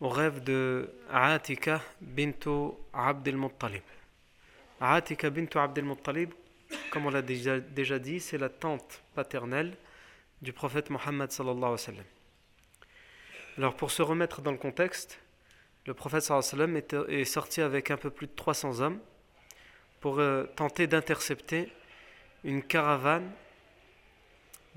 au 0.00 0.08
rêve 0.08 0.42
de 0.44 0.90
Atika 1.10 1.80
bintu 2.00 2.72
Abd 2.92 3.28
al-Muttalib. 3.28 3.82
Atika 4.80 5.30
bintu 5.30 5.58
Abd 5.58 5.78
al-Muttalib, 5.78 6.30
comme 6.90 7.06
on 7.06 7.10
l'a 7.10 7.22
déjà, 7.22 7.58
déjà 7.58 7.98
dit, 7.98 8.20
c'est 8.20 8.38
la 8.38 8.48
tante 8.48 9.02
paternelle 9.14 9.76
du 10.40 10.52
prophète 10.52 10.90
Mohammed. 10.90 11.30
Alors 13.56 13.74
pour 13.74 13.90
se 13.90 14.02
remettre 14.02 14.40
dans 14.40 14.52
le 14.52 14.58
contexte, 14.58 15.18
le 15.86 15.94
prophète 15.94 16.22
sallam 16.22 16.76
est, 16.76 16.94
est 17.08 17.24
sorti 17.24 17.60
avec 17.60 17.90
un 17.90 17.96
peu 17.96 18.10
plus 18.10 18.26
de 18.26 18.32
300 18.36 18.80
hommes 18.80 19.00
pour 20.00 20.20
euh, 20.20 20.44
tenter 20.54 20.86
d'intercepter 20.86 21.72
une 22.44 22.62
caravane 22.62 23.30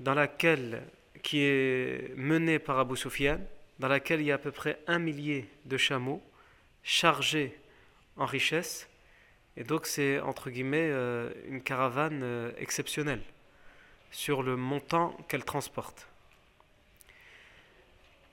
dans 0.00 0.14
laquelle, 0.14 0.82
qui 1.22 1.42
est 1.42 2.16
menée 2.16 2.58
par 2.58 2.78
Abu 2.78 2.96
Sufyan, 2.96 3.38
dans 3.82 3.88
laquelle 3.88 4.20
il 4.20 4.28
y 4.28 4.30
a 4.30 4.36
à 4.36 4.38
peu 4.38 4.52
près 4.52 4.78
un 4.86 5.00
millier 5.00 5.48
de 5.64 5.76
chameaux 5.76 6.22
chargés 6.84 7.58
en 8.16 8.26
richesse. 8.26 8.88
Et 9.56 9.64
donc 9.64 9.86
c'est 9.86 10.20
entre 10.20 10.50
guillemets 10.50 10.88
euh, 10.88 11.32
une 11.48 11.60
caravane 11.60 12.20
euh, 12.22 12.52
exceptionnelle 12.58 13.22
sur 14.12 14.44
le 14.44 14.56
montant 14.56 15.16
qu'elle 15.28 15.44
transporte. 15.44 16.06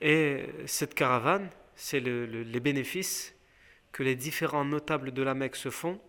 Et 0.00 0.46
cette 0.66 0.94
caravane, 0.94 1.50
c'est 1.74 1.98
le, 1.98 2.26
le, 2.26 2.44
les 2.44 2.60
bénéfices 2.60 3.34
que 3.90 4.04
les 4.04 4.14
différents 4.14 4.64
notables 4.64 5.10
de 5.10 5.22
la 5.22 5.34
Mecque 5.34 5.56
se 5.56 5.70
font 5.70 6.00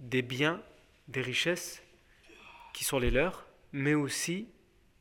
des 0.00 0.20
biens, 0.20 0.62
des 1.08 1.22
richesses 1.22 1.82
qui 2.74 2.84
sont 2.84 2.98
les 2.98 3.10
leurs, 3.10 3.46
mais 3.72 3.94
aussi 3.94 4.48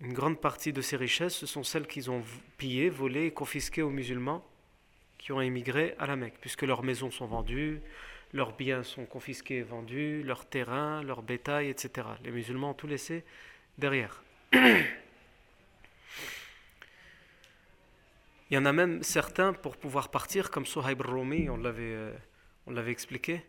une 0.01 0.13
grande 0.13 0.39
partie 0.39 0.73
de 0.73 0.81
ces 0.81 0.97
richesses, 0.97 1.35
ce 1.35 1.45
sont 1.45 1.63
celles 1.63 1.85
qu'ils 1.85 2.09
ont 2.09 2.23
pillées, 2.57 2.89
volées 2.89 3.27
et 3.27 3.31
confisquées 3.31 3.83
aux 3.83 3.91
musulmans 3.91 4.43
qui 5.19 5.31
ont 5.31 5.41
émigré 5.41 5.93
à 5.99 6.07
la 6.07 6.15
Mecque, 6.15 6.37
puisque 6.41 6.63
leurs 6.63 6.81
maisons 6.81 7.11
sont 7.11 7.27
vendues, 7.27 7.79
leurs 8.33 8.55
biens 8.55 8.81
sont 8.81 9.05
confisqués 9.05 9.57
et 9.57 9.61
vendus, 9.61 10.23
leurs 10.23 10.45
terrains, 10.45 11.03
leurs 11.03 11.21
bétail, 11.21 11.69
etc. 11.69 12.07
Les 12.23 12.31
musulmans 12.31 12.71
ont 12.71 12.73
tout 12.73 12.87
laissé 12.87 13.23
derrière. 13.77 14.23
Il 14.53 14.85
y 18.55 18.57
en 18.57 18.65
a 18.65 18.73
même 18.73 19.03
certains, 19.03 19.53
pour 19.53 19.77
pouvoir 19.77 20.09
partir, 20.09 20.49
comme 20.49 20.65
Sohaib 20.65 21.01
Rumi, 21.01 21.47
on 21.49 21.57
l'avait, 21.57 21.83
euh, 21.83 22.11
on 22.65 22.71
l'avait 22.71 22.91
expliqué, 22.91 23.45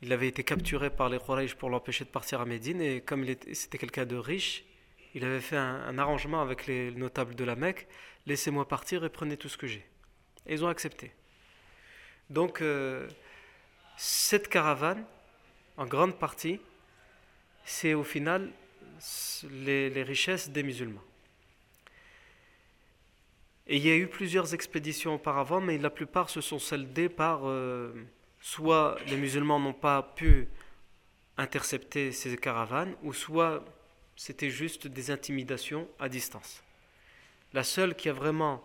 il 0.00 0.12
avait 0.12 0.28
été 0.28 0.44
capturé 0.44 0.90
par 0.90 1.08
les 1.08 1.18
Quraysh 1.18 1.56
pour 1.56 1.68
l'empêcher 1.68 2.04
de 2.04 2.10
partir 2.10 2.40
à 2.40 2.46
Médine, 2.46 2.80
et 2.80 3.00
comme 3.00 3.26
c'était 3.52 3.78
quelqu'un 3.78 4.06
de 4.06 4.16
riche, 4.16 4.64
il 5.14 5.24
avait 5.24 5.40
fait 5.40 5.56
un, 5.56 5.98
arrangement 5.98 6.40
avec 6.40 6.66
les 6.66 6.90
notables 6.92 7.34
de 7.34 7.44
la 7.44 7.56
Mecque, 7.56 7.86
laissez-moi 8.26 8.68
partir 8.68 9.04
et 9.04 9.08
prenez 9.08 9.36
tout 9.36 9.48
ce 9.48 9.56
que 9.56 9.66
j'ai. 9.66 9.86
Et 10.46 10.54
ils 10.54 10.64
ont 10.64 10.68
accepté. 10.68 11.12
Donc, 12.30 12.60
euh, 12.60 13.08
cette 13.96 14.48
caravane, 14.48 15.04
en 15.76 15.86
grande 15.86 16.18
partie, 16.18 16.60
c'est 17.64 17.94
au 17.94 18.04
final 18.04 18.50
les, 19.50 19.90
les, 19.90 20.02
richesses 20.02 20.50
des 20.50 20.62
musulmans. 20.62 21.02
Et 23.66 23.76
il 23.76 23.86
y 23.86 23.90
a 23.90 23.96
eu 23.96 24.08
plusieurs 24.08 24.54
expéditions 24.54 25.14
auparavant, 25.14 25.60
mais 25.60 25.78
la 25.78 25.90
plupart 25.90 26.30
se 26.30 26.40
sont 26.40 26.58
soldées 26.58 27.08
par 27.08 27.46
euh, 27.46 27.92
soit 28.40 28.96
les 29.06 29.16
musulmans 29.16 29.60
n'ont 29.60 29.74
pas 29.74 30.02
pu 30.02 30.48
intercepter 31.36 32.12
ces 32.12 32.36
caravanes, 32.36 32.94
ou 33.02 33.12
soit 33.12 33.64
c'était 34.18 34.50
juste 34.50 34.88
des 34.88 35.12
intimidations 35.12 35.88
à 36.00 36.08
distance. 36.08 36.64
La 37.54 37.62
seule 37.62 37.94
qui 37.94 38.08
a 38.08 38.12
vraiment 38.12 38.64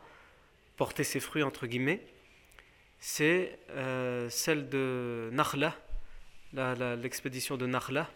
porté 0.78 1.04
ses 1.04 1.20
fruits, 1.20 1.44
entre 1.44 1.68
guillemets, 1.68 2.02
c'est 3.00 3.60
euh, 3.70 4.30
celle 4.32 4.68
de 4.68 5.30
Nakhla, 5.32 5.78
l'expédition 6.96 7.56
de 7.56 7.68
Nakhla, 7.68 8.10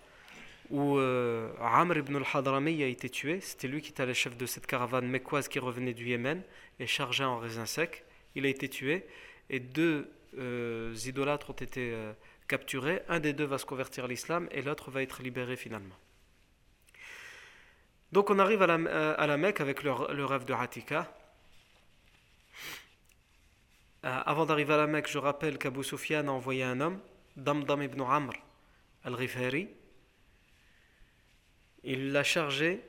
où 0.71 0.97
euh, 0.97 1.53
Amr 1.61 1.97
ibn 1.97 2.15
al-Hadrami 2.15 2.81
a 2.81 2.87
été 2.87 3.07
tué. 3.07 3.39
C'était 3.39 3.67
lui 3.67 3.81
qui 3.81 3.91
était 3.91 4.07
le 4.07 4.13
chef 4.13 4.35
de 4.35 4.45
cette 4.47 4.65
caravane 4.65 5.07
mécoise 5.07 5.47
qui 5.47 5.59
revenait 5.59 5.93
du 5.93 6.07
Yémen 6.07 6.41
et 6.79 6.87
chargeait 6.87 7.23
en 7.23 7.37
raisins 7.37 7.67
secs. 7.67 8.03
Il 8.33 8.47
a 8.47 8.49
été 8.49 8.67
tué 8.67 9.05
et 9.51 9.59
deux 9.59 10.11
euh, 10.39 10.95
idolâtres 11.05 11.51
ont 11.51 11.53
été 11.53 11.91
euh, 11.93 12.11
capturés. 12.47 13.03
Un 13.07 13.19
des 13.19 13.33
deux 13.33 13.45
va 13.45 13.59
se 13.59 13.65
convertir 13.65 14.05
à 14.05 14.07
l'islam 14.07 14.47
et 14.51 14.63
l'autre 14.63 14.89
va 14.89 15.03
être 15.03 15.21
libéré 15.21 15.55
finalement. 15.55 15.95
Donc 18.11 18.29
on 18.29 18.39
arrive 18.39 18.61
à 18.61 18.67
la, 18.67 19.11
à 19.13 19.27
la 19.27 19.37
Mecque 19.37 19.61
avec 19.61 19.83
le, 19.83 19.91
le 20.13 20.25
rêve 20.25 20.45
de 20.45 20.53
Hatika. 20.53 21.13
Euh, 24.05 24.21
avant 24.25 24.45
d'arriver 24.45 24.73
à 24.73 24.77
la 24.77 24.87
Mecque, 24.87 25.09
je 25.09 25.17
rappelle 25.17 25.57
qu'Abu 25.57 25.83
Sufyan 25.83 26.27
a 26.27 26.31
envoyé 26.31 26.63
un 26.63 26.79
homme, 26.79 26.99
Damdam 27.35 27.81
ibn 27.81 28.01
Amr 28.01 28.33
al-Rifari. 29.03 29.67
Il 31.83 32.11
l'a 32.11 32.23
chargé 32.23 32.81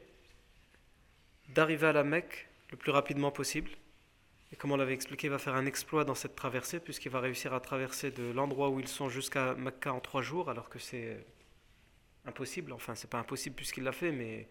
d'arriver 1.49 1.89
à 1.89 1.93
la 1.93 2.05
Mecque 2.05 2.49
le 2.71 2.77
plus 2.77 2.93
rapidement 2.93 3.31
possible. 3.31 3.71
Et 4.53 4.57
comme 4.57 4.73
on 4.73 4.77
l'avait 4.77 4.95
expliqué, 4.95 5.27
il 5.27 5.31
va 5.31 5.39
faire 5.39 5.55
un 5.55 5.67
exploit 5.67 6.05
dans 6.05 6.15
cette 6.15 6.37
traversée, 6.37 6.81
puisqu'il 6.81 7.11
va 7.11 7.21
réussir 7.21 7.53
à 7.53 7.61
traverser 7.61 8.11
de 8.11 8.31
l'endroit 8.33 8.69
où 8.71 8.81
ils 8.81 8.89
sont 8.89 9.09
jusqu'à 9.09 9.55
Mecca 9.55 9.93
en 9.93 10.01
trois 10.01 10.23
jours, 10.23 10.51
alors 10.51 10.69
que 10.69 10.79
c'est 10.79 11.27
impossible. 12.27 12.73
Enfin, 12.73 12.95
c'est 12.95 13.11
pas 13.11 13.19
impossible 13.19 13.57
puisqu'il 13.57 13.85
l'a 13.85 13.93
fait, 13.93 14.13
mais 14.13 14.49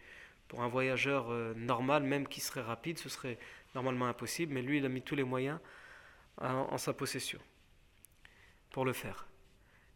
pour 0.47 0.61
un 0.61 0.67
voyageur 0.67 1.31
euh, 1.31 1.53
normal, 1.55 2.03
même 2.03 2.27
qui 2.27 2.41
serait 2.41 2.61
rapide, 2.61 2.97
ce 2.97 3.09
serait 3.09 3.37
normalement 3.75 4.07
impossible. 4.07 4.53
Mais 4.53 4.61
lui, 4.61 4.77
il 4.77 4.85
a 4.85 4.89
mis 4.89 5.01
tous 5.01 5.15
les 5.15 5.23
moyens 5.23 5.59
en, 6.39 6.67
en 6.71 6.77
sa 6.77 6.93
possession 6.93 7.39
pour 8.71 8.85
le 8.85 8.93
faire. 8.93 9.27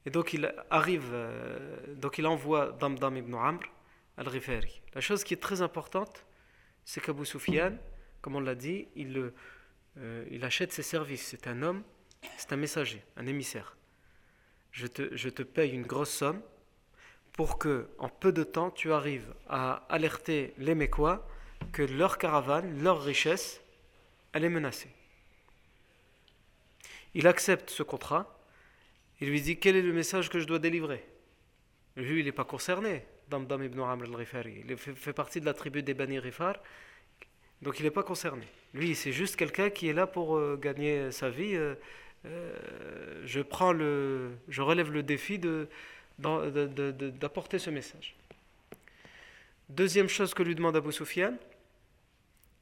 Et 0.05 0.09
donc 0.09 0.33
il 0.33 0.53
arrive, 0.69 1.09
euh, 1.13 1.95
donc 1.95 2.17
il 2.17 2.25
envoie 2.25 2.71
Damdam 2.71 3.17
ibn 3.17 3.35
Amr 3.35 3.61
al-Rifari. 4.17 4.81
La 4.93 5.01
chose 5.01 5.23
qui 5.23 5.33
est 5.33 5.41
très 5.41 5.61
importante, 5.61 6.25
c'est 6.83 7.01
qu'Abu 7.01 7.25
Sufyan, 7.25 7.77
comme 8.21 8.35
on 8.35 8.39
l'a 8.39 8.55
dit, 8.55 8.87
il, 8.95 9.31
euh, 9.97 10.25
il 10.31 10.43
achète 10.43 10.73
ses 10.73 10.83
services. 10.83 11.27
C'est 11.27 11.47
un 11.47 11.61
homme, 11.61 11.83
c'est 12.37 12.51
un 12.53 12.57
messager, 12.57 13.03
un 13.15 13.27
émissaire. 13.27 13.77
Je 14.71 14.87
te, 14.87 15.15
je 15.15 15.29
te 15.29 15.43
paye 15.43 15.71
une 15.71 15.85
grosse 15.85 16.11
somme 16.11 16.41
pour 17.41 17.57
que, 17.57 17.87
en 17.97 18.07
peu 18.07 18.31
de 18.31 18.43
temps, 18.43 18.69
tu 18.69 18.93
arrives 18.93 19.33
à 19.49 19.83
alerter 19.89 20.53
les 20.59 20.75
Mécois 20.75 21.27
que 21.71 21.81
leur 21.81 22.19
caravane, 22.19 22.83
leur 22.83 23.01
richesse, 23.01 23.61
elle 24.31 24.43
est 24.43 24.49
menacée. 24.49 24.91
Il 27.15 27.25
accepte 27.25 27.71
ce 27.71 27.81
contrat. 27.81 28.39
Il 29.21 29.29
lui 29.29 29.41
dit 29.41 29.57
quel 29.57 29.75
est 29.75 29.81
le 29.81 29.91
message 29.91 30.29
que 30.29 30.39
je 30.39 30.45
dois 30.45 30.59
délivrer? 30.59 31.03
Lui, 31.95 32.19
il 32.19 32.25
n'est 32.25 32.31
pas 32.31 32.45
concerné. 32.45 33.05
Damdam 33.27 33.63
ibn 33.63 33.79
Amr 33.79 34.03
al-Rifari. 34.03 34.63
Il 34.69 34.77
fait, 34.77 35.11
partie 35.11 35.41
de 35.41 35.47
la 35.47 35.55
tribu 35.55 35.81
des 35.81 35.95
Bani 35.95 36.19
Rifar. 36.19 36.57
Donc 37.63 37.79
il 37.79 37.85
n'est 37.85 37.89
pas 37.89 38.03
concerné. 38.03 38.45
Lui, 38.75 38.93
c'est 38.93 39.13
juste 39.13 39.35
quelqu'un 39.35 39.71
qui 39.71 39.87
est 39.87 39.93
là 39.93 40.05
pour 40.05 40.37
euh, 40.37 40.59
gagner 40.61 41.11
sa 41.11 41.31
vie. 41.31 41.55
Euh, 41.55 41.73
euh, 42.27 43.23
je, 43.25 43.41
prends 43.41 43.73
le, 43.73 44.29
je 44.47 44.61
relève 44.61 44.91
le 44.91 45.01
défi 45.01 45.39
de, 45.39 45.69
d'apporter 46.19 47.59
ce 47.59 47.69
message. 47.69 48.15
Deuxième 49.69 50.09
chose 50.09 50.33
que 50.33 50.43
lui 50.43 50.55
demande 50.55 50.75
Abu 50.75 50.91
Sufyan, 50.91 51.35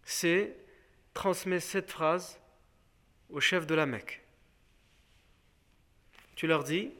c'est 0.03 0.55
transmettre 1.13 1.65
cette 1.65 1.89
phrase 1.91 2.39
au 3.29 3.39
chef 3.39 3.65
de 3.65 3.75
la 3.75 3.85
Mecque. 3.85 4.21
Tu 6.35 6.47
leur 6.47 6.63
dis 6.63 6.91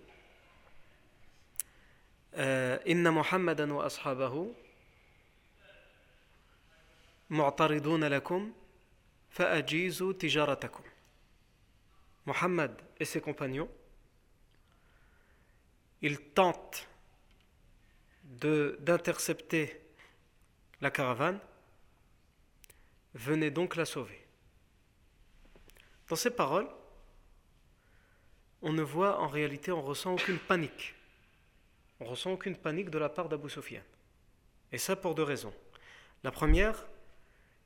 Inna 2.35 3.11
Muhammadan 3.11 3.69
wa 3.71 3.85
ashabahu 3.85 4.49
mu'tariduna 7.29 8.09
lakum 8.09 8.51
fa'ajizu 9.29 10.13
tijaratakum. 10.15 10.85
Muhammad 12.25 12.71
et 12.99 13.05
ses 13.05 13.21
compagnons, 13.21 13.69
ils 16.01 16.19
tentent 16.19 16.87
d'intercepter 18.23 19.81
la 20.81 20.91
caravane, 20.91 21.39
venez 23.13 23.51
donc 23.51 23.75
la 23.75 23.85
sauver. 23.85 24.25
Dans 26.07 26.15
ces 26.15 26.29
paroles, 26.29 26.69
on 28.61 28.73
ne 28.73 28.81
voit 28.81 29.19
en 29.19 29.27
réalité, 29.27 29.71
on 29.71 29.81
ressent 29.81 30.13
aucune 30.13 30.39
panique. 30.39 30.95
On 31.99 32.05
ressent 32.05 32.31
aucune 32.31 32.55
panique 32.55 32.89
de 32.89 32.97
la 32.97 33.09
part 33.09 33.29
d'Abu 33.29 33.49
Sufyan. 33.49 33.81
Et 34.71 34.77
ça 34.77 34.95
pour 34.95 35.15
deux 35.15 35.23
raisons. 35.23 35.53
La 36.23 36.31
première, 36.31 36.85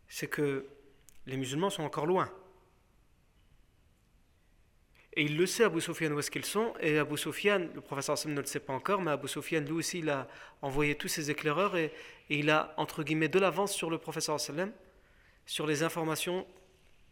c'est 0.08 0.28
que 0.28 0.68
les 1.26 1.38
musulmans 1.38 1.70
sont 1.70 1.84
encore 1.84 2.06
loin. 2.06 2.32
Et 5.16 5.24
il 5.24 5.38
le 5.38 5.46
sait, 5.46 5.64
Abu 5.64 5.80
Sufyan, 5.80 6.12
où 6.12 6.20
est-ce 6.20 6.32
qu'ils 6.32 6.46
sont. 6.46 6.74
Et 6.80 6.98
Abu 6.98 7.18
Sufyan, 7.18 7.68
le 7.74 7.82
professeur 7.82 8.14
Hassan 8.14 8.34
ne 8.34 8.42
le 8.42 8.48
sait 8.48 8.60
pas 8.60 8.74
encore, 8.74 9.02
mais 9.02 9.12
Abu 9.12 9.28
Sufyan, 9.28 9.62
lui 9.62 9.74
aussi, 9.74 10.00
il 10.00 10.10
a 10.10 10.28
envoyé 10.62 10.96
tous 10.96 11.08
ses 11.08 11.30
éclaireurs 11.30 11.76
et, 11.78 11.94
il 12.30 12.50
a, 12.50 12.74
entre 12.78 13.04
guillemets, 13.04 13.28
de 13.28 13.38
l'avance 13.38 13.74
sur 13.74 13.90
le 13.92 14.00
professeur 14.00 14.36
Hassan, 14.36 14.72
sur 15.46 15.68
les 15.68 15.84
informations 15.84 16.48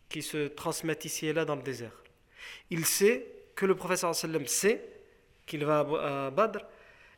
qui 0.09 0.23
se 0.23 0.47
transmettent 0.47 1.05
ici 1.05 1.27
et 1.27 1.33
là 1.33 1.45
dans 1.45 1.55
le 1.55 1.61
désert. 1.61 2.03
Il 2.71 2.85
sait 2.85 3.27
que 3.55 3.67
le 3.67 3.75
professeur 3.75 4.09
Hassan 4.09 4.47
sait 4.47 4.83
qu'il 5.45 5.63
va 5.63 5.79
à 5.79 6.31
Badr, 6.31 6.59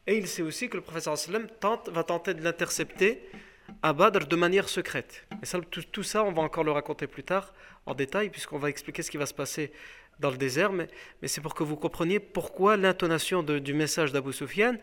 et 0.06 0.18
il 0.18 0.28
sait 0.28 0.42
aussi 0.42 0.68
que 0.70 0.76
le 0.76 0.84
professeur 0.84 1.14
Hassan 1.14 1.48
tente, 1.62 1.88
va 1.90 2.04
tenter 2.04 2.34
de 2.34 2.44
l'intercepter 2.44 3.22
à 3.82 3.94
Badr 3.94 4.28
de 4.28 4.36
manière 4.36 4.68
secrète. 4.68 5.26
Et 5.42 5.62
tout, 5.92 6.04
ça, 6.04 6.24
on 6.26 6.32
va 6.34 6.42
encore 6.42 6.66
le 6.66 6.72
raconter 6.72 7.08
plus 7.08 7.24
tard 7.24 7.54
en 7.86 7.94
détail, 7.94 8.30
puisqu'on 8.30 8.58
va 8.58 8.70
expliquer 8.70 9.02
ce 9.02 9.12
qui 9.12 9.18
va 9.18 9.26
se 9.26 9.34
passer 9.34 9.72
dans 10.20 10.30
le 10.30 10.38
désert, 10.38 10.72
mais, 10.72 10.88
c'est 11.26 11.42
pour 11.42 11.54
que 11.54 11.64
vous 11.64 11.76
compreniez 11.76 12.20
pourquoi 12.20 12.78
l'intonation 12.78 13.44
du 13.44 13.74
message 13.74 14.12
d'Abu 14.12 14.34
Sufyan, 14.34 14.76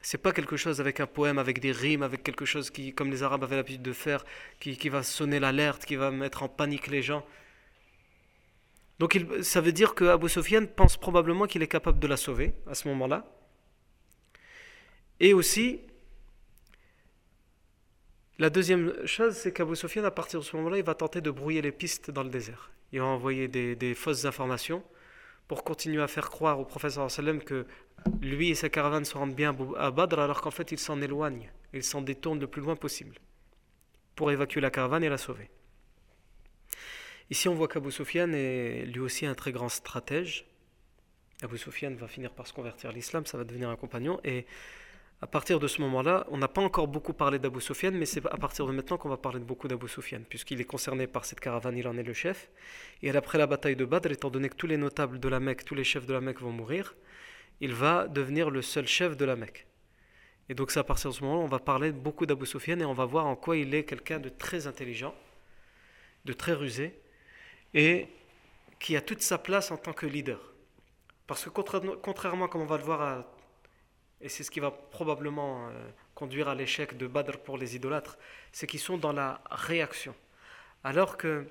c'est 0.00 0.18
pas 0.18 0.32
quelque 0.32 0.56
chose 0.56 0.80
avec 0.80 1.00
un 1.00 1.06
poème, 1.06 1.38
avec 1.38 1.60
des 1.60 1.72
rimes, 1.72 2.02
avec 2.02 2.22
quelque 2.22 2.44
chose 2.44 2.70
qui, 2.70 2.94
comme 2.94 3.10
les 3.10 3.22
Arabes 3.22 3.42
avaient 3.42 3.56
l'habitude 3.56 3.82
de 3.82 3.92
faire, 3.92 4.24
qui, 4.60 4.76
qui 4.76 4.88
va 4.88 5.02
sonner 5.02 5.40
l'alerte, 5.40 5.84
qui 5.84 5.96
va 5.96 6.10
mettre 6.10 6.42
en 6.42 6.48
panique 6.48 6.86
les 6.86 7.02
gens. 7.02 7.26
Donc 8.98 9.14
il, 9.14 9.44
ça 9.44 9.60
veut 9.60 9.72
dire 9.72 9.94
que 9.94 10.04
Abu 10.04 10.28
Sufyan 10.28 10.66
pense 10.66 10.96
probablement 10.96 11.46
qu'il 11.46 11.62
est 11.62 11.68
capable 11.68 11.98
de 11.98 12.06
la 12.06 12.16
sauver 12.16 12.54
à 12.66 12.74
ce 12.74 12.88
moment-là. 12.88 13.26
Et 15.20 15.34
aussi, 15.34 15.80
la 18.38 18.50
deuxième 18.50 19.04
chose, 19.04 19.34
c'est 19.36 19.52
qu'Abu 19.52 19.74
Sufyan, 19.74 20.04
à 20.04 20.12
partir 20.12 20.40
de 20.40 20.44
ce 20.44 20.56
moment-là, 20.56 20.78
il 20.78 20.84
va 20.84 20.94
tenter 20.94 21.20
de 21.20 21.30
brouiller 21.30 21.60
les 21.60 21.72
pistes 21.72 22.10
dans 22.12 22.22
le 22.22 22.30
désert 22.30 22.70
il 22.92 23.00
va 23.00 23.06
envoyer 23.06 23.48
des, 23.48 23.94
fausses 23.94 24.24
informations 24.24 24.82
pour 25.46 25.64
continuer 25.64 26.02
à 26.02 26.08
faire 26.08 26.30
croire 26.30 26.60
au 26.60 26.64
professeur 26.64 27.08
que 27.44 27.66
lui 28.20 28.50
et 28.50 28.54
sa 28.54 28.68
caravane 28.68 29.04
se 29.04 29.16
rendent 29.16 29.34
bien 29.34 29.56
à 29.76 29.90
Badr 29.90 30.20
alors 30.20 30.40
qu'en 30.40 30.50
fait 30.50 30.72
il 30.72 30.78
s'en 30.78 31.00
éloigne, 31.00 31.50
il 31.72 31.82
s'en 31.82 32.02
détourne 32.02 32.38
le 32.38 32.46
plus 32.46 32.62
loin 32.62 32.76
possible 32.76 33.16
pour 34.14 34.30
évacuer 34.30 34.60
la 34.60 34.70
caravane 34.70 35.04
et 35.04 35.08
la 35.08 35.18
sauver. 35.18 35.50
Ici 37.30 37.48
on 37.48 37.54
voit 37.54 37.68
qu'Abu 37.68 37.90
Sufyan 37.90 38.32
est 38.32 38.84
lui 38.86 39.00
aussi 39.00 39.26
un 39.26 39.34
très 39.34 39.52
grand 39.52 39.68
stratège. 39.68 40.46
Abu 41.42 41.56
Sufyan 41.56 41.94
va 41.94 42.08
finir 42.08 42.32
par 42.32 42.46
se 42.46 42.52
convertir 42.52 42.90
à 42.90 42.92
l'islam, 42.92 43.26
ça 43.26 43.38
va 43.38 43.44
devenir 43.44 43.68
un 43.68 43.76
compagnon 43.76 44.20
et 44.24 44.46
à 45.20 45.26
partir 45.26 45.58
de 45.58 45.66
ce 45.66 45.80
moment-là, 45.80 46.26
on 46.30 46.38
n'a 46.38 46.46
pas 46.46 46.60
encore 46.60 46.86
beaucoup 46.86 47.12
parlé 47.12 47.40
d'Abu 47.40 47.60
Sufyan, 47.60 47.90
mais 47.90 48.06
c'est 48.06 48.24
à 48.26 48.36
partir 48.36 48.66
de 48.66 48.72
maintenant 48.72 48.98
qu'on 48.98 49.08
va 49.08 49.16
parler 49.16 49.40
beaucoup 49.40 49.66
d'Abu 49.66 49.88
Sufyan, 49.88 50.20
puisqu'il 50.28 50.60
est 50.60 50.64
concerné 50.64 51.08
par 51.08 51.24
cette 51.24 51.40
caravane, 51.40 51.76
il 51.76 51.88
en 51.88 51.96
est 51.96 52.04
le 52.04 52.12
chef. 52.12 52.48
Et 53.02 53.10
après 53.10 53.36
la 53.36 53.48
bataille 53.48 53.74
de 53.74 53.84
Badr, 53.84 54.12
étant 54.12 54.30
donné 54.30 54.48
que 54.48 54.54
tous 54.54 54.68
les 54.68 54.76
notables 54.76 55.18
de 55.18 55.28
la 55.28 55.40
Mecque, 55.40 55.64
tous 55.64 55.74
les 55.74 55.82
chefs 55.82 56.06
de 56.06 56.12
la 56.12 56.20
Mecque 56.20 56.40
vont 56.40 56.52
mourir, 56.52 56.94
il 57.60 57.74
va 57.74 58.06
devenir 58.06 58.48
le 58.50 58.62
seul 58.62 58.86
chef 58.86 59.16
de 59.16 59.24
la 59.24 59.34
Mecque. 59.34 59.66
Et 60.48 60.54
donc 60.54 60.70
c'est 60.70 60.78
à 60.78 60.84
partir 60.84 61.10
de 61.10 61.16
ce 61.16 61.22
moment-là, 61.24 61.42
on 61.42 61.48
va 61.48 61.58
parler 61.58 61.90
beaucoup 61.90 62.24
d'Abu 62.24 62.46
Sufyan 62.46 62.78
et 62.78 62.84
on 62.84 62.94
va 62.94 63.04
voir 63.04 63.26
en 63.26 63.34
quoi 63.34 63.56
il 63.56 63.74
est 63.74 63.84
quelqu'un 63.84 64.20
de 64.20 64.28
très 64.28 64.68
intelligent, 64.68 65.14
de 66.26 66.32
très 66.32 66.52
rusé, 66.52 66.96
et 67.74 68.06
qui 68.78 68.96
a 68.96 69.00
toute 69.00 69.20
sa 69.22 69.36
place 69.36 69.72
en 69.72 69.76
tant 69.76 69.92
que 69.92 70.06
leader. 70.06 70.54
Parce 71.26 71.44
que 71.44 71.50
contrairement, 71.50 72.46
comme 72.46 72.62
on 72.62 72.66
va 72.66 72.78
le 72.78 72.84
voir 72.84 73.02
à 73.02 73.37
et 74.20 74.28
c'est 74.28 74.42
ce 74.42 74.50
qui 74.50 74.60
va 74.60 74.70
probablement 74.70 75.68
euh, 75.68 75.90
conduire 76.14 76.48
à 76.48 76.54
l'échec 76.54 76.96
de 76.96 77.06
Badr 77.06 77.38
pour 77.38 77.58
les 77.58 77.76
idolâtres, 77.76 78.18
c'est 78.52 78.66
qu'ils 78.66 78.80
sont 78.80 78.98
dans 78.98 79.12
la 79.12 79.40
réaction. 79.50 80.14
Alors 80.84 81.16
que 81.16 81.46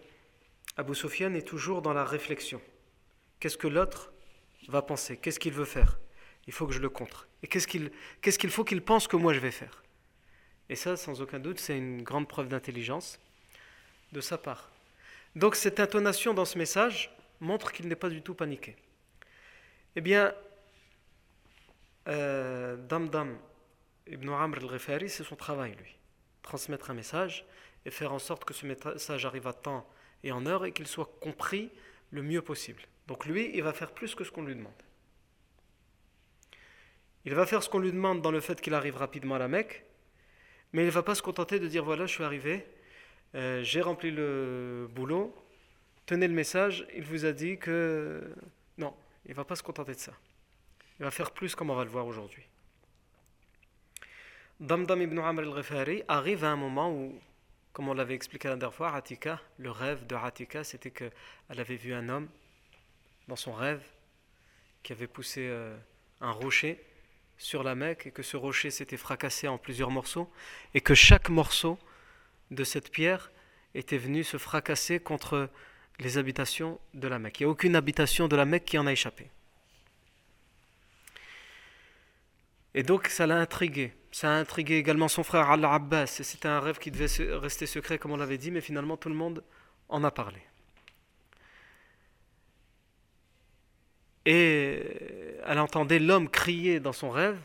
Abu 0.75 0.93
Sufyan 0.93 1.33
est 1.33 1.47
toujours 1.47 1.81
dans 1.81 1.93
la 1.93 2.05
réflexion. 2.05 2.61
Qu'est-ce 3.39 3.57
que 3.57 3.67
l'autre 3.67 4.11
va 4.67 4.81
penser? 4.81 5.17
Qu'est-ce 5.17 5.39
qu'il 5.39 5.53
veut 5.53 5.65
faire? 5.65 5.99
Il 6.45 6.53
faut 6.53 6.67
que 6.67 6.73
je 6.73 6.79
le 6.79 6.89
contre. 6.89 7.27
Et 7.43 7.47
qu'est-ce 7.47 7.67
qu'il 7.67 7.91
qu'est-ce 8.21 8.39
qu'il 8.39 8.49
faut 8.49 8.63
qu'il 8.63 8.81
pense 8.81 9.07
que 9.07 9.15
moi 9.15 9.33
je 9.33 9.39
vais 9.39 9.51
faire? 9.51 9.83
Et 10.69 10.75
ça, 10.75 10.97
sans 10.97 11.21
aucun 11.21 11.39
doute, 11.39 11.59
c'est 11.59 11.77
une 11.77 12.03
grande 12.03 12.27
preuve 12.27 12.47
d'intelligence 12.47 13.19
de 14.11 14.21
sa 14.21 14.37
part. 14.37 14.69
Donc 15.35 15.55
cette 15.55 15.79
intonation 15.79 16.33
dans 16.33 16.45
ce 16.45 16.57
message 16.57 17.15
montre 17.39 17.71
qu'il 17.71 17.87
n'est 17.87 17.95
pas 17.95 18.09
du 18.09 18.21
tout 18.21 18.33
paniqué. 18.33 18.75
Eh 19.95 20.01
bien, 20.01 20.33
euh, 22.07 22.77
Damdam 22.77 23.37
ibn 24.07 24.29
Amr 24.29 24.57
al-Ghifari, 24.57 25.09
c'est 25.09 25.23
son 25.23 25.35
travail, 25.35 25.75
lui. 25.75 25.95
Transmettre 26.41 26.91
un 26.91 26.93
message 26.93 27.45
et 27.85 27.91
faire 27.91 28.13
en 28.13 28.19
sorte 28.19 28.45
que 28.45 28.53
ce 28.53 28.65
message 28.65 29.25
arrive 29.25 29.47
à 29.47 29.53
temps 29.53 29.87
et 30.23 30.31
en 30.31 30.45
heure 30.45 30.65
et 30.65 30.71
qu'il 30.71 30.87
soit 30.87 31.17
compris 31.21 31.71
le 32.11 32.21
mieux 32.21 32.41
possible. 32.41 32.81
Donc 33.07 33.25
lui, 33.25 33.51
il 33.53 33.63
va 33.63 33.73
faire 33.73 33.91
plus 33.91 34.15
que 34.15 34.23
ce 34.23 34.31
qu'on 34.31 34.43
lui 34.43 34.55
demande. 34.55 34.71
Il 37.25 37.35
va 37.35 37.45
faire 37.45 37.61
ce 37.61 37.69
qu'on 37.69 37.79
lui 37.79 37.91
demande 37.91 38.21
dans 38.21 38.31
le 38.31 38.39
fait 38.39 38.61
qu'il 38.61 38.73
arrive 38.73 38.95
rapidement 38.95 39.35
à 39.35 39.39
la 39.39 39.47
Mecque, 39.47 39.83
mais 40.71 40.83
il 40.83 40.85
ne 40.85 40.91
va 40.91 41.03
pas 41.03 41.15
se 41.15 41.21
contenter 41.21 41.59
de 41.59 41.67
dire 41.67 41.83
voilà, 41.83 42.05
je 42.05 42.13
suis 42.13 42.23
arrivé, 42.23 42.65
euh, 43.35 43.63
j'ai 43.63 43.81
rempli 43.81 44.11
le 44.11 44.87
boulot, 44.93 45.35
tenez 46.05 46.27
le 46.27 46.33
message, 46.33 46.87
il 46.95 47.03
vous 47.03 47.25
a 47.25 47.33
dit 47.33 47.57
que... 47.57 48.33
Non, 48.77 48.93
il 49.25 49.31
ne 49.31 49.35
va 49.35 49.43
pas 49.43 49.55
se 49.55 49.63
contenter 49.63 49.93
de 49.93 49.99
ça. 49.99 50.13
Il 50.99 51.03
va 51.03 51.11
faire 51.11 51.31
plus 51.31 51.55
comme 51.55 51.69
on 51.69 51.75
va 51.75 51.83
le 51.83 51.89
voir 51.89 52.07
aujourd'hui. 52.07 52.43
Damdam 54.59 55.01
ibn 55.01 55.19
Amr 55.19 55.41
al-Ghifari 55.43 56.03
arrive 56.07 56.43
à 56.43 56.49
un 56.49 56.55
moment 56.55 56.91
où, 56.91 57.13
comme 57.73 57.89
on 57.89 57.93
l'avait 57.93 58.15
expliqué 58.15 58.47
la 58.47 58.55
dernière 58.55 58.73
fois, 58.73 59.01
le 59.59 59.69
rêve 59.69 60.07
de 60.07 60.15
Atika, 60.15 60.63
c'était 60.63 60.89
qu'elle 60.89 61.11
avait 61.49 61.75
vu 61.75 61.93
un 61.93 62.09
homme 62.09 62.27
dans 63.27 63.35
son 63.35 63.53
rêve 63.53 63.83
qui 64.81 64.93
avait 64.93 65.07
poussé 65.07 65.41
euh, 65.47 65.77
un 66.21 66.31
rocher 66.31 66.83
sur 67.37 67.61
la 67.61 67.75
Mecque 67.75 68.07
et 68.07 68.11
que 68.11 68.23
ce 68.23 68.35
rocher 68.35 68.71
s'était 68.71 68.97
fracassé 68.97 69.47
en 69.47 69.59
plusieurs 69.59 69.91
morceaux 69.91 70.31
et 70.73 70.81
que 70.81 70.95
chaque 70.95 71.29
morceau 71.29 71.77
de 72.49 72.63
cette 72.63 72.89
pierre 72.89 73.31
était 73.75 73.97
venu 73.97 74.23
se 74.23 74.37
fracasser 74.37 74.99
contre 74.99 75.49
les 75.99 76.17
habitations 76.17 76.79
de 76.95 77.07
la 77.07 77.19
Mecque. 77.19 77.41
Il 77.41 77.43
n'y 77.43 77.49
a 77.49 77.51
aucune 77.51 77.75
habitation 77.75 78.27
de 78.27 78.35
la 78.35 78.45
Mecque 78.45 78.65
qui 78.65 78.77
en 78.79 78.87
a 78.87 78.91
échappé. 78.91 79.29
Et 82.77 82.83
donc 82.83 83.07
ça 83.07 83.25
l'a 83.25 83.37
intrigué. 83.37 83.91
Ça 84.11 84.29
a 84.29 84.35
intrigué 84.35 84.75
également 84.75 85.07
son 85.07 85.23
frère 85.23 85.49
Al-Abbas. 85.49 86.05
C'était 86.05 86.47
un 86.47 86.59
rêve 86.59 86.77
qui 86.77 86.91
devait 86.91 87.07
rester 87.35 87.65
secret, 87.65 87.97
comme 87.97 88.11
on 88.11 88.17
l'avait 88.17 88.37
dit, 88.37 88.51
mais 88.51 88.61
finalement 88.61 88.97
tout 88.97 89.09
le 89.09 89.15
monde 89.15 89.43
en 89.89 90.03
a 90.03 90.11
parlé. 90.11 90.39
Et 94.27 95.39
elle 95.43 95.57
entendait 95.57 95.97
l'homme 95.97 96.29
crier 96.29 96.79
dans 96.79 96.93
son 96.93 97.09
rêve 97.09 97.39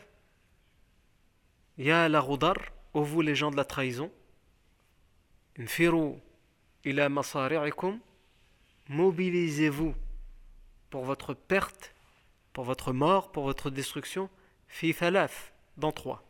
Ya 1.79 2.07
la 2.09 2.19
Roudar, 2.19 2.57
ô 2.93 3.01
vous 3.01 3.21
les 3.21 3.33
gens 3.33 3.49
de 3.49 3.57
la 3.57 3.65
trahison, 3.65 4.11
ila 6.85 7.09
masari'ikum, 7.09 7.99
mobilisez-vous 8.87 9.95
pour 10.91 11.05
votre 11.05 11.33
perte, 11.33 11.95
pour 12.53 12.65
votre 12.65 12.93
mort, 12.93 13.31
pour 13.31 13.45
votre 13.45 13.71
destruction 13.71 14.29
fi 14.73 14.95
dans 15.77 15.91
trois. 15.91 16.23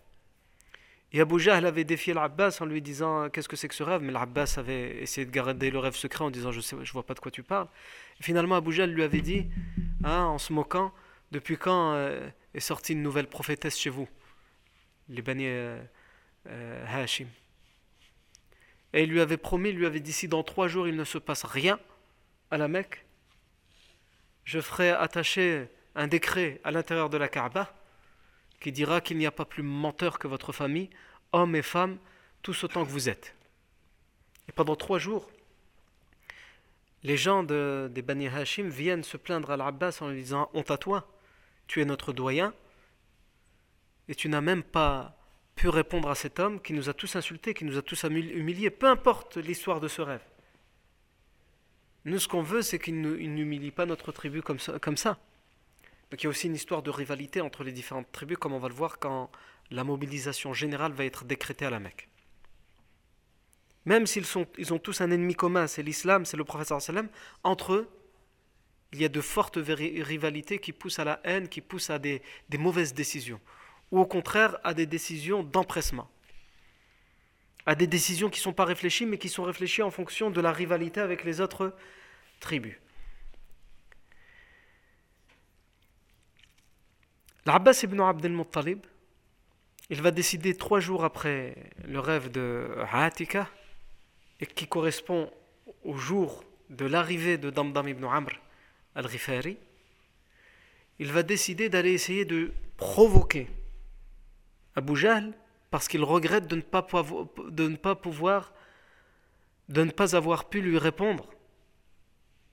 Et 1.14 1.22
Abu 1.22 1.40
Jahl 1.40 1.66
avait 1.66 1.84
défié 1.84 2.14
l'Abbas 2.14 2.58
en 2.60 2.66
lui 2.66 2.82
disant 2.82 3.30
Qu'est-ce 3.30 3.48
que 3.48 3.56
c'est 3.56 3.68
que 3.68 3.76
ce 3.76 3.84
rêve? 3.84 4.02
Mais 4.02 4.12
l'Abbas 4.12 4.56
avait 4.58 5.02
essayé 5.02 5.26
de 5.26 5.32
garder 5.32 5.72
le 5.72 5.80
rêve 5.80 5.96
secret 5.96 6.26
en 6.26 6.32
disant 6.32 6.52
Je 6.52 6.76
ne 6.76 6.84
vois 6.92 7.06
pas 7.06 7.14
de 7.14 7.20
quoi 7.20 7.32
tu 7.32 7.44
parles. 7.44 7.68
Finalement, 8.20 8.56
Abu 8.56 8.74
Jahl 8.74 8.90
lui 8.90 9.04
avait 9.04 9.22
dit, 9.22 9.46
hein, 10.04 10.26
en 10.26 10.38
se 10.38 10.52
moquant 10.52 10.92
Depuis 11.32 11.58
quand 11.58 11.94
euh, 11.94 12.28
est 12.54 12.60
sortie 12.60 12.94
une 12.94 13.04
nouvelle 13.04 13.28
prophétesse 13.28 13.78
chez 13.78 13.90
vous? 13.90 14.10
Les 15.08 15.24
euh, 15.28 15.82
euh, 16.48 16.86
Hashim. 16.88 17.28
Et 18.94 19.04
il 19.04 19.10
lui 19.10 19.22
avait 19.22 19.38
promis, 19.38 19.70
il 19.70 19.78
lui 19.78 19.86
avait 19.86 20.00
dit 20.00 20.14
Si 20.14 20.28
dans 20.28 20.44
trois 20.44 20.68
jours 20.68 20.88
il 20.88 20.96
ne 20.96 21.04
se 21.06 21.18
passe 21.18 21.46
rien 21.46 21.80
à 22.52 22.58
la 22.58 22.68
Mecque, 22.68 23.06
je 24.44 24.60
ferai 24.60 24.90
attacher 24.90 25.68
un 25.96 26.08
décret 26.08 26.60
à 26.64 26.72
l'intérieur 26.72 27.10
de 27.10 27.18
la 27.18 27.28
Kaaba 27.28 27.74
qui 28.64 28.72
dira 28.72 29.02
qu'il 29.02 29.18
n'y 29.18 29.26
a 29.26 29.32
pas 29.32 29.44
plus 29.44 29.62
menteur 29.62 30.18
que 30.18 30.28
votre 30.28 30.54
famille, 30.54 30.90
hommes 31.34 31.56
et 31.56 31.62
femmes, 31.62 31.98
tous 32.42 32.64
autant 32.64 32.86
que 32.86 32.90
vous 32.90 33.10
êtes. 33.10 33.36
Et 34.48 34.54
pendant 34.54 34.78
trois 34.78 35.00
jours, 35.00 35.30
les 37.04 37.18
gens 37.18 37.44
de, 37.44 37.92
des 37.94 38.02
Bani 38.02 38.30
Hashim 38.30 38.70
viennent 38.70 39.04
se 39.04 39.18
plaindre 39.18 39.52
à 39.52 39.58
l'Abbas 39.58 39.98
en 40.00 40.08
lui 40.08 40.22
disant 40.22 40.50
Honte 40.54 40.72
à 40.72 40.78
toi, 40.78 41.12
tu 41.68 41.82
es 41.82 41.86
notre 41.86 42.14
doyen, 42.14 42.54
et 44.08 44.16
tu 44.16 44.30
n'as 44.30 44.42
même 44.42 44.64
pas 44.64 45.18
pu 45.56 45.68
répondre 45.68 46.10
à 46.10 46.16
cet 46.16 46.40
homme 46.40 46.62
qui 46.62 46.72
nous 46.72 46.88
a 46.88 46.94
tous 46.94 47.18
insultés, 47.18 47.54
qui 47.54 47.66
nous 47.66 47.78
a 47.78 47.82
tous 47.82 48.06
humiliés, 48.06 48.70
peu 48.70 48.88
importe 48.88 49.36
l'histoire 49.36 49.82
de 49.82 49.90
ce 49.90 50.02
rêve. 50.02 50.24
Nous, 52.06 52.20
ce 52.20 52.30
qu'on 52.30 52.42
veut, 52.42 52.62
c'est 52.62 52.80
qu'il 52.80 53.02
n'humilie 53.02 53.72
pas 53.72 53.86
notre 53.86 54.14
tribu 54.14 54.42
Comme 54.42 54.60
ça. 54.60 55.20
Donc 56.14 56.22
il 56.22 56.26
y 56.26 56.28
a 56.28 56.30
aussi 56.30 56.46
une 56.46 56.54
histoire 56.54 56.84
de 56.84 56.92
rivalité 56.92 57.42
entre 57.42 57.64
les 57.64 57.72
différentes 57.72 58.12
tribus, 58.12 58.38
comme 58.38 58.54
on 58.54 58.60
va 58.60 58.68
le 58.68 58.76
voir 58.76 59.00
quand 59.00 59.32
la 59.72 59.84
mobilisation 59.84 60.54
générale 60.54 60.92
va 60.92 61.06
être 61.06 61.26
décrétée 61.26 61.66
à 61.66 61.72
la 61.72 61.80
Mecque. 61.80 62.08
Même 63.86 64.06
s'ils 64.06 64.28
ont 64.38 64.78
tous 64.78 65.02
un 65.02 65.10
ennemi 65.10 65.34
commun, 65.34 65.66
c'est 65.66 65.82
l'islam, 65.82 66.26
c'est 66.26 66.38
le 66.38 66.44
prophète 66.44 66.80
sallam, 66.80 67.10
entre 67.42 67.74
eux, 67.74 67.90
il 68.92 69.02
y 69.02 69.06
a 69.06 69.10
de 69.10 69.22
fortes 69.22 69.58
rivalités 69.58 70.60
qui 70.60 70.72
poussent 70.72 71.00
à 71.00 71.04
la 71.04 71.20
haine, 71.24 71.50
qui 71.50 71.62
poussent 71.62 71.90
à 71.90 71.98
des 71.98 72.22
mauvaises 72.60 72.94
décisions, 72.94 73.42
ou 73.90 74.00
au 74.00 74.06
contraire 74.06 74.60
à 74.64 74.76
des 74.76 74.86
décisions 74.86 75.42
d'empressement, 75.42 76.12
à 77.66 77.74
des 77.74 77.88
décisions 77.88 78.30
qui 78.30 78.40
ne 78.40 78.44
sont 78.44 78.54
pas 78.54 78.66
réfléchies, 78.66 79.08
mais 79.08 79.18
qui 79.18 79.30
sont 79.30 79.46
réfléchies 79.46 79.82
en 79.82 79.90
fonction 79.90 80.30
de 80.30 80.42
la 80.42 80.52
rivalité 80.52 81.00
avec 81.00 81.24
les 81.24 81.42
autres 81.42 81.74
tribus. 82.40 82.78
L'Abbas 87.46 87.82
ibn 87.84 88.00
Abd 88.00 88.26
al-Muttalib, 88.26 88.80
il 89.90 90.02
va 90.02 90.12
décider 90.12 90.56
trois 90.56 90.80
jours 90.80 91.04
après 91.04 91.56
le 91.86 92.00
rêve 92.00 92.32
de 92.32 92.70
Hatika, 92.92 93.50
et 94.40 94.46
qui 94.46 94.66
correspond 94.66 95.30
au 95.84 95.98
jour 95.98 96.44
de 96.70 96.86
l'arrivée 96.86 97.38
de 97.38 97.50
Damdam 97.50 97.88
ibn 97.88 98.06
Amr 98.06 98.32
al-Ghifari, 98.96 99.58
il 101.00 101.12
va 101.12 101.24
décider 101.24 101.68
d'aller 101.70 101.92
essayer 101.92 102.24
de 102.24 102.54
provoquer 102.78 103.50
Abu 104.76 104.96
Jahl 104.96 105.34
parce 105.70 105.88
qu'il 105.88 106.04
regrette 106.04 106.48
de 106.48 106.56
ne, 106.56 106.62
pas 106.62 106.88
de 107.50 107.68
ne 107.68 107.76
pas 107.76 107.96
pouvoir, 107.96 108.54
de 109.70 109.84
ne 109.84 109.92
pas 109.92 110.16
avoir 110.16 110.50
pu 110.50 110.62
lui 110.62 110.78
répondre 110.78 111.28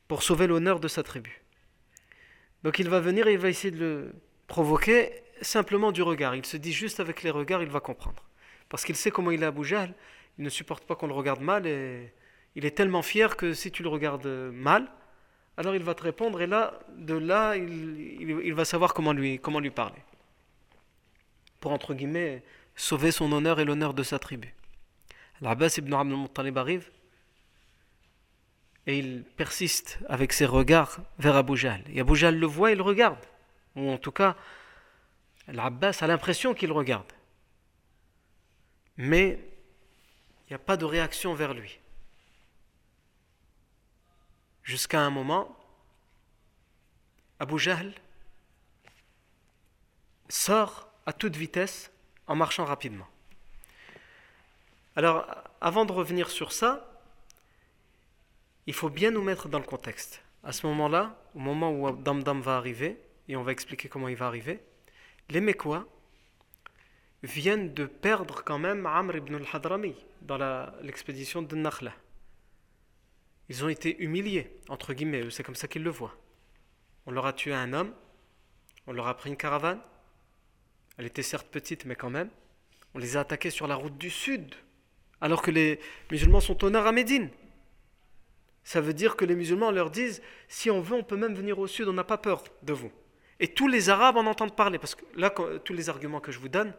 pour 0.09 0.23
sauver 0.23 0.47
l'honneur 0.47 0.80
de 0.80 0.88
sa 0.88 1.02
tribu. 1.02 1.42
Donc 2.64 2.78
il 2.78 2.88
va 2.88 2.99
venir 2.99 3.28
et 3.28 3.35
il 3.35 3.38
va 3.38 3.49
essayer 3.49 3.70
de 3.70 3.78
le 3.78 4.14
provoquer 4.50 5.12
simplement 5.42 5.92
du 5.92 6.02
regard. 6.02 6.35
Il 6.35 6.45
se 6.45 6.57
dit 6.57 6.73
juste 6.73 6.99
avec 6.99 7.23
les 7.23 7.30
regards, 7.30 7.62
il 7.62 7.71
va 7.71 7.78
comprendre. 7.78 8.23
Parce 8.69 8.85
qu'il 8.85 8.97
sait 8.97 9.12
comment 9.12 9.30
il 9.30 9.45
est 9.45 9.47
à 9.47 9.52
Boujal, 9.52 9.95
il 10.38 10.45
ne 10.45 10.50
supporte 10.50 10.85
pas 10.85 10.97
qu'on 10.97 11.07
le 11.07 11.14
regarde 11.14 11.40
mal 11.40 11.69
et 11.69 12.12
il 12.57 12.64
est 12.64 12.73
tellement 12.73 13.02
fier 13.02 13.37
que 13.37 13.54
si 13.54 13.71
tu 13.71 13.85
le 13.85 13.88
regardes 13.88 14.26
mal, 14.52 14.90
alors 15.57 15.76
il 15.76 15.85
va 15.85 15.95
te 15.95 16.02
répondre 16.02 16.42
et 16.42 16.49
là, 16.49 16.80
de 16.97 17.14
là, 17.14 17.54
il, 17.57 18.52
va 18.52 18.64
savoir 18.64 18.92
comment 18.92 19.12
lui, 19.12 19.38
comment 19.38 19.61
lui 19.61 19.71
parler. 19.71 20.02
Pour, 21.61 21.71
entre 21.71 21.95
guillemets, 21.95 22.42
sauver 22.75 23.12
son 23.12 23.30
honneur 23.30 23.61
et 23.61 23.64
l'honneur 23.64 23.95
de 23.95 24.02
sa 24.02 24.19
tribu. 24.19 24.52
L'Abbas 25.40 25.76
ibn 25.78 25.95
Abd 25.95 26.11
al-Muttalib 26.11 26.59
arrive 26.59 26.90
et 28.88 28.99
il 28.99 29.23
persiste 29.37 30.00
avec 30.09 30.33
ses 30.33 30.47
regards 30.47 30.99
vers 31.21 31.37
Abu 31.37 31.57
Jahl. 31.57 31.83
Et 31.92 32.00
Abu 32.00 32.16
Jahl 32.16 32.35
le 32.35 32.47
voit 32.47 32.73
et 32.73 32.75
le 32.75 32.83
regarde. 32.83 33.29
Ou 33.80 33.90
en 33.90 33.99
tout 33.99 34.12
cas, 34.12 34.37
l'Abbas 35.49 35.99
a 36.02 36.06
l'impression 36.06 36.52
qu'il 36.52 36.70
regarde. 36.70 37.10
Mais 38.99 39.40
il 40.46 40.50
n'y 40.50 40.54
a 40.54 40.58
pas 40.58 40.76
de 40.76 40.84
réaction 40.84 41.32
vers 41.32 41.54
lui. 41.54 41.80
Jusqu'à 44.62 45.00
un 45.00 45.08
moment, 45.08 45.56
Abu 47.38 47.58
Jahl 47.58 47.94
sort 50.28 50.92
à 51.06 51.14
toute 51.14 51.37
vitesse 51.37 51.90
en 52.26 52.37
marchant 52.37 52.66
rapidement. 52.66 53.08
Alors, 54.94 55.26
avant 55.62 55.87
de 55.87 55.92
revenir 55.92 56.28
sur 56.28 56.52
ça, 56.52 56.87
il 58.66 58.75
faut 58.75 58.90
bien 58.90 59.10
nous 59.10 59.22
mettre 59.22 59.49
dans 59.49 59.58
le 59.58 59.64
contexte. 59.64 60.22
À 60.44 60.52
ce 60.52 60.66
moment-là, 60.66 61.16
au 61.34 61.38
moment 61.38 61.72
où 61.72 61.90
Damdam 61.92 62.42
va 62.42 62.58
arriver, 62.58 63.00
et 63.30 63.37
on 63.37 63.44
va 63.44 63.52
expliquer 63.52 63.88
comment 63.88 64.08
il 64.08 64.16
va 64.16 64.26
arriver, 64.26 64.58
les 65.28 65.40
Mécois 65.40 65.87
viennent 67.22 67.72
de 67.72 67.87
perdre 67.87 68.42
quand 68.42 68.58
même 68.58 68.87
Amr 68.87 69.18
ibn 69.18 69.37
al-Hadrami 69.37 69.94
dans 70.22 70.37
l'expédition 70.82 71.40
de 71.40 71.54
Nakhla. 71.54 71.94
Ils 73.49 73.64
ont 73.64 73.68
été 73.68 74.02
humiliés, 74.02 74.58
entre 74.68 74.94
guillemets, 74.94 75.30
c'est 75.30 75.44
comme 75.44 75.54
ça 75.54 75.68
qu'ils 75.68 75.84
le 75.84 75.90
voient. 75.90 76.16
On 77.06 77.12
leur 77.12 77.25
a 77.25 77.32
tué 77.32 77.54
un 77.54 77.72
homme, 77.72 77.94
on 78.88 78.92
leur 78.92 79.06
a 79.06 79.16
pris 79.16 79.30
une 79.30 79.37
caravane, 79.37 79.80
elle 80.99 81.06
était 81.06 81.22
certes 81.22 81.46
petite, 81.46 81.84
mais 81.84 81.94
quand 81.94 82.10
même. 82.10 82.30
On 82.94 82.99
les 82.99 83.16
a 83.16 83.20
attaqués 83.20 83.50
sur 83.50 83.68
la 83.68 83.76
route 83.76 83.96
du 83.96 84.10
sud, 84.10 84.56
alors 85.20 85.40
que 85.40 85.52
les 85.52 85.78
musulmans 86.10 86.40
sont 86.40 86.64
au 86.64 86.70
nord 86.70 86.87
à 86.88 86.92
Médine. 86.92 87.30
Ça 88.64 88.80
veut 88.80 88.94
dire 88.94 89.14
que 89.14 89.25
les 89.25 89.37
musulmans 89.37 89.70
leur 89.70 89.92
disent 89.92 90.20
si 90.49 90.68
on 90.68 90.80
veut, 90.80 90.96
on 90.96 91.04
peut 91.04 91.16
même 91.16 91.34
venir 91.34 91.60
au 91.60 91.68
sud, 91.68 91.87
on 91.87 91.92
n'a 91.92 92.02
pas 92.02 92.18
peur 92.18 92.42
de 92.64 92.72
vous. 92.72 92.90
Et 93.40 93.49
tous 93.49 93.66
les 93.68 93.88
Arabes 93.88 94.18
en 94.18 94.26
entendent 94.26 94.54
parler, 94.54 94.78
parce 94.78 94.94
que 94.94 95.04
là, 95.16 95.30
tous 95.64 95.73
les 95.73 95.88
arguments 95.88 96.20
que 96.20 96.30
je 96.30 96.38
vous 96.38 96.49
donne, 96.49 96.73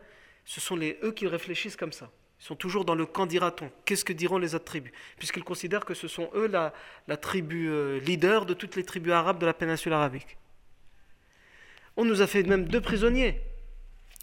ce 0.46 0.62
sont 0.62 0.76
les, 0.76 0.98
eux 1.04 1.12
qui 1.12 1.28
réfléchissent 1.28 1.76
comme 1.76 1.92
ça. 1.92 2.10
Ils 2.40 2.46
sont 2.46 2.56
toujours 2.56 2.86
dans 2.86 2.96
le 2.96 3.06
camp 3.06 3.26
dira-t-on. 3.26 3.70
Qu'est-ce 3.86 4.06
que 4.06 4.14
diront 4.14 4.38
les 4.38 4.56
autres 4.56 4.66
tribus? 4.66 4.92
Puisqu'ils 5.18 5.44
considèrent 5.44 5.86
que 5.86 5.94
ce 5.94 6.08
sont 6.08 6.30
eux 6.36 6.48
la, 6.48 6.74
la 7.08 7.18
tribu 7.18 7.70
euh, 7.70 8.00
leader 8.00 8.46
de 8.46 8.54
toutes 8.54 8.76
les 8.76 8.84
tribus 8.84 9.12
arabes 9.12 9.40
de 9.40 9.46
la 9.46 9.54
péninsule 9.54 9.94
arabique. 9.94 10.38
On 11.98 12.06
nous 12.06 12.22
a 12.22 12.28
fait 12.28 12.44
même 12.44 12.66
deux 12.66 12.82
prisonniers. 12.82 13.42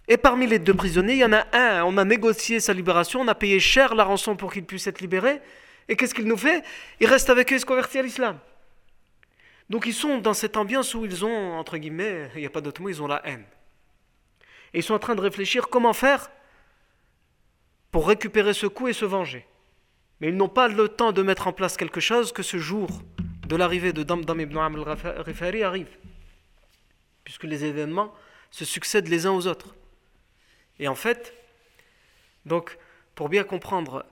Et 0.08 0.16
parmi 0.16 0.46
les 0.46 0.58
deux 0.58 0.74
prisonniers, 0.74 1.14
il 1.14 1.18
y 1.18 1.24
en 1.24 1.32
a 1.32 1.46
un, 1.52 1.84
on 1.84 1.98
a 1.98 2.04
négocié 2.04 2.60
sa 2.60 2.72
libération, 2.72 3.20
on 3.20 3.28
a 3.28 3.34
payé 3.34 3.60
cher 3.60 3.94
la 3.94 4.04
rançon 4.04 4.36
pour 4.36 4.52
qu'il 4.52 4.64
puisse 4.64 4.86
être 4.86 5.00
libéré. 5.00 5.40
Et 5.88 5.96
qu'est-ce 5.96 6.14
qu'il 6.14 6.26
nous 6.26 6.36
fait? 6.36 6.64
Il 7.00 7.06
reste 7.06 7.30
avec 7.30 7.52
eux 7.52 7.56
et 7.56 7.58
se 7.58 7.66
convertit 7.66 7.98
à 7.98 8.02
l'islam. 8.02 8.38
Donc 9.70 9.86
ils 9.86 9.94
sont 9.94 10.18
dans 10.18 10.34
cette 10.34 10.56
ambiance 10.56 10.94
où 10.94 11.04
ils 11.04 11.24
ont, 11.24 11.58
entre 11.58 11.76
guillemets, 11.76 12.30
il 12.34 12.40
n'y 12.40 12.46
a 12.46 12.50
pas 12.50 12.60
d'autre 12.60 12.80
mot, 12.80 12.88
ils 12.88 13.02
ont 13.02 13.06
la 13.06 13.20
haine. 13.26 13.44
Et 14.72 14.78
ils 14.78 14.82
sont 14.82 14.94
en 14.94 14.98
train 14.98 15.14
de 15.14 15.20
réfléchir 15.20 15.68
comment 15.68 15.92
faire 15.92 16.30
pour 17.90 18.08
récupérer 18.08 18.54
ce 18.54 18.66
coup 18.66 18.88
et 18.88 18.92
se 18.92 19.04
venger. 19.04 19.46
Mais 20.20 20.28
ils 20.28 20.36
n'ont 20.36 20.48
pas 20.48 20.68
le 20.68 20.88
temps 20.88 21.12
de 21.12 21.22
mettre 21.22 21.46
en 21.46 21.52
place 21.52 21.76
quelque 21.76 22.00
chose 22.00 22.32
que 22.32 22.42
ce 22.42 22.58
jour 22.58 22.88
de 23.46 23.56
l'arrivée 23.56 23.92
de 23.92 24.02
Damdam 24.02 24.40
ibn 24.40 24.58
Amr 24.58 24.88
al-Rifari 24.88 25.62
arrive. 25.62 25.88
Puisque 27.24 27.44
les 27.44 27.64
événements 27.64 28.12
se 28.50 28.64
succèdent 28.64 29.08
les 29.08 29.26
uns 29.26 29.32
aux 29.32 29.46
autres. 29.46 29.74
Et 30.78 30.88
en 30.88 30.94
fait, 30.94 31.34
donc, 32.46 32.78
pour 33.14 33.28
bien 33.28 33.44
comprendre 33.44 34.04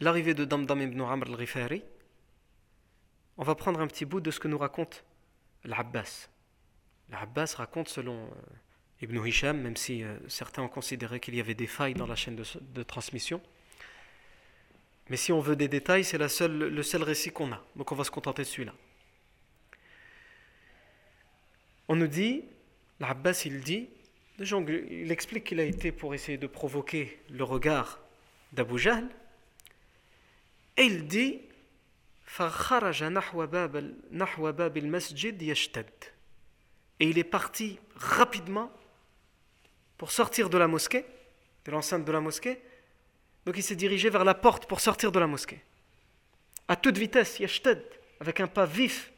l'arrivée 0.00 0.34
de 0.34 0.44
Damdam 0.44 0.80
ibn 0.80 1.00
Amr 1.02 1.28
al-Rifari, 1.28 1.82
on 3.36 3.42
va 3.42 3.54
prendre 3.54 3.80
un 3.80 3.86
petit 3.86 4.04
bout 4.04 4.20
de 4.20 4.30
ce 4.30 4.40
que 4.40 4.48
nous 4.48 4.58
raconte 4.58 5.04
l'Abbas. 5.64 6.28
L'Abbas 7.10 7.54
raconte 7.56 7.88
selon 7.88 8.24
euh, 8.24 9.02
Ibn 9.02 9.26
Hisham, 9.26 9.60
même 9.60 9.76
si 9.76 10.02
euh, 10.02 10.16
certains 10.28 10.62
ont 10.62 10.68
considéré 10.68 11.20
qu'il 11.20 11.34
y 11.34 11.40
avait 11.40 11.54
des 11.54 11.66
failles 11.66 11.94
dans 11.94 12.06
la 12.06 12.16
chaîne 12.16 12.36
de, 12.36 12.82
transmission. 12.82 13.40
Mais 15.10 15.16
si 15.16 15.32
on 15.32 15.40
veut 15.40 15.56
des 15.56 15.68
détails, 15.68 16.04
c'est 16.04 16.18
le 16.18 16.82
seul 16.82 17.02
récit 17.02 17.30
qu'on 17.30 17.52
a. 17.52 17.62
Donc 17.76 17.92
on 17.92 17.94
va 17.94 18.04
se 18.04 18.10
contenter 18.10 18.42
de 18.42 18.48
celui-là. 18.48 18.74
On 21.88 21.96
nous 21.96 22.06
dit, 22.06 22.44
l'Abbas 23.00 23.42
il 23.44 23.60
dit, 23.60 23.90
il 24.38 25.12
explique 25.12 25.44
qu'il 25.44 25.60
a 25.60 25.64
été 25.64 25.92
pour 25.92 26.14
essayer 26.14 26.38
de 26.38 26.46
provoquer 26.46 27.20
le 27.30 27.44
regard 27.44 28.00
d'Abu 28.52 28.78
Jahl, 28.78 29.08
et 30.76 30.84
il 30.84 31.06
dit 31.06 31.40
et 37.00 37.08
il 37.08 37.18
est 37.18 37.24
parti 37.24 37.78
rapidement 37.94 38.72
pour 39.96 40.10
sortir 40.10 40.50
de 40.50 40.58
la 40.58 40.66
mosquée, 40.66 41.06
de 41.64 41.70
l'enceinte 41.70 42.04
de 42.04 42.10
la 42.10 42.20
mosquée. 42.20 42.60
Donc 43.46 43.56
il 43.56 43.62
s'est 43.62 43.76
dirigé 43.76 44.10
vers 44.10 44.24
la 44.24 44.34
porte 44.34 44.66
pour 44.66 44.80
sortir 44.80 45.12
de 45.12 45.20
la 45.20 45.28
mosquée. 45.28 45.62
À 46.66 46.74
toute 46.74 46.98
vitesse, 46.98 47.38
yashted, 47.38 47.80
avec 48.18 48.40
un 48.40 48.48
pas 48.48 48.66
vif. 48.66 49.12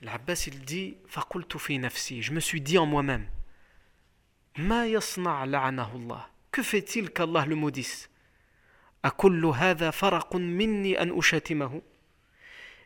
L'Abbas 0.00 0.44
il 0.46 0.64
dit 0.64 0.96
Je 1.10 2.32
me 2.32 2.40
suis 2.40 2.62
dit 2.62 2.78
en 2.78 2.86
moi-même 2.86 3.26
Ma 4.56 4.86
yasna' 4.86 5.44
la'anahu 5.44 6.08
Que 6.50 6.62
fait-il 6.62 7.10
qu'Allah 7.10 7.44
le 7.44 7.54
maudisse? 7.54 8.08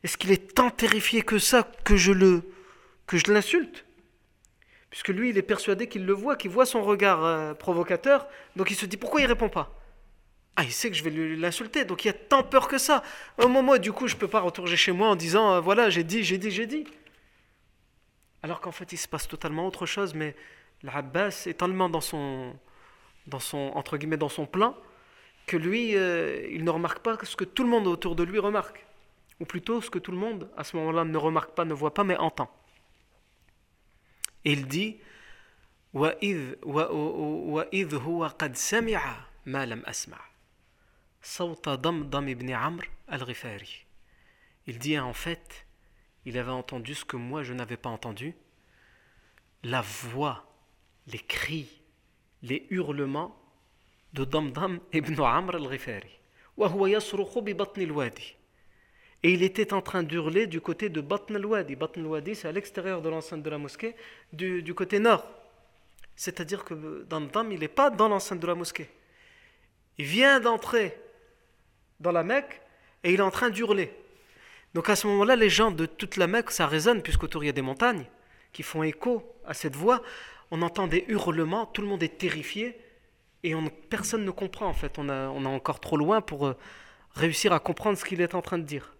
Est-ce 0.02 0.16
qu'il 0.16 0.32
est 0.32 0.54
tant 0.54 0.70
terrifié 0.70 1.22
que 1.22 1.38
ça 1.38 1.70
que 1.84 1.96
je 1.96 2.12
le 2.12 2.42
que 3.06 3.16
je 3.16 3.32
l'insulte? 3.32 3.84
Puisque 4.90 5.08
lui, 5.08 5.30
il 5.30 5.38
est 5.38 5.42
persuadé 5.42 5.86
qu'il 5.86 6.04
le 6.06 6.12
voit, 6.12 6.36
qu'il 6.36 6.50
voit 6.50 6.66
son 6.66 6.82
regard 6.82 7.24
euh, 7.24 7.54
provocateur, 7.54 8.26
donc 8.56 8.70
il 8.70 8.74
se 8.74 8.84
dit 8.86 8.96
pourquoi 8.96 9.20
il 9.20 9.26
répond 9.26 9.48
pas? 9.48 9.74
Ah, 10.56 10.64
il 10.64 10.72
sait 10.72 10.90
que 10.90 10.96
je 10.96 11.04
vais 11.04 11.10
l'insulter, 11.36 11.84
donc 11.84 12.04
il 12.04 12.08
a 12.08 12.12
tant 12.12 12.42
peur 12.42 12.66
que 12.66 12.78
ça. 12.78 13.04
Au 13.40 13.46
moment 13.46 13.78
du 13.78 13.92
coup, 13.92 14.08
je 14.08 14.16
peux 14.16 14.26
pas 14.26 14.40
retourner 14.40 14.76
chez 14.76 14.90
moi 14.90 15.08
en 15.08 15.16
disant 15.16 15.52
euh, 15.52 15.60
voilà, 15.60 15.88
j'ai 15.88 16.04
dit, 16.04 16.24
j'ai 16.24 16.38
dit, 16.38 16.50
j'ai 16.50 16.66
dit. 16.66 16.84
Alors 18.42 18.60
qu'en 18.60 18.72
fait, 18.72 18.92
il 18.92 18.96
se 18.96 19.06
passe 19.06 19.28
totalement 19.28 19.66
autre 19.66 19.86
chose, 19.86 20.14
mais 20.14 20.34
l'Abbas 20.82 21.44
est 21.46 21.58
tellement 21.58 21.88
dans 21.88 22.00
son, 22.00 22.56
dans 23.26 23.38
son, 23.38 23.70
entre 23.74 23.96
dans 23.98 24.28
son 24.28 24.46
plan, 24.46 24.76
que 25.47 25.57
lui, 25.57 25.95
euh, 25.95 26.47
il 26.51 26.63
ne 26.63 26.69
remarque 26.69 26.99
pas 26.99 27.17
ce 27.23 27.35
que 27.35 27.43
tout 27.43 27.63
le 27.63 27.69
monde 27.69 27.87
autour 27.87 28.15
de 28.15 28.23
lui 28.23 28.39
remarque. 28.39 28.85
Ou 29.39 29.45
plutôt 29.45 29.81
ce 29.81 29.89
que 29.89 29.99
tout 29.99 30.11
le 30.11 30.17
monde, 30.17 30.49
à 30.55 30.63
ce 30.63 30.75
moment-là, 30.77 31.03
ne 31.03 31.17
remarque 31.17 31.51
pas, 31.51 31.65
ne 31.65 31.73
voit 31.73 31.93
pas, 31.93 32.03
mais 32.03 32.17
entend. 32.17 32.49
Et 34.45 34.53
il 34.53 34.67
dit 34.67 34.97
وإذ 35.93 36.55
وإذ 36.63 37.95
هو 37.95 38.27
قد 38.27 38.55
سمع 38.55 39.25
ما 39.45 39.65
لم 39.65 39.85
أسمع 39.85 40.19
صوت 41.21 41.69
ضمضم 41.69 42.33
بن 42.33 42.49
عمرو 42.49 42.87
الغفاري 43.11 43.83
Il 44.65 44.79
dit 44.79 44.97
en 44.97 45.13
fait, 45.13 45.65
il 46.25 46.37
avait 46.37 46.51
entendu 46.51 46.95
ce 46.95 47.03
que 47.03 47.17
moi 47.17 47.43
je 47.43 47.53
n'avais 47.53 47.75
pas 47.75 47.89
entendu, 47.89 48.33
la 49.61 49.81
voix, 49.81 50.45
les 51.07 51.19
cris, 51.19 51.81
les 52.41 52.65
hurlements 52.69 53.37
de 54.12 54.26
ibn 54.92 55.20
Amr 55.22 55.56
al-Ghifari. 55.56 56.18
Et 59.22 59.32
il 59.32 59.42
était 59.42 59.72
en 59.72 59.82
train 59.82 60.02
d'hurler 60.02 60.46
du 60.46 60.60
côté 60.60 60.88
de 60.88 61.00
Batn 61.00 61.36
al-Wadi. 61.36 61.76
Batn 61.76 62.00
al-Wadi, 62.00 62.34
c'est 62.34 62.48
à 62.48 62.52
l'extérieur 62.52 63.02
de 63.02 63.08
l'enceinte 63.08 63.42
de 63.42 63.50
la 63.50 63.58
mosquée, 63.58 63.94
du, 64.32 64.62
du 64.62 64.74
côté 64.74 64.98
nord. 64.98 65.26
C'est-à-dire 66.14 66.64
que 66.64 67.04
Damdam, 67.04 67.52
il 67.52 67.60
n'est 67.60 67.68
pas 67.68 67.90
dans 67.90 68.08
l'enceinte 68.08 68.40
de 68.40 68.46
la 68.46 68.54
mosquée. 68.54 68.88
Il 69.98 70.04
vient 70.04 70.40
d'entrer 70.40 70.96
dans 72.00 72.12
la 72.12 72.22
Mecque 72.22 72.60
et 73.04 73.12
il 73.12 73.20
est 73.20 73.22
en 73.22 73.30
train 73.30 73.50
d'hurler. 73.50 73.92
Donc 74.74 74.88
à 74.88 74.96
ce 74.96 75.06
moment-là, 75.06 75.36
les 75.36 75.48
gens 75.48 75.70
de 75.70 75.86
toute 75.86 76.16
la 76.16 76.26
Mecque, 76.26 76.50
ça 76.50 76.66
résonne, 76.66 77.02
puisqu'autour 77.02 77.42
il 77.42 77.46
y 77.46 77.50
a 77.50 77.52
des 77.52 77.62
montagnes 77.62 78.04
qui 78.52 78.62
font 78.62 78.82
écho 78.82 79.34
à 79.44 79.54
cette 79.54 79.76
voix. 79.76 80.02
On 80.50 80.62
entend 80.62 80.86
des 80.86 81.04
hurlements, 81.08 81.66
tout 81.66 81.82
le 81.82 81.88
monde 81.88 82.02
est 82.02 82.18
terrifié 82.18 82.78
et 83.43 83.55
on, 83.55 83.67
personne 83.67 84.25
ne 84.25 84.31
comprend 84.31 84.67
en 84.67 84.73
fait. 84.73 84.97
On, 84.97 85.09
a, 85.09 85.27
on 85.29 85.43
est 85.43 85.47
encore 85.47 85.79
trop 85.79 85.97
loin 85.97 86.21
pour 86.21 86.47
euh, 86.47 86.57
réussir 87.11 87.53
à 87.53 87.59
comprendre 87.59 87.97
ce 87.97 88.05
qu'il 88.05 88.21
est 88.21 88.35
en 88.35 88.41
train 88.41 88.57
de 88.57 88.63
dire. 88.63 88.95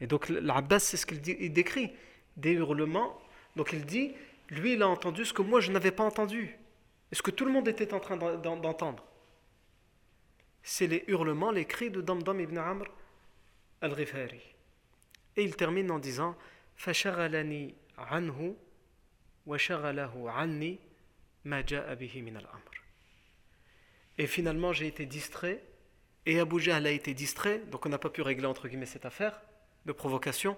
Et 0.00 0.06
donc 0.06 0.28
l'Abbas, 0.28 0.80
c'est 0.80 0.96
ce 0.96 1.06
qu'il 1.06 1.20
décrit, 1.20 1.92
des 2.36 2.52
hurlements. 2.52 3.20
Donc 3.56 3.72
il 3.72 3.84
dit, 3.84 4.14
lui, 4.48 4.72
il 4.72 4.82
a 4.82 4.88
entendu 4.88 5.24
ce 5.24 5.32
que 5.32 5.42
moi, 5.42 5.60
je 5.60 5.70
n'avais 5.70 5.92
pas 5.92 6.04
entendu. 6.04 6.58
Et 7.10 7.14
ce 7.14 7.22
que 7.22 7.30
tout 7.30 7.44
le 7.44 7.52
monde 7.52 7.68
était 7.68 7.92
en 7.92 8.00
train 8.00 8.16
d'entendre. 8.16 9.04
C'est 10.62 10.86
les 10.86 11.04
hurlements, 11.08 11.50
les 11.50 11.66
cris 11.66 11.90
de 11.90 12.00
Damdam 12.00 12.40
ibn 12.40 12.56
Amr 12.58 12.86
al-Rifari. 13.80 14.40
Et 15.36 15.44
il 15.44 15.56
termine 15.56 15.90
en 15.90 15.98
disant, 15.98 16.36
فَشَغَلَنِي 16.76 17.74
عَنْهُ 17.98 18.56
وَشَغَلَهُ 19.46 20.30
عَنِّي 20.30 20.78
مَا 21.44 21.60
جَاءَ 21.60 21.94
بِهِ 21.94 22.22
مِنَ 22.22 22.36
الْأَمْرِ 22.36 22.75
et 24.17 24.27
finalement, 24.27 24.73
j'ai 24.73 24.87
été 24.87 25.05
distrait, 25.05 25.63
et 26.25 26.39
Abu 26.39 26.59
Jahl 26.59 26.85
a 26.85 26.91
été 26.91 27.13
distrait, 27.13 27.59
donc 27.71 27.85
on 27.85 27.89
n'a 27.89 27.97
pas 27.97 28.09
pu 28.09 28.21
régler 28.21 28.47
entre 28.47 28.67
guillemets 28.67 28.85
cette 28.85 29.05
affaire 29.05 29.41
de 29.85 29.91
provocation, 29.91 30.57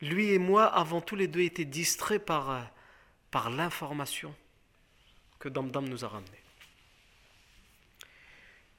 lui 0.00 0.30
et 0.32 0.38
moi 0.38 0.66
avons 0.66 1.00
tous 1.00 1.16
les 1.16 1.28
deux 1.28 1.40
été 1.40 1.64
distraits 1.64 2.24
par, 2.24 2.50
euh, 2.50 2.60
par 3.30 3.50
l'information 3.50 4.34
que 5.38 5.48
Damdam 5.48 5.88
nous 5.88 6.04
a 6.04 6.08
ramenée. 6.08 6.42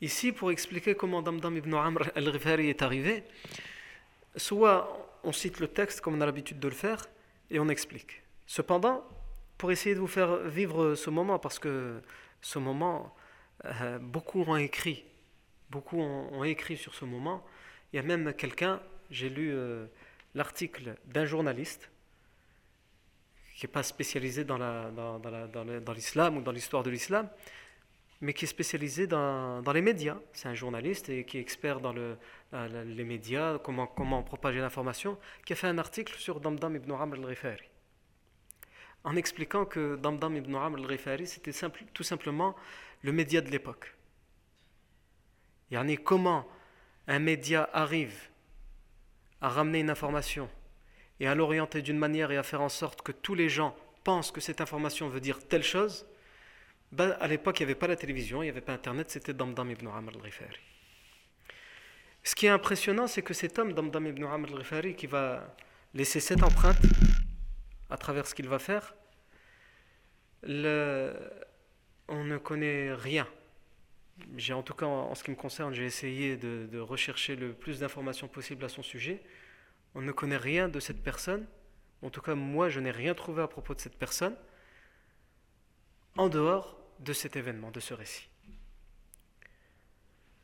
Ici, 0.02 0.32
pour 0.32 0.52
expliquer 0.52 0.96
comment 0.96 1.22
Damdam 1.22 1.58
ibn 1.58 1.74
Amr 1.74 2.12
al-Rifari 2.16 2.70
est 2.70 2.82
arrivé, 2.82 3.24
soit 4.36 5.20
on 5.24 5.34
cite 5.34 5.60
le 5.60 5.68
texte 5.68 6.02
comme 6.02 6.16
on 6.16 6.22
a 6.22 6.26
l'habitude 6.26 6.60
de 6.60 6.68
le 6.68 6.74
faire 6.74 7.06
et 7.50 7.60
on 7.60 7.68
explique. 7.68 8.24
Cependant, 8.46 9.06
pour 9.58 9.72
essayer 9.72 9.96
de 9.96 10.00
vous 10.00 10.08
faire 10.08 10.38
vivre 10.38 10.96
ce 10.96 11.10
moment, 11.10 11.38
parce 11.38 11.60
que 11.60 12.02
ce 12.42 12.60
moment, 12.60 13.14
euh, 13.66 14.00
beaucoup 14.00 14.42
ont 14.42 14.56
écrit, 14.56 15.04
beaucoup 15.70 16.00
ont 16.00 16.44
écrit 16.44 16.78
sur 16.78 16.96
ce 16.96 17.06
moment. 17.06 17.46
Il 17.92 17.98
y 17.98 18.00
a 18.00 18.04
même 18.04 18.34
quelqu'un 18.34 18.82
j'ai 19.10 19.30
lu 19.30 19.52
euh, 19.54 19.86
l'article 20.36 20.96
d'un 21.06 21.26
journaliste 21.26 21.90
qui 23.56 23.66
n'est 23.66 23.72
pas 23.72 23.84
spécialisé 23.84 24.46
dans, 24.46 24.58
la, 24.58 24.90
dans, 24.92 25.20
dans 25.20 25.94
l'islam 25.94 26.38
ou 26.38 26.42
dans 26.42 26.52
l'histoire 26.52 26.84
de 26.84 26.90
l'islam, 26.90 27.28
mais 28.22 28.34
qui 28.34 28.46
est 28.46 28.48
spécialisé 28.48 29.06
dans, 29.06 29.62
les 29.74 29.82
médias. 29.82 30.18
C'est 30.32 30.48
un 30.48 30.54
journaliste 30.54 31.10
et 31.10 31.26
qui 31.26 31.38
est 31.38 31.42
expert 31.42 31.82
dans 31.82 31.92
le, 31.92 32.18
les 32.86 33.04
médias, 33.04 33.58
comment, 33.60 33.88
comment 33.88 34.24
propager 34.24 34.60
l'information, 34.60 35.18
qui 35.46 35.54
a 35.54 35.56
fait 35.58 35.68
un 35.68 35.78
article 35.78 36.18
sur 36.18 36.40
Damdam 36.40 36.76
ibn 36.76 36.92
Amr 36.92 37.16
al-Rifari. 37.16 37.68
En 39.04 39.16
expliquant 39.16 39.66
que 39.66 39.96
Damdam 39.96 40.36
ibn 40.36 40.56
Amr 40.56 40.80
al-Rifari, 40.80 41.26
c'était 41.26 41.54
tout 41.94 42.04
simplement 42.04 42.56
le 43.02 43.12
média 43.12 43.42
de 43.42 43.50
l'époque. 43.50 43.96
Yani 45.72 45.98
comment 45.98 46.48
un 47.08 47.20
média 47.20 47.70
arrive 47.74 48.30
à 49.42 49.50
ramener 49.50 49.80
une 49.80 49.90
information 49.90 50.50
et 51.20 51.28
à 51.28 51.36
l'orienter 51.36 51.82
d'une 51.82 51.98
manière 51.98 52.32
et 52.32 52.38
à 52.38 52.44
faire 52.44 52.62
en 52.62 52.70
sorte 52.70 53.02
que 53.02 53.12
tous 53.12 53.36
les 53.36 53.50
gens 53.50 53.76
pensent 54.04 54.32
que 54.32 54.42
cette 54.42 54.62
information 54.62 55.10
veut 55.10 55.20
dire 55.20 55.40
telle 55.48 55.64
chose, 55.64 56.06
ben, 56.92 57.16
à 57.20 57.28
l'époque, 57.28 57.60
il 57.60 57.64
n'y 57.64 57.72
avait 57.72 57.80
pas 57.80 57.88
la 57.88 57.96
télévision, 57.96 58.42
il 58.42 58.46
n'y 58.46 58.50
avait 58.50 58.62
pas 58.62 58.74
Internet, 58.74 59.12
c'était 59.12 59.34
Damdam 59.34 59.70
ibn 59.70 59.88
Amr 59.88 60.12
al-Rifari. 60.16 60.60
Ce 62.24 62.36
qui 62.36 62.48
est 62.48 62.50
impressionnant, 62.50 63.08
c'est 63.08 63.22
que 63.22 63.34
cet 63.34 63.60
homme, 63.60 63.74
Damdam 63.74 64.08
ibn 64.08 64.24
Amr 64.24 64.50
al-Rifari, 64.50 64.96
qui 64.96 65.08
va 65.08 65.56
laisser 65.94 66.20
cette 66.20 66.44
empreinte 66.44 66.78
à 67.90 67.98
travers 67.98 68.28
ce 68.28 68.36
qu'il 68.36 68.48
va 68.48 68.60
faire, 68.60 68.96
on 70.44 72.24
ne 72.24 72.38
connaît 72.38 72.94
rien. 72.94 73.28
En 74.52 74.64
tout 74.64 74.74
cas, 74.74 74.86
en 74.86 75.16
ce 75.16 75.24
qui 75.24 75.32
me 75.32 75.36
concerne, 75.36 75.74
j'ai 75.74 75.86
essayé 75.86 76.38
de, 76.38 76.68
de 76.72 76.80
rechercher 76.80 77.36
le 77.36 77.54
plus 77.54 77.80
d'informations 77.80 78.28
possible 78.28 78.66
à 78.66 78.70
son 78.70 78.84
sujet. 78.84 79.22
On 79.96 80.02
ne 80.02 80.12
connaît 80.12 80.38
rien 80.38 80.68
de 80.70 80.80
cette 80.80 81.02
personne. 81.02 81.48
En 82.02 82.10
tout 82.10 82.22
cas, 82.22 82.36
moi, 82.36 82.70
je 82.70 82.80
n'ai 82.80 82.92
rien 82.92 83.14
trouvé 83.14 83.42
à 83.42 83.48
propos 83.48 83.74
de 83.74 83.80
cette 83.80 83.98
personne 83.98 84.36
en 86.18 86.28
dehors 86.30 86.78
de 87.00 87.14
cet 87.14 87.36
événement, 87.36 87.72
de 87.72 87.80
ce 87.80 87.94
récit. 87.94 88.28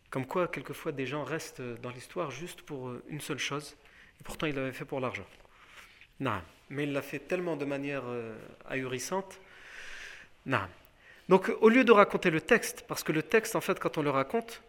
Comme 0.10 0.26
quoi, 0.26 0.48
quelquefois, 0.48 0.94
des 0.94 1.06
gens 1.06 1.24
restent 1.24 1.62
dans 1.62 1.90
l'histoire 1.90 2.32
juste 2.32 2.62
pour 2.62 2.88
euh, 2.88 3.04
une 3.10 3.20
seule 3.20 3.38
chose, 3.38 3.76
et 4.20 4.24
pourtant 4.24 4.48
il 4.48 4.56
l'avait 4.56 4.72
fait 4.72 4.86
pour 4.86 5.02
l'argent. 5.02 5.26
Non, 6.20 6.42
mais 6.70 6.84
il 6.84 6.94
l'a 6.94 7.02
fait 7.02 7.20
tellement 7.20 7.58
de 7.58 7.66
manière 7.66 8.04
euh, 8.06 8.38
ahurissante. 8.68 9.40
Non. 10.46 10.68
Donc, 11.28 11.52
au 11.62 11.70
lieu 11.70 11.84
de 11.84 11.92
raconter 11.92 12.30
le 12.30 12.42
texte, 12.42 12.86
parce 12.88 13.04
que 13.04 13.12
le 13.12 13.24
texte, 13.24 13.56
en 13.56 13.62
fait, 13.62 13.80
quand 13.80 13.98
on 13.98 14.04
le 14.04 14.10
raconte, 14.10 14.62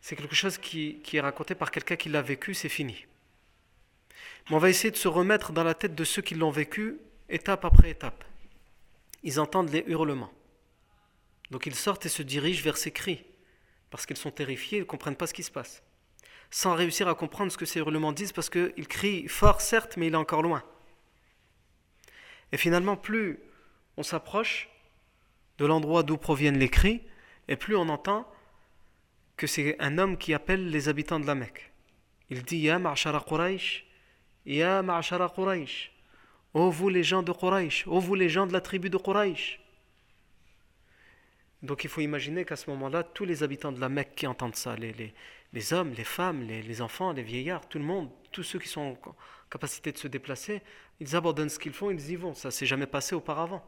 c'est 0.00 0.16
quelque 0.16 0.34
chose 0.34 0.58
qui, 0.58 1.00
qui 1.02 1.16
est 1.16 1.20
raconté 1.20 1.54
par 1.54 1.70
quelqu'un 1.70 1.96
qui 1.96 2.08
l'a 2.08 2.22
vécu, 2.22 2.54
c'est 2.54 2.68
fini. 2.68 3.06
Mais 4.48 4.56
on 4.56 4.58
va 4.58 4.68
essayer 4.68 4.90
de 4.90 4.96
se 4.96 5.08
remettre 5.08 5.52
dans 5.52 5.64
la 5.64 5.74
tête 5.74 5.94
de 5.94 6.04
ceux 6.04 6.22
qui 6.22 6.34
l'ont 6.34 6.50
vécu, 6.50 6.98
étape 7.28 7.64
après 7.64 7.90
étape. 7.90 8.24
Ils 9.22 9.40
entendent 9.40 9.70
les 9.70 9.84
hurlements. 9.86 10.32
Donc 11.50 11.66
ils 11.66 11.74
sortent 11.74 12.04
et 12.06 12.10
se 12.10 12.22
dirigent 12.22 12.62
vers 12.62 12.76
ces 12.76 12.90
cris, 12.90 13.24
parce 13.90 14.06
qu'ils 14.06 14.16
sont 14.16 14.30
terrifiés, 14.30 14.78
ils 14.78 14.82
ne 14.82 14.86
comprennent 14.86 15.16
pas 15.16 15.26
ce 15.26 15.34
qui 15.34 15.42
se 15.42 15.50
passe. 15.50 15.82
Sans 16.54 16.76
réussir 16.76 17.08
à 17.08 17.16
comprendre 17.16 17.50
ce 17.50 17.58
que 17.58 17.66
ces 17.66 17.80
hurlements 17.80 18.12
disent, 18.12 18.30
parce 18.30 18.48
qu'ils 18.48 18.86
crient 18.86 19.26
fort, 19.26 19.60
certes, 19.60 19.96
mais 19.96 20.06
il 20.06 20.12
est 20.12 20.16
encore 20.16 20.40
loin. 20.40 20.62
Et 22.52 22.56
finalement, 22.56 22.96
plus 22.96 23.40
on 23.96 24.04
s'approche 24.04 24.68
de 25.58 25.66
l'endroit 25.66 26.04
d'où 26.04 26.16
proviennent 26.16 26.60
les 26.60 26.68
cris, 26.68 27.02
et 27.48 27.56
plus 27.56 27.74
on 27.74 27.88
entend 27.88 28.32
que 29.36 29.48
c'est 29.48 29.74
un 29.80 29.98
homme 29.98 30.16
qui 30.16 30.32
appelle 30.32 30.70
les 30.70 30.88
habitants 30.88 31.18
de 31.18 31.26
la 31.26 31.34
Mecque. 31.34 31.72
Il 32.30 32.44
dit 32.44 32.58
Ya 32.58 32.78
ma'ashara 32.78 33.24
Quraysh, 33.26 33.84
Ya 34.46 34.80
ma'ashara 34.80 35.30
Quraysh, 35.34 35.90
Ô 36.54 36.70
vous 36.70 36.88
les 36.88 37.02
gens 37.02 37.24
de 37.24 37.32
Quraysh, 37.32 37.84
ô 37.88 37.98
vous 37.98 38.14
les 38.14 38.28
gens 38.28 38.46
de 38.46 38.52
la 38.52 38.60
tribu 38.60 38.90
de 38.90 38.96
Quraysh. 38.96 39.58
Donc 41.64 41.82
il 41.82 41.90
faut 41.90 42.00
imaginer 42.00 42.44
qu'à 42.44 42.54
ce 42.54 42.70
moment-là, 42.70 43.02
tous 43.02 43.24
les 43.24 43.42
habitants 43.42 43.72
de 43.72 43.80
la 43.80 43.88
Mecque 43.88 44.14
qui 44.14 44.28
entendent 44.28 44.54
ça, 44.54 44.76
les, 44.76 45.12
les 45.54 45.72
hommes, 45.72 45.92
les 45.92 46.04
femmes, 46.04 46.42
les, 46.42 46.82
enfants, 46.82 47.12
les 47.12 47.22
vieillards, 47.22 47.68
tout 47.68 47.78
le 47.78 47.84
monde, 47.84 48.10
tous 48.32 48.42
ceux 48.42 48.58
qui 48.58 48.68
sont 48.68 48.98
en 49.06 49.14
capacité 49.48 49.92
de 49.92 49.98
se 49.98 50.08
déplacer, 50.08 50.62
ils 50.98 51.14
abandonnent 51.14 51.48
ce 51.48 51.60
qu'ils 51.60 51.72
font, 51.72 51.90
ils 51.90 52.10
y 52.10 52.16
vont. 52.16 52.34
Ça 52.34 52.50
s'est 52.50 52.66
jamais 52.66 52.88
passé 52.88 53.14
auparavant. 53.14 53.64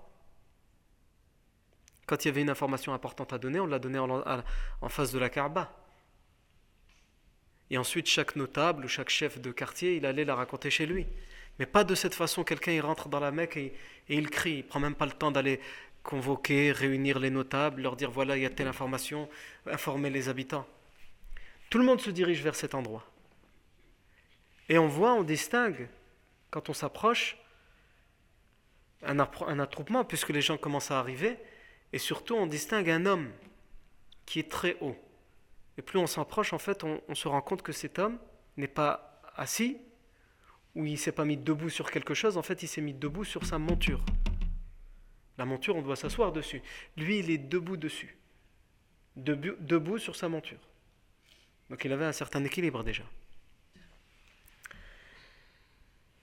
Quand 2.06 2.24
il 2.24 2.28
y 2.28 2.30
avait 2.30 2.42
une 2.42 2.50
information 2.50 2.92
importante 2.92 3.32
à 3.32 3.38
donner, 3.38 3.60
on 3.60 3.66
l'a 3.66 3.78
donnée 3.78 4.00
en, 4.00 4.88
face 4.88 5.12
de 5.12 5.18
la 5.20 5.30
Kaaba. 5.30 5.72
Et 7.70 7.78
ensuite, 7.78 8.08
chaque 8.08 8.34
notable 8.34 8.84
ou 8.84 8.88
chaque 8.88 9.08
chef 9.08 9.40
de 9.40 9.52
quartier, 9.52 9.96
il 9.96 10.06
allait 10.06 10.24
la 10.24 10.34
raconter 10.34 10.70
chez 10.70 10.86
lui. 10.86 11.06
Mais 11.60 11.66
pas 11.66 11.84
de 11.84 11.94
cette 11.94 12.14
façon, 12.14 12.42
quelqu'un 12.42 12.72
il 12.72 12.80
rentre 12.80 13.08
dans 13.08 13.20
la 13.20 13.30
Mecque 13.30 13.56
et, 13.56 13.74
et 14.08 14.16
il 14.16 14.28
crie, 14.28 14.58
il 14.58 14.66
prend 14.66 14.80
même 14.80 14.94
pas 14.94 15.06
le 15.06 15.12
temps 15.12 15.30
d'aller 15.30 15.60
convoquer, 16.02 16.72
réunir 16.72 17.20
les 17.20 17.30
notables, 17.30 17.82
leur 17.82 17.94
dire 17.94 18.10
voilà, 18.10 18.36
il 18.36 18.42
y 18.42 18.46
a 18.46 18.50
telle 18.50 18.68
information, 18.68 19.28
informer 19.66 20.10
les 20.10 20.28
habitants. 20.28 20.66
Tout 21.70 21.78
le 21.78 21.84
monde 21.84 22.00
se 22.00 22.10
dirige 22.10 22.42
vers 22.42 22.54
cet 22.54 22.74
endroit. 22.74 23.04
Et 24.68 24.78
on 24.78 24.88
voit, 24.88 25.12
on 25.12 25.22
distingue, 25.22 25.88
quand 26.50 26.68
on 26.68 26.72
s'approche, 26.72 27.36
un, 29.02 29.18
attroupement, 29.58 30.04
puisque 30.04 30.30
les 30.30 30.40
gens 30.40 30.56
commencent 30.56 30.90
à 30.90 30.98
arriver, 30.98 31.38
et 31.92 31.98
surtout 31.98 32.34
on 32.34 32.46
distingue 32.46 32.90
un 32.90 33.06
homme 33.06 33.30
qui 34.24 34.40
est 34.40 34.50
très 34.50 34.76
haut. 34.80 34.96
Et 35.78 35.82
plus 35.82 35.98
on 35.98 36.06
s'approche, 36.06 36.52
en 36.52 36.58
fait, 36.58 36.82
on, 36.84 37.14
se 37.14 37.28
rend 37.28 37.42
compte 37.42 37.62
que 37.62 37.72
cet 37.72 37.98
homme 37.98 38.18
n'est 38.56 38.68
pas 38.68 39.20
assis, 39.36 39.78
ou 40.74 40.84
il 40.84 40.98
s'est 40.98 41.12
pas 41.12 41.24
mis 41.24 41.36
debout 41.36 41.70
sur 41.70 41.90
quelque 41.90 42.14
chose, 42.14 42.36
en 42.36 42.42
fait, 42.42 42.62
il 42.62 42.68
s'est 42.68 42.80
mis 42.80 42.94
debout 42.94 43.24
sur 43.24 43.44
sa 43.44 43.58
monture. 43.58 44.04
La 45.38 45.44
monture, 45.44 45.76
on 45.76 45.82
doit 45.82 45.96
s'asseoir 45.96 46.32
dessus. 46.32 46.62
Lui, 46.96 47.18
il 47.18 47.30
est 47.30 47.38
debout 47.38 47.76
dessus. 47.76 48.16
Debout, 49.16 49.98
sur 49.98 50.16
sa 50.16 50.28
monture. 50.28 50.60
Donc 51.70 51.84
il 51.84 51.92
avait 51.92 52.04
un 52.04 52.12
certain 52.12 52.42
équilibre 52.44 52.82
déjà. 52.82 53.04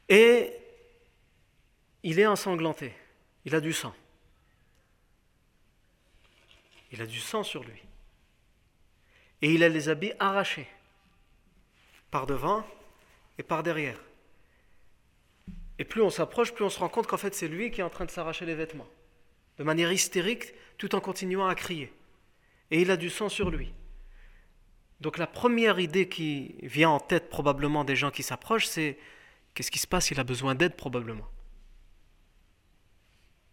Et 0.10 0.54
il 2.04 2.20
est 2.20 2.26
ensanglanté. 2.26 2.94
Il 3.46 3.56
a 3.56 3.62
du 3.62 3.74
sang. 3.74 3.94
Il 6.92 7.02
a 7.02 7.06
du 7.06 7.20
sang 7.20 7.44
sur 7.44 7.64
lui. 7.64 7.82
Et 9.42 9.52
il 9.54 9.64
a 9.64 9.70
les 9.70 9.90
habits 9.90 10.14
arrachés. 10.20 10.68
Par 12.12 12.28
devant 12.28 12.66
et 13.38 13.44
par 13.44 13.64
derrière. 13.64 14.00
Et 15.80 15.86
plus 15.86 16.02
on 16.02 16.10
s'approche, 16.10 16.54
plus 16.54 16.64
on 16.64 16.70
se 16.70 16.80
rend 16.80 16.90
compte 16.90 17.08
qu'en 17.08 17.18
fait 17.18 17.34
c'est 17.34 17.48
lui 17.48 17.72
qui 17.72 17.82
est 17.82 17.84
en 17.84 17.90
train 17.90 18.06
de 18.06 18.12
s'arracher 18.12 18.46
les 18.46 18.56
vêtements 18.56 18.88
de 19.58 19.64
manière 19.64 19.92
hystérique, 19.92 20.54
tout 20.78 20.96
en 20.96 21.00
continuant 21.00 21.48
à 21.48 21.56
crier. 21.56 21.92
Et 22.72 22.82
il 22.82 22.92
a 22.92 22.98
du 22.98 23.10
sang 23.10 23.30
sur 23.30 23.50
lui. 23.50 23.74
Donc 25.04 25.18
la 25.18 25.28
première 25.28 25.82
idée 25.82 26.08
qui 26.08 26.56
vient 26.64 26.90
en 26.90 27.00
tête 27.02 27.28
probablement 27.28 27.84
des 27.84 27.98
gens 27.98 28.10
qui 28.10 28.24
s'approchent, 28.24 28.68
c'est 28.68 28.98
qu'est-ce 29.54 29.70
qui 29.70 29.78
se 29.78 29.86
passe? 29.86 30.12
Il 30.12 30.20
a 30.22 30.24
besoin 30.24 30.56
d'aide 30.56 30.78
probablement. 30.78 31.28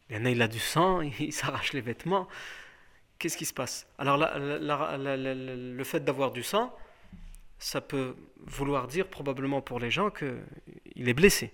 Il, 0.08 0.16
y 0.16 0.20
en 0.20 0.26
a, 0.26 0.30
il 0.30 0.40
a 0.42 0.46
du 0.46 0.60
sang, 0.60 1.00
il 1.18 1.32
s'arrache 1.32 1.72
les 1.72 1.80
vêtements. 1.80 2.28
Qu'est-ce 3.18 3.36
qui 3.36 3.46
se 3.46 3.52
passe? 3.52 3.88
Alors 3.98 4.16
le 4.16 5.82
fait 5.84 6.04
d'avoir 6.04 6.30
du 6.30 6.44
sang, 6.44 6.72
ça 7.58 7.80
peut 7.80 8.14
vouloir 8.38 8.86
dire 8.86 9.08
probablement 9.08 9.60
pour 9.60 9.80
les 9.80 9.90
gens 9.90 10.10
qu'il 10.10 11.08
est 11.08 11.14
blessé. 11.14 11.52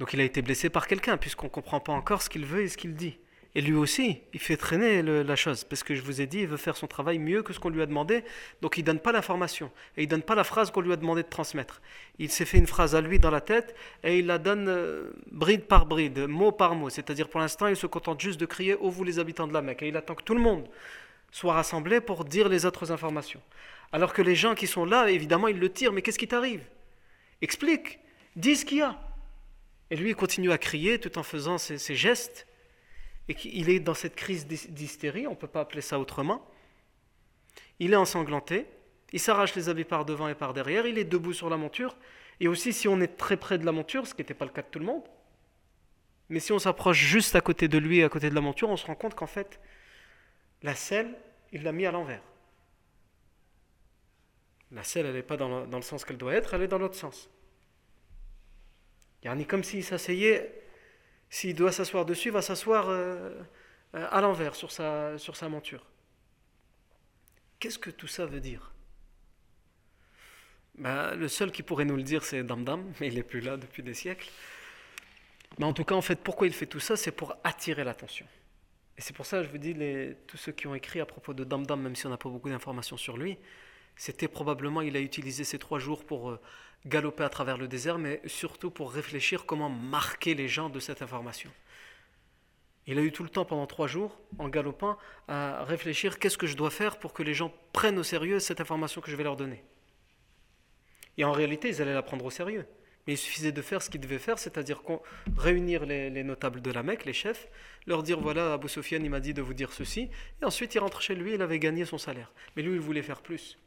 Donc 0.00 0.14
il 0.14 0.20
a 0.20 0.24
été 0.24 0.42
blessé 0.42 0.68
par 0.68 0.88
quelqu'un, 0.88 1.16
puisqu'on 1.16 1.46
ne 1.46 1.52
comprend 1.52 1.78
pas 1.78 1.92
encore 1.92 2.22
ce 2.22 2.28
qu'il 2.28 2.44
veut 2.44 2.62
et 2.62 2.68
ce 2.68 2.76
qu'il 2.76 2.96
dit. 2.96 3.20
Et 3.56 3.62
lui 3.62 3.72
aussi, 3.72 4.20
il 4.34 4.38
fait 4.38 4.58
traîner 4.58 5.02
la 5.02 5.34
chose, 5.34 5.64
parce 5.64 5.82
que 5.82 5.94
je 5.94 6.02
vous 6.02 6.20
ai 6.20 6.26
dit, 6.26 6.40
il 6.40 6.46
veut 6.46 6.58
faire 6.58 6.76
son 6.76 6.86
travail 6.86 7.18
mieux 7.18 7.42
que 7.42 7.54
ce 7.54 7.58
qu'on 7.58 7.70
lui 7.70 7.80
a 7.80 7.86
demandé, 7.86 8.22
donc 8.60 8.76
il 8.76 8.82
ne 8.82 8.86
donne 8.86 9.00
pas 9.00 9.12
l'information, 9.12 9.72
et 9.96 10.02
il 10.02 10.06
ne 10.06 10.10
donne 10.10 10.22
pas 10.22 10.34
la 10.34 10.44
phrase 10.44 10.70
qu'on 10.70 10.82
lui 10.82 10.92
a 10.92 10.96
demandé 10.96 11.22
de 11.22 11.28
transmettre. 11.28 11.80
Il 12.18 12.30
s'est 12.30 12.44
fait 12.44 12.58
une 12.58 12.66
phrase 12.66 12.94
à 12.94 13.00
lui 13.00 13.18
dans 13.18 13.30
la 13.30 13.40
tête, 13.40 13.74
et 14.04 14.18
il 14.18 14.26
la 14.26 14.36
donne 14.36 14.68
euh, 14.68 15.10
bride 15.32 15.64
par 15.64 15.86
bride, 15.86 16.26
mot 16.28 16.52
par 16.52 16.74
mot, 16.74 16.90
c'est-à-dire 16.90 17.30
pour 17.30 17.40
l'instant, 17.40 17.66
il 17.66 17.76
se 17.76 17.86
contente 17.86 18.20
juste 18.20 18.38
de 18.38 18.44
crier 18.44 18.74
«Ô 18.80 18.90
vous 18.90 19.04
les 19.04 19.18
habitants 19.18 19.48
de 19.48 19.54
la 19.54 19.62
Mecque», 19.62 19.82
et 19.84 19.88
il 19.88 19.96
attend 19.96 20.14
que 20.14 20.22
tout 20.22 20.34
le 20.34 20.42
monde 20.42 20.68
soit 21.32 21.54
rassemblé 21.54 22.02
pour 22.02 22.26
dire 22.26 22.50
les 22.50 22.66
autres 22.66 22.92
informations. 22.92 23.40
Alors 23.90 24.12
que 24.12 24.20
les 24.20 24.34
gens 24.34 24.54
qui 24.54 24.66
sont 24.66 24.84
là, 24.84 25.08
évidemment, 25.10 25.48
ils 25.48 25.58
le 25.58 25.72
tirent, 25.72 25.92
mais 25.92 26.02
qu'est-ce 26.02 26.18
qui 26.18 26.28
t'arrive? 26.28 26.62
Explique, 27.40 28.00
dis 28.36 28.56
ce 28.56 28.66
qu'il 28.66 28.78
y 28.78 28.82
a. 28.82 28.98
Et 29.90 29.96
lui, 29.96 30.10
il 30.10 30.16
continue 30.16 30.52
à 30.52 30.58
crier 30.58 30.98
tout 30.98 31.16
en 31.18 31.22
faisant 31.22 31.56
ses, 31.56 31.94
gestes. 31.94 32.46
Et 33.28 33.34
qu'il 33.34 33.68
est 33.70 33.80
dans 33.80 33.94
cette 33.94 34.14
crise 34.14 34.46
d'hystérie, 34.46 35.26
on 35.26 35.30
ne 35.30 35.36
peut 35.36 35.48
pas 35.48 35.60
appeler 35.60 35.80
ça 35.80 35.98
autrement. 35.98 36.46
Il 37.78 37.92
est 37.92 37.96
ensanglanté, 37.96 38.66
il 39.12 39.20
s'arrache 39.20 39.54
les 39.54 39.68
habits 39.68 39.84
par 39.84 40.04
devant 40.04 40.28
et 40.28 40.34
par 40.34 40.54
derrière, 40.54 40.86
il 40.86 40.98
est 40.98 41.04
debout 41.04 41.32
sur 41.32 41.50
la 41.50 41.56
monture. 41.56 41.96
Et 42.40 42.48
aussi, 42.48 42.72
si 42.72 42.86
on 42.88 43.00
est 43.00 43.16
très 43.16 43.36
près 43.36 43.58
de 43.58 43.64
la 43.64 43.72
monture, 43.72 44.06
ce 44.06 44.14
qui 44.14 44.20
n'était 44.20 44.34
pas 44.34 44.44
le 44.44 44.50
cas 44.50 44.62
de 44.62 44.68
tout 44.68 44.78
le 44.78 44.84
monde, 44.84 45.04
mais 46.28 46.40
si 46.40 46.52
on 46.52 46.58
s'approche 46.58 46.98
juste 46.98 47.36
à 47.36 47.40
côté 47.40 47.68
de 47.68 47.78
lui, 47.78 48.02
à 48.02 48.08
côté 48.08 48.30
de 48.30 48.34
la 48.34 48.40
monture, 48.40 48.68
on 48.68 48.76
se 48.76 48.86
rend 48.86 48.96
compte 48.96 49.14
qu'en 49.14 49.26
fait, 49.26 49.60
la 50.62 50.74
selle, 50.74 51.14
il 51.52 51.62
l'a 51.62 51.72
mis 51.72 51.86
à 51.86 51.92
l'envers. 51.92 52.22
La 54.72 54.82
selle, 54.82 55.06
elle 55.06 55.14
n'est 55.14 55.22
pas 55.22 55.36
dans 55.36 55.64
le 55.64 55.82
sens 55.82 56.04
qu'elle 56.04 56.18
doit 56.18 56.34
être, 56.34 56.54
elle 56.54 56.62
est 56.62 56.68
dans 56.68 56.78
l'autre 56.78 56.96
sens. 56.96 57.30
Yani 59.22 59.46
comme 59.46 59.64
s'il 59.64 59.84
s'asseyait, 59.84 60.52
s'il 61.30 61.54
doit 61.54 61.72
s'asseoir 61.72 62.04
dessus, 62.04 62.28
il 62.28 62.32
va 62.32 62.42
s'asseoir 62.42 62.88
euh, 62.88 63.30
euh, 63.94 64.08
à 64.10 64.20
l'envers 64.20 64.54
sur 64.54 64.70
sa, 64.70 65.18
sur 65.18 65.36
sa 65.36 65.48
monture. 65.48 65.84
Qu'est-ce 67.58 67.78
que 67.78 67.90
tout 67.90 68.06
ça 68.06 68.26
veut 68.26 68.40
dire? 68.40 68.72
Ben, 70.76 71.14
Le 71.14 71.28
seul 71.28 71.50
qui 71.50 71.62
pourrait 71.62 71.84
nous 71.84 71.96
le 71.96 72.02
dire, 72.02 72.22
c'est 72.22 72.42
Damdam, 72.42 72.92
mais 73.00 73.08
il 73.08 73.14
n'est 73.14 73.22
plus 73.22 73.40
là 73.40 73.56
depuis 73.56 73.82
des 73.82 73.94
siècles. 73.94 74.30
Mais 75.58 75.64
en 75.64 75.72
tout 75.72 75.84
cas, 75.84 75.94
en 75.94 76.02
fait, 76.02 76.16
pourquoi 76.16 76.46
il 76.46 76.52
fait 76.52 76.66
tout 76.66 76.80
ça 76.80 76.96
C'est 76.96 77.12
pour 77.12 77.36
attirer 77.42 77.82
l'attention. 77.82 78.26
Et 78.98 79.00
c'est 79.00 79.14
pour 79.14 79.26
ça, 79.26 79.42
je 79.42 79.48
vous 79.48 79.58
dis, 79.58 79.74
tous 80.26 80.36
ceux 80.36 80.52
qui 80.52 80.66
ont 80.66 80.74
écrit 80.74 81.00
à 81.00 81.06
propos 81.06 81.34
de 81.34 81.44
Damdam, 81.44 81.80
même 81.80 81.96
si 81.96 82.06
on 82.06 82.10
n'a 82.10 82.16
pas 82.16 82.28
beaucoup 82.28 82.48
d'informations 82.48 82.96
sur 82.96 83.16
lui, 83.16 83.38
c'était 83.96 84.28
probablement, 84.28 84.82
il 84.82 84.96
a 84.96 85.00
utilisé 85.00 85.44
ces 85.44 85.58
trois 85.58 85.78
jours 85.78 86.04
pour 86.04 86.30
euh, 86.30 86.40
galoper 86.84 87.24
à 87.24 87.28
travers 87.28 87.56
le 87.56 87.68
désert, 87.68 87.98
mais 87.98 88.20
surtout 88.26 88.70
pour 88.70 88.92
réfléchir 88.92 89.46
comment 89.46 89.68
marquer 89.70 90.34
les 90.34 90.48
gens 90.48 90.68
de 90.68 90.80
cette 90.80 91.02
information. 91.02 91.50
Il 92.86 92.98
a 92.98 93.02
eu 93.02 93.10
tout 93.10 93.24
le 93.24 93.28
temps 93.28 93.44
pendant 93.44 93.66
trois 93.66 93.88
jours, 93.88 94.16
en 94.38 94.48
galopant, 94.48 94.96
à 95.26 95.64
réfléchir 95.64 96.18
qu'est-ce 96.18 96.38
que 96.38 96.46
je 96.46 96.56
dois 96.56 96.70
faire 96.70 96.98
pour 96.98 97.12
que 97.12 97.24
les 97.24 97.34
gens 97.34 97.52
prennent 97.72 97.98
au 97.98 98.04
sérieux 98.04 98.38
cette 98.38 98.60
information 98.60 99.00
que 99.00 99.10
je 99.10 99.16
vais 99.16 99.24
leur 99.24 99.36
donner. 99.36 99.64
Et 101.18 101.24
en 101.24 101.32
réalité, 101.32 101.68
ils 101.68 101.82
allaient 101.82 101.94
la 101.94 102.02
prendre 102.02 102.24
au 102.24 102.30
sérieux. 102.30 102.66
Mais 103.06 103.14
il 103.14 103.16
suffisait 103.16 103.52
de 103.52 103.62
faire 103.62 103.82
ce 103.82 103.90
qu'ils 103.90 104.00
devaient 104.00 104.18
faire, 104.18 104.38
c'est-à-dire 104.38 104.82
réunir 105.36 105.86
les, 105.86 106.10
les, 106.10 106.24
notables 106.24 106.60
de 106.60 106.70
la 106.70 106.82
Mecque, 106.82 107.04
les 107.04 107.12
chefs, 107.12 107.48
leur 107.86 108.02
dire 108.02 108.20
voilà, 108.20 108.54
Abou 108.54 108.68
Sofiane, 108.68 109.04
il 109.04 109.10
m'a 109.10 109.20
dit 109.20 109.32
de 109.32 109.42
vous 109.42 109.54
dire 109.54 109.72
ceci, 109.72 110.10
et 110.42 110.44
ensuite 110.44 110.74
il 110.74 110.80
rentre 110.80 111.00
chez 111.00 111.14
lui, 111.14 111.34
il 111.34 111.42
avait 111.42 111.60
gagné 111.60 111.84
son 111.84 111.98
salaire. 111.98 112.32
Mais 112.56 112.62
lui, 112.62 112.74
il 112.74 112.80
voulait 112.80 113.02
faire 113.02 113.20
plus. 113.20 113.58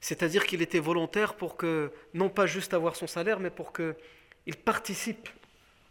C'est-à-dire 0.00 0.46
qu'il 0.46 0.62
était 0.62 0.78
volontaire 0.78 1.34
pour 1.34 1.56
que, 1.56 1.92
non 2.14 2.28
pas 2.28 2.46
juste 2.46 2.74
avoir 2.74 2.96
son 2.96 3.06
salaire, 3.06 3.40
mais 3.40 3.50
pour 3.50 3.72
qu'il 3.72 4.56
participe 4.64 5.28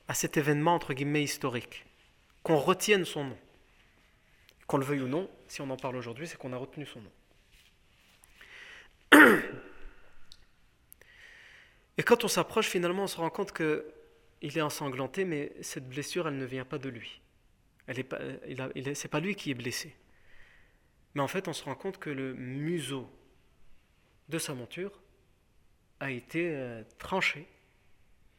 à 0.08 0.14
cet 0.14 0.38
événement, 0.38 0.76
entre 0.76 0.94
guillemets, 0.94 1.24
historique. 1.24 1.86
Qu'on 2.44 2.58
retienne 2.58 3.04
son 3.06 3.26
nom. 3.26 3.38
Qu'on 4.68 4.78
le 4.78 4.86
veuille 4.86 5.02
ou 5.02 5.08
non, 5.08 5.30
si 5.48 5.62
on 5.62 5.70
en 5.70 5.78
parle 5.78 5.98
aujourd'hui, 5.98 6.28
c'est 6.28 6.38
qu'on 6.38 6.54
a 6.54 6.58
retenu 6.58 6.86
son 6.86 7.02
nom. 7.02 7.12
Et 11.98 12.04
quand 12.04 12.24
on 12.24 12.28
s'approche, 12.28 12.68
finalement, 12.68 13.04
on 13.04 13.08
se 13.08 13.18
rend 13.18 13.30
compte 13.30 13.52
qu'il 13.52 14.58
est 14.58 14.62
ensanglanté, 14.62 15.26
mais 15.26 15.52
cette 15.62 15.90
blessure, 15.90 16.28
elle 16.28 16.38
ne 16.38 16.46
vient 16.46 16.66
pas 16.66 16.78
de 16.78 16.90
lui. 16.90 17.22
Elle 17.88 18.00
est 18.00 18.04
pas, 18.04 18.20
il 18.76 18.96
c'est 18.96 19.08
pas 19.08 19.20
lui 19.20 19.36
qui 19.36 19.52
est 19.52 19.56
blessé. 19.56 19.96
Mais 21.16 21.22
en 21.22 21.28
fait, 21.28 21.48
on 21.48 21.54
se 21.54 21.64
rend 21.64 21.76
compte 21.76 21.98
que 21.98 22.10
le 22.10 22.34
museau 22.34 23.10
de 24.30 24.40
sa 24.40 24.54
monture 24.54 24.92
a 26.00 26.12
été 26.12 26.52
euh, 26.52 26.84
tranché. 27.00 27.48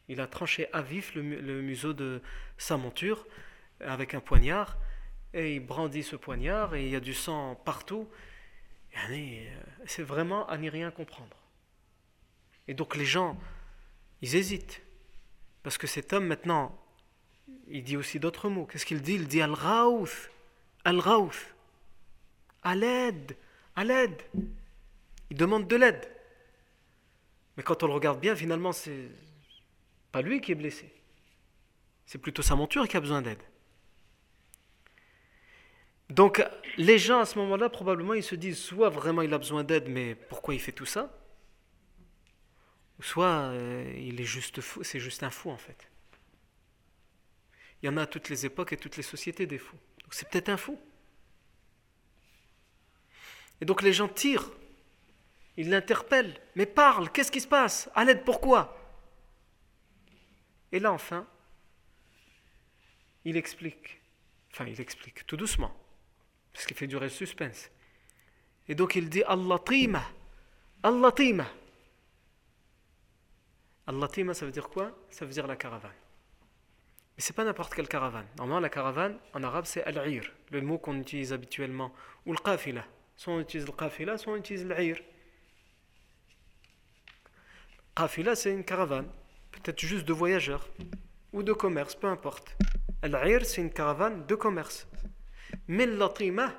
Il 0.07 0.21
a 0.21 0.27
tranché 0.27 0.67
à 0.73 0.81
vif 0.81 1.13
le, 1.13 1.21
museau 1.61 1.93
de 1.93 2.21
sa 2.57 2.77
monture 2.77 3.27
avec 3.79 4.13
un 4.13 4.19
poignard 4.19 4.77
et 5.33 5.55
il 5.55 5.59
brandit 5.59 6.03
ce 6.03 6.15
poignard 6.15 6.73
et 6.73 6.85
il 6.85 6.91
y 6.91 6.95
a 6.95 6.99
du 6.99 7.13
sang 7.13 7.55
partout. 7.55 8.07
Euh, 9.09 9.61
c'est 9.85 10.03
vraiment 10.03 10.47
à 10.47 10.57
n'y 10.57 10.69
rien 10.69 10.89
comprendre. 10.89 11.37
Et 12.67 12.73
donc 12.73 12.95
les 12.95 13.05
gens, 13.05 13.37
ils 14.21 14.35
hésitent. 14.35 14.81
Parce 15.63 15.77
que 15.77 15.87
cet 15.87 16.13
homme 16.13 16.25
maintenant, 16.25 16.75
il 17.67 17.83
dit 17.83 17.97
aussi 17.97 18.19
d'autres 18.19 18.49
mots. 18.49 18.65
Qu'est-ce 18.65 18.85
qu'il 18.85 19.01
dit? 19.01 19.13
Il 19.13 19.27
dit 19.27 19.41
Al-Raouth, 19.41 20.31
Al-Raouth, 20.85 21.53
à 22.63 22.75
l'aide, 22.75 23.35
à 23.75 23.83
l'aide. 23.83 24.21
Il 25.29 25.37
demande 25.37 25.67
de 25.67 25.75
l'aide. 25.75 26.09
Mais 27.57 27.63
quand 27.63 27.83
on 27.83 27.87
le 27.87 27.93
regarde 27.93 28.19
bien, 28.19 28.35
finalement, 28.35 28.71
c'est 28.71 29.09
pas 30.11 30.21
lui 30.21 30.41
qui 30.41 30.51
est 30.51 30.55
blessé. 30.55 30.91
C'est 32.05 32.17
plutôt 32.17 32.41
sa 32.41 32.55
monture 32.55 32.87
qui 32.87 32.97
a 32.97 32.99
besoin 32.99 33.21
d'aide. 33.21 33.41
Donc 36.09 36.43
les 36.77 36.97
gens 36.97 37.19
à 37.19 37.25
ce 37.25 37.37
moment-là, 37.37 37.69
probablement, 37.69 38.15
ils 38.15 38.23
se 38.23 38.35
disent 38.35 38.57
soit 38.57 38.89
vraiment 38.89 39.21
il 39.21 39.33
a 39.33 39.37
besoin 39.37 39.63
d'aide, 39.63 39.87
mais 39.89 40.15
pourquoi 40.15 40.55
il 40.55 40.59
fait 40.59 40.71
tout 40.71 40.85
ça? 40.85 41.15
Soit 42.99 43.51
euh, 43.51 43.93
il 43.95 44.19
est 44.19 44.25
juste 44.25 44.59
fou, 44.59 44.83
c'est 44.83 44.99
juste 44.99 45.23
un 45.23 45.29
fou 45.29 45.51
en 45.51 45.57
fait. 45.57 45.89
Il 47.81 47.85
y 47.85 47.89
en 47.89 47.97
a 47.97 48.01
à 48.01 48.07
toutes 48.07 48.29
les 48.29 48.45
époques 48.45 48.73
et 48.73 48.77
toutes 48.77 48.97
les 48.97 49.03
sociétés 49.03 49.45
des 49.45 49.57
fous. 49.57 49.77
C'est 50.11 50.27
peut-être 50.27 50.49
un 50.49 50.57
fou. 50.57 50.79
Et 53.61 53.65
donc 53.65 53.81
les 53.83 53.93
gens 53.93 54.07
tirent, 54.07 54.51
ils 55.57 55.69
l'interpellent, 55.69 56.39
mais 56.55 56.65
parle, 56.65 57.11
qu'est-ce 57.11 57.31
qui 57.31 57.41
se 57.41 57.47
passe? 57.47 57.89
À 57.95 58.05
l'aide, 58.05 58.23
pourquoi? 58.23 58.75
Et 60.71 60.79
là 60.79 60.91
enfin, 60.91 61.27
il 63.25 63.35
explique, 63.37 64.01
enfin 64.51 64.65
il 64.65 64.79
explique 64.79 65.25
tout 65.25 65.37
doucement, 65.37 65.75
parce 66.53 66.65
qu'il 66.65 66.77
fait 66.77 66.87
durer 66.87 67.07
le 67.07 67.11
suspense. 67.11 67.69
Et 68.67 68.75
donc 68.75 68.95
il 68.95 69.09
dit 69.09 69.23
Allah 69.23 69.59
tima, 69.65 70.03
Allah 70.83 71.11
tima. 71.11 71.47
Allah 73.87 74.07
tima, 74.07 74.35
ça 74.35 74.45
veut 74.45 74.51
dire 74.51 74.69
quoi? 74.69 74.95
Ça 75.09 75.25
veut 75.25 75.31
dire 75.31 75.47
la 75.47 75.55
caravane. 75.55 75.91
Mais 77.17 77.23
c'est 77.23 77.35
pas 77.35 77.43
n'importe 77.43 77.73
quelle 77.73 77.87
caravane. 77.89 78.27
Normalement, 78.37 78.61
la 78.61 78.69
caravane, 78.69 79.17
en 79.33 79.43
arabe, 79.43 79.65
c'est 79.65 79.83
al-ir, 79.83 80.31
le 80.51 80.61
mot 80.61 80.77
qu'on 80.77 80.97
utilise 80.97 81.33
habituellement, 81.33 81.91
ou 82.25 82.31
le 82.31 82.37
qafila. 82.37 82.85
Soit 83.17 83.33
on 83.33 83.39
utilise 83.41 83.65
le 83.65 83.73
qafila, 83.73 84.17
soit 84.17 84.31
on 84.31 84.37
utilise 84.37 84.65
l'ir. 84.65 85.01
Qafila, 87.99 88.33
c'est 88.33 88.51
une 88.51 88.63
caravane, 88.63 89.09
peut-être 89.51 89.77
juste 89.77 90.05
de 90.05 90.13
voyageurs 90.13 90.69
ou 91.33 91.43
de 91.43 91.51
commerce, 91.51 91.95
peu 91.95 92.07
importe. 92.07 92.55
Al-ir, 93.01 93.45
c'est 93.45 93.59
une 93.59 93.71
caravane 93.71 94.25
de 94.25 94.35
commerce. 94.35 94.87
Mais 95.67 95.85
l'atima, 95.85 96.53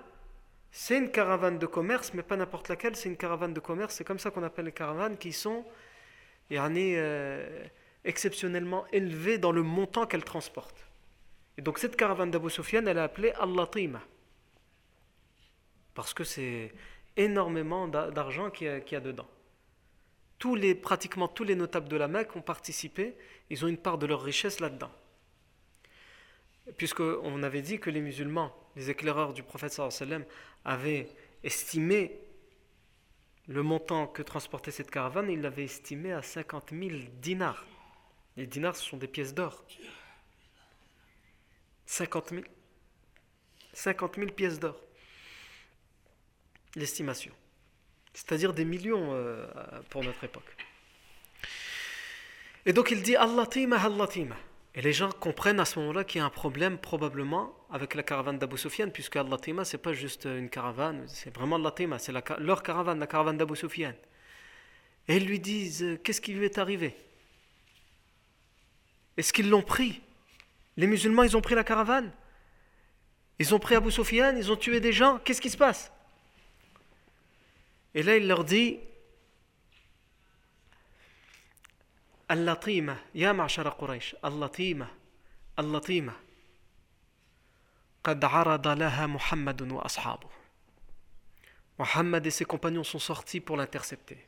c'est 0.71 0.99
une 0.99 1.11
caravane 1.11 1.59
de 1.59 1.65
commerce, 1.65 2.13
mais 2.13 2.23
pas 2.23 2.37
n'importe 2.37 2.69
laquelle, 2.69 2.95
c'est 2.95 3.09
une 3.09 3.17
caravane 3.17 3.55
de 3.55 3.61
commerce. 3.61 3.95
C'est 3.95 4.05
comme 4.05 4.19
ça 4.19 4.31
qu'on 4.31 4.43
appelle 4.43 4.67
les 4.67 4.73
caravanes 4.73 5.17
qui 5.17 5.33
sont 5.33 5.65
yani, 6.51 6.93
euh, 6.97 7.65
exceptionnellement 8.05 8.85
élevées 8.93 9.39
dans 9.39 9.53
le 9.53 9.63
montant 9.63 10.05
qu'elles 10.05 10.25
transportent. 10.25 10.87
Et 11.57 11.63
donc 11.63 11.79
cette 11.79 11.97
caravane 11.97 12.31
d'Abu 12.31 12.51
Sufyan, 12.51 12.85
elle 12.85 12.99
est 12.99 13.01
appelée 13.01 13.33
Al-Latima. 13.41 14.03
Parce 15.95 16.13
que 16.13 16.23
c'est 16.23 16.75
énormément 17.17 17.89
d'argent 17.89 18.51
qu'il 18.51 18.67
y, 18.93 18.95
a 18.95 19.01
dedans. 19.01 19.27
Tous 20.41 20.57
les, 20.57 20.75
pratiquement 20.75 21.29
tous 21.29 21.45
les 21.45 21.55
notables 21.55 21.89
de 21.89 21.97
la 21.97 22.09
Mecque 22.09 22.35
ont 22.35 22.43
participé, 22.43 23.15
ils 23.49 23.65
ont 23.65 23.69
une 23.69 23.79
part 23.79 23.99
de 23.99 24.07
leur 24.07 24.23
richesse 24.23 24.59
là-dedans. 24.59 24.91
Puisqu'on 26.77 27.43
avait 27.45 27.63
dit 27.63 27.79
que 27.79 27.91
les 27.91 28.01
musulmans, 28.01 28.53
les 28.75 28.91
éclaireurs 28.91 29.33
du 29.33 29.45
prophète 29.45 29.73
sallam, 29.73 30.25
avaient 30.65 31.09
estimé 31.45 32.19
le 33.47 33.63
montant 33.63 34.09
que 34.09 34.23
transportait 34.23 34.73
cette 34.73 34.91
caravane, 34.91 35.31
ils 35.31 35.41
l'avaient 35.41 35.65
estimé 35.65 36.13
à 36.13 36.23
50 36.23 36.71
000 36.71 36.91
dinars. 37.21 37.65
Les 38.37 38.47
dinars, 38.47 38.77
ce 38.77 38.85
sont 38.85 38.97
des 38.97 39.09
pièces 39.09 39.35
d'or. 39.35 39.65
50 41.87 42.31
000, 42.31 42.43
50 43.73 44.17
000 44.17 44.33
pièces 44.33 44.59
d'or 44.59 44.81
l'estimation. 46.77 47.35
C'est-à-dire 48.13 48.53
des 48.53 48.65
millions 48.65 49.11
euh, 49.13 49.47
pour 49.89 50.03
notre 50.05 50.25
époque. 50.25 50.57
Et 52.67 52.73
donc 52.73 52.91
il 52.91 53.03
dit 53.03 53.17
Allah 53.17 53.47
tima, 53.47 53.81
Allah. 53.81 54.09
Et 54.75 54.83
les 54.83 54.93
gens 54.93 55.11
comprennent 55.11 55.59
à 55.59 55.65
ce 55.65 55.79
moment-là 55.81 56.05
qu'il 56.05 56.21
y 56.21 56.23
a 56.23 56.25
un 56.25 56.31
problème 56.31 56.79
probablement 56.79 57.53
avec 57.71 57.95
la 57.95 58.03
caravane 58.03 58.39
d'Abu 58.39 58.57
Sufyan, 58.57 58.89
puisque 58.91 59.17
Allah 59.17 59.37
tima, 59.37 59.65
c'est 59.65 59.79
pas 59.79 59.93
juste 59.93 60.27
une 60.27 60.49
caravane, 60.49 61.05
c'est 61.09 61.35
vraiment 61.35 61.57
Allah 61.57 61.73
tima, 61.73 61.99
c'est 61.99 62.13
leur 62.13 62.63
caravane, 62.63 63.01
la 63.01 63.07
caravane 63.07 63.37
d'Abu 63.37 63.57
Sufyan. 63.57 63.95
Et 65.09 65.17
ils 65.17 65.27
lui 65.27 65.41
disent 65.41 65.83
euh, 65.83 65.97
Qu'est-ce 66.03 66.21
qui 66.21 66.33
lui 66.33 66.45
est 66.45 66.59
arrivé? 66.59 66.95
Est-ce 69.17 69.33
qu'ils 69.33 69.51
l'ont 69.51 69.63
pris? 69.63 70.01
Les 70.77 70.87
musulmans, 70.87 71.25
ils 71.25 71.37
ont 71.37 71.41
pris 71.41 71.55
la 71.55 71.65
caravane? 71.65 72.13
Ils 73.39 73.55
ont 73.55 73.59
pris 73.59 73.75
Abu 73.75 73.91
Sufyan, 73.91 74.37
ils 74.37 74.53
ont 74.53 74.57
tué 74.57 74.81
des 74.81 74.93
gens 74.93 75.19
Qu'est-ce 75.25 75.41
qui 75.41 75.51
se 75.51 75.57
passe? 75.57 75.91
et 77.94 78.04
là, 78.04 78.18
il 78.18 78.28
leur 78.28 78.44
dit 78.44 78.80
Al-Latima, 82.28 82.98
Ya 83.14 83.34
Ma'shara 83.34 83.72
Quraysh, 83.72 84.16
Al-Latima, 84.22 84.90
Al-Latima. 85.58 86.14
قد 88.04 88.26
عرض 88.26 88.68
لها 88.68 89.08
محمد 89.08 89.72
وأصحابه. 89.72 90.30
Mohammed 91.80 92.26
et 92.28 92.32
ses 92.32 92.46
compagnons 92.46 92.84
sont 92.84 93.00
sortis 93.00 93.40
pour 93.40 93.58
l'intercepter. 93.58 94.28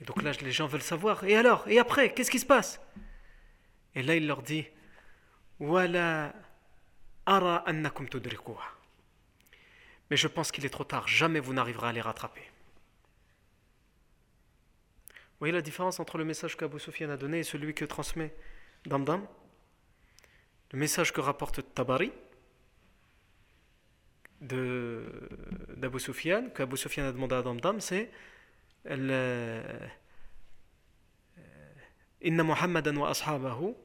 Et 0.00 0.04
donc 0.04 0.22
là, 0.22 0.32
les 0.40 0.52
gens 0.52 0.66
veulent 0.66 0.82
savoir. 0.82 1.22
Et 1.24 1.36
alors 1.36 1.68
Et 1.68 1.78
après 1.78 2.12
Qu'est-ce 2.12 2.30
qui 2.30 2.40
se 2.40 2.46
passe 2.46 2.80
Et 3.94 4.02
là, 4.02 4.16
il 4.16 4.26
leur 4.26 4.42
dit 4.42 4.66
ولا 5.60 6.34
أرى 7.28 7.64
أنكم 7.68 8.06
تدركوها. 8.06 8.75
Mais 10.09 10.17
je 10.17 10.27
pense 10.27 10.51
qu'il 10.51 10.65
est 10.65 10.69
trop 10.69 10.83
tard, 10.83 11.07
jamais 11.07 11.39
vous 11.39 11.53
n'arriverez 11.53 11.87
à 11.87 11.91
les 11.91 12.01
rattraper. 12.01 12.41
Vous 15.11 15.39
voyez 15.39 15.53
la 15.53 15.61
différence 15.61 15.99
entre 15.99 16.17
le 16.17 16.25
message 16.25 16.57
qu'Abu 16.57 16.79
Sufyan 16.79 17.09
a 17.09 17.17
donné 17.17 17.39
et 17.39 17.43
celui 17.43 17.73
que 17.75 17.85
transmet 17.85 18.33
Damdam? 18.85 19.27
Le 20.71 20.79
message 20.79 21.13
que 21.13 21.21
rapporte 21.21 21.73
Tabari 21.75 22.11
d'Abu 24.41 25.99
Sufyan, 25.99 26.49
qu'Abu 26.49 26.77
Sufyan 26.77 27.05
a 27.05 27.11
demandé 27.11 27.35
à 27.35 27.41
Damdam, 27.41 27.79
c'est 27.79 28.09
Inna 32.21 32.43
Muhammadan 32.43 32.95
wa 32.97 33.09
ashabahu 33.09 33.75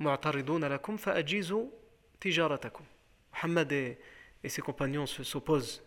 lakum 0.00 0.98
fa'ajizu 0.98 1.70
tijaratakum. 2.20 2.84
Muhammad 3.32 3.96
et 4.44 4.48
ses 4.50 4.62
compagnons 4.62 5.06
s'opposent 5.06 5.82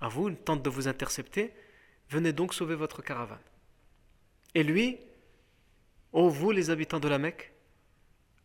à 0.00 0.08
vous, 0.08 0.30
tentent 0.32 0.62
de 0.62 0.68
vous 0.68 0.88
intercepter, 0.88 1.54
venez 2.10 2.32
donc 2.32 2.52
sauver 2.52 2.74
votre 2.74 3.02
caravane. 3.02 3.38
Et 4.54 4.64
lui, 4.64 4.98
ô 6.12 6.28
vous 6.28 6.50
les 6.50 6.70
habitants 6.70 6.98
de 6.98 7.08
la 7.08 7.18
Mecque, 7.18 7.52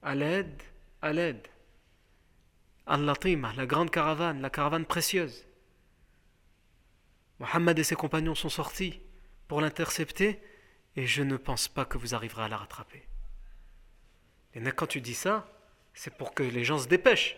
à 0.03 0.13
l'aide, 0.13 0.61
à 1.01 1.11
l'aide. 1.11 1.47
Al-Latima, 2.85 3.51
la 3.53 3.65
grande 3.65 3.89
caravane, 3.89 4.39
la 4.41 4.51
caravane 4.51 4.85
précieuse. 4.85 5.45
Mohammed 7.39 7.79
et 7.79 7.83
ses 7.83 7.95
compagnons 7.95 8.35
sont 8.35 8.49
sortis 8.49 9.01
pour 9.47 9.61
l'intercepter 9.61 10.39
et 10.95 11.07
je 11.07 11.23
ne 11.23 11.37
pense 11.37 11.67
pas 11.67 11.85
que 11.85 11.97
vous 11.97 12.13
arriverez 12.13 12.43
à 12.43 12.47
la 12.47 12.57
rattraper. 12.57 13.03
Et 14.53 14.61
quand 14.71 14.87
tu 14.87 15.01
dis 15.01 15.15
ça, 15.15 15.51
c'est 15.95 16.15
pour 16.15 16.35
que 16.35 16.43
les 16.43 16.63
gens 16.63 16.77
se 16.77 16.87
dépêchent. 16.87 17.35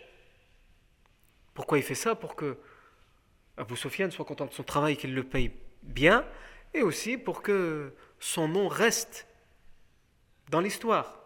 Pourquoi 1.57 1.79
il 1.79 1.83
fait 1.83 1.95
ça 1.95 2.13
Pour 2.13 2.35
que 2.35 2.55
Abu 3.57 3.75
Sufyan 3.75 4.11
soit 4.11 4.25
content 4.25 4.45
de 4.45 4.53
son 4.53 4.61
travail, 4.61 4.95
qu'il 4.95 5.15
le 5.15 5.23
paye 5.23 5.51
bien, 5.81 6.23
et 6.75 6.83
aussi 6.83 7.17
pour 7.17 7.41
que 7.41 7.95
son 8.19 8.47
nom 8.47 8.67
reste 8.67 9.25
dans 10.51 10.59
l'histoire. 10.59 11.17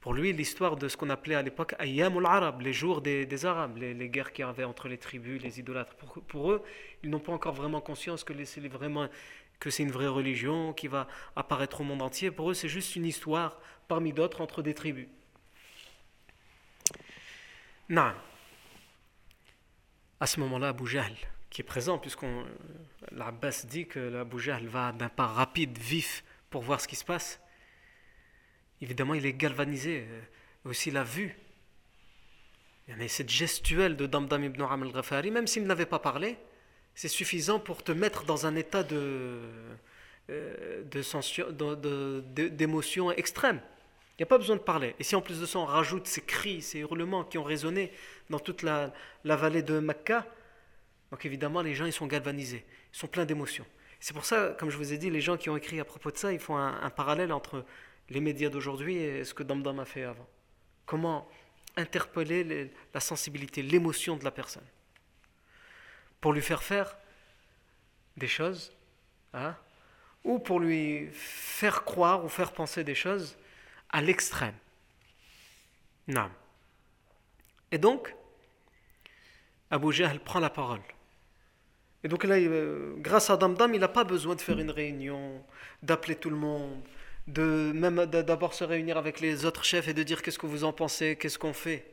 Pour 0.00 0.12
lui, 0.12 0.32
l'histoire 0.32 0.74
de 0.74 0.88
ce 0.88 0.96
qu'on 0.96 1.08
appelait 1.08 1.36
à 1.36 1.42
l'époque 1.42 1.76
Ayyamul 1.78 2.26
Arab, 2.26 2.62
les 2.62 2.72
jours 2.72 3.00
des, 3.00 3.46
Arabes, 3.46 3.76
les, 3.76 4.08
guerres 4.08 4.32
qu'il 4.32 4.44
y 4.44 4.48
avait 4.48 4.64
entre 4.64 4.88
les 4.88 4.98
tribus, 4.98 5.40
les 5.40 5.60
idolâtres. 5.60 5.94
Pour, 5.94 6.50
eux, 6.50 6.64
ils 7.04 7.08
n'ont 7.08 7.20
pas 7.20 7.30
encore 7.32 7.54
vraiment 7.54 7.80
conscience 7.80 8.24
que 8.24 8.44
c'est 8.44 8.66
vraiment 8.66 9.08
que 9.60 9.70
c'est 9.70 9.84
une 9.84 9.92
vraie 9.92 10.08
religion 10.08 10.72
qui 10.72 10.88
va 10.88 11.06
apparaître 11.36 11.80
au 11.80 11.84
monde 11.84 12.02
entier. 12.02 12.32
Pour 12.32 12.50
eux, 12.50 12.54
c'est 12.54 12.68
juste 12.68 12.96
une 12.96 13.06
histoire 13.06 13.60
parmi 13.86 14.12
d'autres 14.12 14.40
entre 14.40 14.62
des 14.62 14.74
tribus. 14.74 15.06
Non 17.88 18.12
à 20.20 20.26
ce 20.26 20.40
moment-là, 20.40 20.68
Abu 20.68 20.84
qui 21.50 21.62
est 21.62 21.64
présent, 21.64 21.98
puisqu'on 21.98 22.44
l'Abbas 23.12 23.64
dit 23.68 23.86
que 23.86 23.98
l'Abu 23.98 24.38
Jahl 24.38 24.66
va 24.66 24.92
d'un 24.92 25.08
pas 25.08 25.26
rapide, 25.26 25.78
vif, 25.78 26.24
pour 26.50 26.62
voir 26.62 26.80
ce 26.80 26.88
qui 26.88 26.96
se 26.96 27.04
passe, 27.04 27.40
évidemment, 28.80 29.14
il 29.14 29.24
est 29.24 29.32
galvanisé, 29.32 30.06
euh, 30.08 30.20
aussi 30.64 30.90
la 30.90 31.04
vue. 31.04 31.36
A 32.88 33.08
cette 33.08 33.28
gestuelle 33.28 33.96
de 33.96 34.06
Damdam 34.06 34.44
ibn 34.44 34.62
Am 34.62 34.82
al-Ghafari, 34.82 35.30
même 35.30 35.46
s'il 35.46 35.64
n'avait 35.64 35.86
pas 35.86 35.98
parlé, 35.98 36.38
c'est 36.94 37.08
suffisant 37.08 37.60
pour 37.60 37.84
te 37.84 37.92
mettre 37.92 38.24
dans 38.24 38.46
un 38.46 38.56
état 38.56 38.82
de, 38.82 39.40
euh, 40.30 40.82
d'émotion 40.84 43.12
extrême. 43.12 43.60
Il 44.18 44.22
n'y 44.22 44.24
a 44.24 44.26
pas 44.26 44.38
besoin 44.38 44.56
de 44.56 44.60
parler. 44.60 44.96
Et 44.98 45.04
si 45.04 45.14
en 45.14 45.20
plus 45.20 45.40
de 45.40 45.46
ça 45.46 45.60
on 45.60 45.64
rajoute 45.64 46.08
ces 46.08 46.22
cris, 46.22 46.60
ces 46.60 46.80
hurlements 46.80 47.22
qui 47.22 47.38
ont 47.38 47.44
résonné 47.44 47.92
dans 48.30 48.40
toute 48.40 48.62
la, 48.62 48.92
vallée 49.24 49.62
de 49.62 49.78
Mecca, 49.78 50.26
donc 51.12 51.24
évidemment 51.24 51.62
les 51.62 51.74
gens 51.74 51.86
ils 51.86 51.92
sont 51.92 52.08
galvanisés, 52.08 52.64
ils 52.92 52.98
sont 52.98 53.06
pleins 53.06 53.24
d'émotions. 53.24 53.64
C'est 54.00 54.14
pour 54.14 54.24
ça, 54.24 54.56
comme 54.58 54.70
je 54.70 54.76
vous 54.76 54.92
ai 54.92 54.98
dit, 54.98 55.08
les 55.08 55.20
gens 55.20 55.36
qui 55.36 55.50
ont 55.50 55.56
écrit 55.56 55.78
à 55.78 55.84
propos 55.84 56.10
de 56.10 56.16
ça, 56.16 56.32
ils 56.32 56.40
font 56.40 56.56
un, 56.56 56.90
parallèle 56.90 57.32
entre 57.32 57.64
les 58.10 58.20
médias 58.20 58.48
d'aujourd'hui 58.48 58.96
et 58.96 59.24
ce 59.24 59.34
que 59.34 59.44
Damdam 59.44 59.78
a 59.78 59.84
fait 59.84 60.02
avant. 60.02 60.26
Comment 60.84 61.28
interpeller 61.76 62.72
la 62.92 63.00
sensibilité, 63.00 63.62
l'émotion 63.62 64.16
de 64.16 64.24
la 64.24 64.32
personne. 64.32 64.66
Pour 66.20 66.32
lui 66.32 66.42
faire 66.42 66.62
faire 66.62 66.96
des 68.16 68.26
choses, 68.26 68.72
hein, 69.32 69.54
ou 70.24 70.40
pour 70.40 70.58
lui 70.58 71.08
faire 71.12 71.84
croire 71.84 72.24
ou 72.24 72.28
faire 72.28 72.52
penser 72.52 72.82
des 72.82 72.96
choses 72.96 73.36
à 73.90 74.00
l'extrême. 74.00 74.54
Non. 76.06 76.30
Et 77.70 77.78
donc, 77.78 78.14
Abu 79.70 79.92
Jahl 79.92 80.20
prend 80.20 80.40
la 80.40 80.50
parole. 80.50 80.80
Et 82.04 82.08
donc 82.08 82.24
là, 82.24 82.36
euh, 82.36 82.94
grâce 82.98 83.28
à 83.28 83.36
Damdam, 83.36 83.74
il 83.74 83.80
n'a 83.80 83.88
pas 83.88 84.04
besoin 84.04 84.34
de 84.34 84.40
faire 84.40 84.58
une 84.58 84.70
réunion, 84.70 85.44
d'appeler 85.82 86.14
tout 86.14 86.30
le 86.30 86.36
monde, 86.36 86.80
de 87.26 87.72
même 87.74 88.06
d'abord 88.06 88.54
se 88.54 88.64
réunir 88.64 88.96
avec 88.96 89.20
les 89.20 89.44
autres 89.44 89.64
chefs 89.64 89.88
et 89.88 89.94
de 89.94 90.02
dire 90.02 90.22
qu'est-ce 90.22 90.38
que 90.38 90.46
vous 90.46 90.64
en 90.64 90.72
pensez, 90.72 91.16
qu'est-ce 91.16 91.38
qu'on 91.38 91.52
fait. 91.52 91.92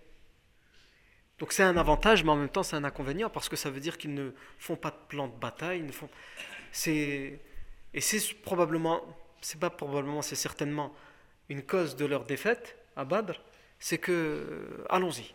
Donc 1.40 1.52
c'est 1.52 1.64
un 1.64 1.76
avantage, 1.76 2.24
mais 2.24 2.30
en 2.30 2.38
même 2.38 2.50
temps 2.50 2.64
c'est 2.64 2.76
un 2.76 2.84
inconvénient 2.84 3.30
parce 3.30 3.50
que 3.50 3.56
ça 3.58 3.70
veut 3.70 3.82
dire 3.82 3.98
qu'ils 3.98 4.14
ne 4.14 4.32
font 4.58 4.78
pas 4.78 4.92
de 4.92 5.08
plan 5.10 5.28
de 5.28 5.34
bataille, 5.34 5.80
ils 5.80 5.86
ne 5.86 5.92
font. 5.92 6.10
C'est 6.72 7.40
et 7.94 8.02
c'est 8.02 8.34
probablement, 8.42 9.02
c'est 9.42 9.60
pas 9.60 9.70
probablement, 9.70 10.22
c'est 10.22 10.36
certainement 10.36 10.94
une 11.50 11.64
cause 11.64 11.96
de 11.96 12.06
leur 12.06 12.26
défaite 12.26 12.78
à 12.96 13.06
Badr, 13.06 13.40
c'est 13.80 13.98
que 13.98 14.86
allons-y. 14.90 15.34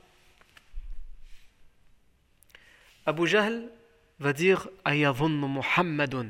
Abu 3.06 3.26
Jahl 3.26 3.70
va 4.18 4.32
dire 4.32 4.68
Muhammadun 4.86 6.28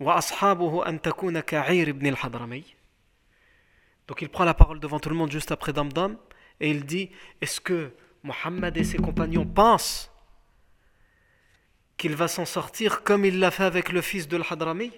wa 0.00 0.16
ashabuhu 0.16 0.82
an 0.84 0.98
takuna 0.98 1.42
ka'ir 1.42 1.88
ibn 1.88 2.06
al-Hadrami. 2.06 2.64
Donc 4.06 4.22
il 4.22 4.28
prend 4.28 4.44
la 4.44 4.54
parole 4.54 4.80
devant 4.80 5.00
tout 5.00 5.08
le 5.08 5.14
monde 5.16 5.30
juste 5.30 5.52
après 5.52 5.72
Damdam 5.72 6.16
et 6.60 6.70
il 6.70 6.84
dit 6.84 7.10
Est-ce 7.40 7.60
que 7.60 7.92
Mohammed 8.22 8.76
et 8.76 8.84
ses 8.84 8.98
compagnons 8.98 9.46
pensent 9.46 10.10
qu'il 11.96 12.14
va 12.14 12.28
s'en 12.28 12.44
sortir 12.44 13.02
comme 13.02 13.24
il 13.24 13.38
l'a 13.38 13.50
fait 13.50 13.64
avec 13.64 13.90
le 13.90 14.00
fils 14.00 14.28
de 14.28 14.36
l'Hadrami? 14.36 14.92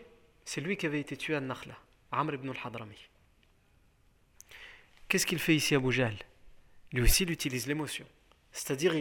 C'est 0.44 0.60
lui 0.60 0.76
qui 0.76 0.86
avait 0.86 1.00
été 1.00 1.16
tué 1.16 1.34
à 1.34 1.40
Nakhla, 1.40 1.74
Amr 2.12 2.34
ibn 2.34 2.50
al-Hadrami. 2.50 3.09
Qu'est-ce 5.10 5.26
qu'il 5.26 5.38
fait 5.38 5.54
ici 5.54 5.74
à 5.74 5.80
Jahl? 5.90 6.14
Lui 6.92 7.02
aussi, 7.02 7.24
il 7.24 7.30
utilise 7.30 7.66
l'émotion. 7.66 8.06
C'est-à-dire, 8.52 8.94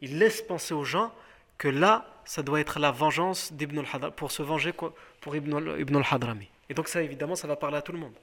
il, 0.00 0.18
laisse 0.18 0.40
penser 0.40 0.72
aux 0.72 0.84
gens 0.84 1.12
que 1.58 1.68
là, 1.68 2.10
ça 2.24 2.42
doit 2.42 2.60
être 2.60 2.78
la 2.78 2.90
vengeance 2.90 3.52
d'Ibn 3.52 3.80
al-Hadrami, 3.80 4.14
pour 4.16 4.32
se 4.32 4.42
venger 4.42 4.72
pour 5.20 5.36
Ibn 5.36 5.96
al-Hadrami. 5.96 6.48
Et 6.70 6.74
donc 6.74 6.88
ça, 6.88 7.02
évidemment, 7.02 7.36
ça 7.36 7.46
va 7.46 7.56
parler 7.56 7.76
à 7.76 7.82
tout 7.82 7.92
le 7.92 7.98
monde 7.98 8.14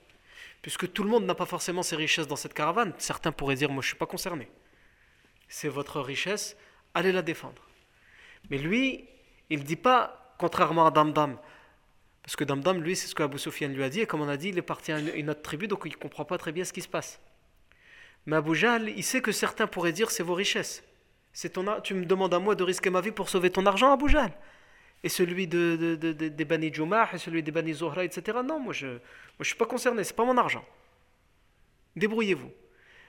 puisque 0.63 0.91
tout 0.93 1.03
le 1.03 1.09
monde 1.09 1.25
n'a 1.25 1.35
pas 1.35 1.45
forcément 1.45 1.83
ses 1.83 1.97
richesses 1.97 2.27
dans 2.27 2.37
cette 2.37 2.53
caravane. 2.53 2.93
Certains 2.97 3.33
pourraient 3.33 3.55
dire, 3.55 3.69
moi 3.69 3.81
je 3.81 3.87
ne 3.87 3.89
suis 3.89 3.97
pas 3.97 4.05
concerné. 4.07 4.49
C'est 5.49 5.67
votre 5.67 5.99
richesse, 5.99 6.57
allez 6.93 7.11
la 7.11 7.21
défendre. 7.21 7.61
Mais 8.49 8.57
lui, 8.57 9.05
il 9.49 9.59
ne 9.59 9.63
dit 9.63 9.75
pas, 9.75 10.33
contrairement 10.39 10.87
à 10.87 10.91
Damdam, 10.91 11.37
parce 12.23 12.37
que 12.37 12.45
Damdam, 12.45 12.81
lui, 12.81 12.95
c'est 12.95 13.07
ce 13.07 13.13
qu'Abu 13.13 13.37
Sufyan 13.37 13.67
lui 13.67 13.83
a 13.83 13.89
dit, 13.89 13.99
et 13.99 14.05
comme 14.05 14.21
on 14.21 14.29
a 14.29 14.37
dit, 14.37 14.49
il 14.49 14.57
est 14.57 14.63
parti 14.63 14.93
à 14.93 14.99
une 14.99 15.29
autre 15.29 15.41
tribu, 15.41 15.67
donc 15.67 15.81
il 15.83 15.91
ne 15.91 15.97
comprend 15.97 16.23
pas 16.23 16.37
très 16.37 16.53
bien 16.53 16.63
ce 16.63 16.71
qui 16.71 16.81
se 16.81 16.87
passe. 16.87 17.19
Mais 18.25 18.37
Abu 18.37 18.57
il 18.95 19.03
sait 19.03 19.21
que 19.21 19.31
certains 19.31 19.67
pourraient 19.67 19.91
dire, 19.91 20.11
c'est 20.11 20.23
vos 20.23 20.33
richesses. 20.33 20.83
C'est 21.33 21.49
ton, 21.49 21.81
tu 21.81 21.93
me 21.93 22.05
demandes 22.05 22.33
à 22.33 22.39
moi 22.39 22.55
de 22.55 22.63
risquer 22.63 22.89
ma 22.89 23.01
vie 23.01 23.11
pour 23.11 23.29
sauver 23.29 23.49
ton 23.49 23.65
argent, 23.65 23.91
Abu 23.91 24.09
Jahl 24.09 24.31
et 25.03 25.09
celui 25.09 25.47
de, 25.47 25.75
de, 25.75 26.13
de, 26.13 26.29
des 26.29 26.45
Bani 26.45 26.73
Jumah 26.73 27.09
et 27.13 27.17
celui 27.17 27.43
des 27.43 27.51
Bani 27.51 27.73
Zohra, 27.73 28.05
etc. 28.05 28.37
Non, 28.43 28.59
moi 28.59 28.73
je 28.73 28.87
ne 28.87 29.43
suis 29.43 29.55
pas 29.55 29.65
concerné, 29.65 30.03
c'est 30.03 30.15
pas 30.15 30.23
mon 30.23 30.37
argent. 30.37 30.65
Débrouillez-vous. 31.95 32.49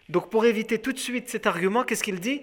Donc 0.09 0.29
pour 0.29 0.44
éviter 0.44 0.81
tout 0.81 0.92
de 0.92 0.98
suite 0.98 1.29
cet 1.29 1.46
argument, 1.46 1.85
qu'est-ce 1.85 2.03
qu'il 2.03 2.20
dit? 2.20 2.42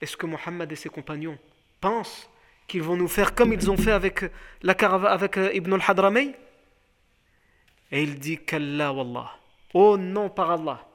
Est-ce 0.00 0.16
que 0.16 0.26
Mohammed 0.26 0.70
et 0.70 0.76
ses 0.76 0.88
compagnons 0.88 1.38
pensent 1.80 2.30
qu'ils 2.68 2.82
vont 2.82 2.96
nous 2.96 3.08
faire 3.08 3.34
comme 3.34 3.52
ils 3.52 3.70
ont 3.70 3.76
fait 3.76 3.90
avec 3.90 4.22
euh, 4.22 5.50
Ibn 5.52 5.74
al-Hadrami 5.74 6.32
Et 7.90 8.02
il 8.02 8.18
dit 8.18 8.38
Kalla 8.38 8.92
wallah. 8.92 9.32
Oh 9.74 9.98
non, 9.98 10.30
par 10.30 10.52
Allah. 10.52 10.86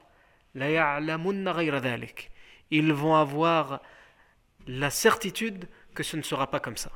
Ils 2.70 2.92
vont 2.92 3.14
avoir 3.14 3.82
la 4.66 4.90
certitude 4.90 5.68
que 5.94 6.02
ce 6.02 6.16
ne 6.16 6.22
sera 6.22 6.50
pas 6.50 6.60
comme 6.60 6.76
ça. 6.76 6.90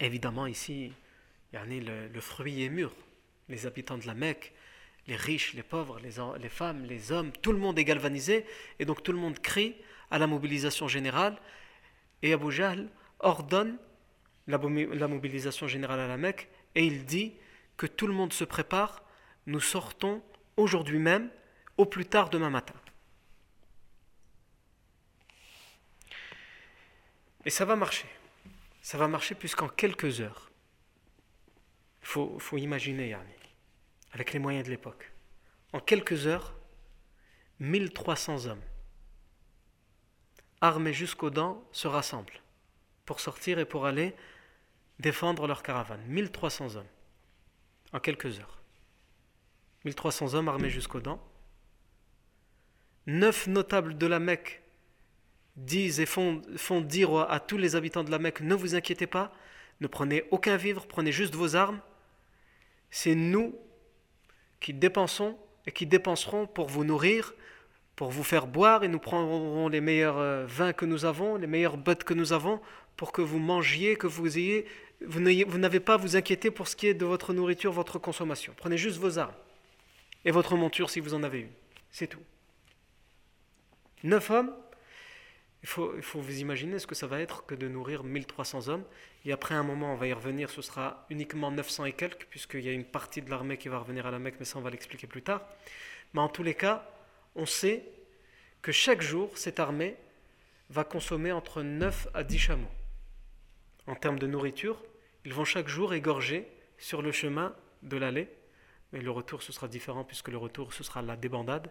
Évidemment, 0.00 0.46
ici, 0.46 0.92
le, 1.52 2.08
le 2.08 2.20
fruit 2.20 2.64
est 2.64 2.68
mûr. 2.68 2.92
Les 3.48 3.66
habitants 3.66 3.98
de 3.98 4.06
la 4.06 4.14
Mecque, 4.14 4.52
les 5.06 5.16
riches, 5.16 5.54
les 5.54 5.62
pauvres, 5.62 5.98
les, 6.00 6.48
femmes, 6.48 6.84
les 6.84 7.12
hommes, 7.12 7.32
tout 7.42 7.52
le 7.52 7.58
monde 7.58 7.78
est 7.78 7.84
galvanisé, 7.84 8.44
et 8.78 8.84
donc 8.84 9.02
tout 9.02 9.12
le 9.12 9.18
monde 9.18 9.38
crie 9.40 9.74
à 10.10 10.18
la 10.18 10.26
mobilisation 10.26 10.88
générale, 10.88 11.36
et 12.22 12.32
Abu 12.32 12.52
Jahl 12.52 12.88
ordonne 13.18 13.76
la 14.46 14.58
mobilisation 15.08 15.66
générale 15.68 16.00
à 16.00 16.06
la 16.06 16.16
Mecque, 16.16 16.48
et 16.74 16.84
il 16.84 17.04
dit 17.04 17.34
que 17.76 17.86
tout 17.86 18.06
le 18.06 18.12
monde 18.12 18.32
se 18.32 18.44
prépare, 18.44 19.02
nous 19.46 19.60
sortons 19.60 20.22
aujourd'hui 20.56 20.98
même, 20.98 21.30
au 21.80 21.86
plus 21.86 22.04
tard 22.04 22.28
demain 22.28 22.50
matin. 22.50 22.74
Et 27.46 27.50
ça 27.50 27.64
va 27.64 27.74
marcher. 27.74 28.06
Ça 28.82 28.98
va 28.98 29.08
marcher 29.08 29.34
puisqu'en 29.34 29.68
quelques 29.68 30.20
heures, 30.20 30.50
il 32.02 32.06
faut, 32.06 32.58
imaginer, 32.58 33.08
Yanni, 33.08 33.32
avec 34.12 34.32
les 34.32 34.38
moyens 34.38 34.66
de 34.66 34.70
l'époque, 34.70 35.10
en 35.72 35.80
quelques 35.80 36.26
heures, 36.26 36.54
1300 37.60 38.46
hommes, 38.46 38.62
armés 40.60 40.92
jusqu'aux 40.92 41.30
dents, 41.30 41.66
se 41.72 41.88
rassemblent 41.88 42.42
pour 43.06 43.20
sortir 43.20 43.58
et 43.58 43.64
pour 43.64 43.86
aller 43.86 44.14
défendre 44.98 45.46
leur 45.46 45.62
caravane. 45.62 46.02
1300 46.06 46.76
hommes, 46.76 46.88
en 47.92 48.00
quelques 48.00 48.38
heures. 48.38 48.60
1300 49.84 50.34
hommes 50.34 50.48
armés 50.48 50.70
jusqu'aux 50.70 51.00
dents. 51.00 51.29
Neuf 53.10 53.48
notables 53.48 53.98
de 53.98 54.06
la 54.06 54.20
Mecque 54.20 54.62
disent 55.56 55.98
et 55.98 56.06
font, 56.06 56.40
dire 56.80 57.12
à 57.16 57.40
tous 57.40 57.58
les 57.58 57.74
habitants 57.74 58.04
de 58.04 58.10
la 58.10 58.20
Mecque, 58.20 58.40
ne 58.40 58.54
vous 58.54 58.76
inquiétez 58.76 59.08
pas, 59.08 59.32
ne 59.80 59.88
prenez 59.88 60.22
aucun 60.30 60.56
vivre, 60.56 60.86
prenez 60.86 61.10
juste 61.10 61.34
vos 61.34 61.56
armes. 61.56 61.80
C'est 62.92 63.16
nous 63.16 63.58
qui 64.60 64.72
dépensons 64.72 65.36
et 65.66 65.72
qui 65.72 65.86
dépenserons 65.86 66.46
pour 66.46 66.68
vous 66.68 66.84
nourrir, 66.84 67.34
pour 67.96 68.10
vous 68.10 68.22
faire 68.22 68.46
boire, 68.46 68.84
et 68.84 68.88
nous 68.88 69.00
prendrons 69.00 69.68
les 69.68 69.80
meilleurs 69.80 70.18
euh, 70.18 70.46
vins 70.46 70.72
que 70.72 70.84
nous 70.84 71.04
avons, 71.04 71.34
les 71.34 71.48
meilleures 71.48 71.78
bottes 71.78 72.04
que 72.04 72.14
nous 72.14 72.32
avons, 72.32 72.60
pour 72.96 73.10
que 73.10 73.22
vous 73.22 73.40
mangiez, 73.40 73.96
que 73.96 74.06
vous 74.06 74.38
ayez... 74.38 74.66
Vous 75.00 75.18
n'avez 75.58 75.80
pas 75.80 75.94
à 75.94 75.96
vous 75.96 76.14
inquiéter 76.14 76.52
pour 76.52 76.68
ce 76.68 76.76
qui 76.76 76.86
est 76.86 76.94
de 76.94 77.06
votre 77.06 77.32
nourriture, 77.32 77.72
votre 77.72 77.98
consommation. 77.98 78.52
Prenez 78.56 78.78
juste 78.78 78.98
vos 78.98 79.18
armes 79.18 79.34
et 80.24 80.30
votre 80.30 80.54
monture 80.56 80.90
si 80.90 81.00
vous 81.00 81.14
en 81.14 81.22
avez 81.22 81.40
une. 81.40 81.52
C'est 81.90 82.06
tout. 82.06 82.20
Neuf 84.02 84.30
hommes 84.30 84.54
il 85.62 85.68
faut, 85.68 85.94
il 85.96 86.02
faut 86.02 86.20
vous 86.20 86.38
imaginer 86.38 86.78
ce 86.78 86.86
que 86.86 86.94
ça 86.94 87.06
va 87.06 87.20
être 87.20 87.44
que 87.44 87.54
de 87.54 87.68
nourrir 87.68 88.02
1300 88.02 88.68
hommes. 88.68 88.84
Et 89.26 89.32
après 89.32 89.54
un 89.54 89.62
moment, 89.62 89.92
on 89.92 89.96
va 89.96 90.06
y 90.06 90.12
revenir, 90.12 90.48
ce 90.48 90.62
sera 90.62 91.06
uniquement 91.10 91.50
900 91.50 91.84
et 91.84 91.92
quelques, 91.92 92.24
puisqu'il 92.26 92.64
y 92.64 92.68
a 92.68 92.72
une 92.72 92.84
partie 92.84 93.20
de 93.20 93.28
l'armée 93.28 93.58
qui 93.58 93.68
va 93.68 93.78
revenir 93.78 94.06
à 94.06 94.10
la 94.10 94.18
Mecque, 94.18 94.36
mais 94.38 94.46
ça 94.46 94.58
on 94.58 94.62
va 94.62 94.70
l'expliquer 94.70 95.06
plus 95.06 95.22
tard. 95.22 95.42
Mais 96.14 96.20
en 96.20 96.28
tous 96.28 96.42
les 96.42 96.54
cas, 96.54 96.88
on 97.34 97.44
sait 97.44 97.84
que 98.62 98.72
chaque 98.72 99.02
jour, 99.02 99.36
cette 99.36 99.60
armée 99.60 99.96
va 100.70 100.84
consommer 100.84 101.32
entre 101.32 101.62
9 101.62 102.08
à 102.14 102.24
10 102.24 102.38
chameaux. 102.38 102.70
En 103.86 103.94
termes 103.94 104.18
de 104.18 104.26
nourriture, 104.26 104.82
ils 105.24 105.34
vont 105.34 105.44
chaque 105.44 105.68
jour 105.68 105.92
égorger 105.92 106.48
sur 106.78 107.02
le 107.02 107.12
chemin 107.12 107.54
de 107.82 107.96
l'allée, 107.96 108.28
mais 108.92 109.00
le 109.00 109.10
retour 109.10 109.42
ce 109.42 109.52
sera 109.52 109.68
différent 109.68 110.04
puisque 110.04 110.28
le 110.28 110.38
retour 110.38 110.72
ce 110.72 110.84
sera 110.84 111.02
la 111.02 111.16
débandade. 111.16 111.70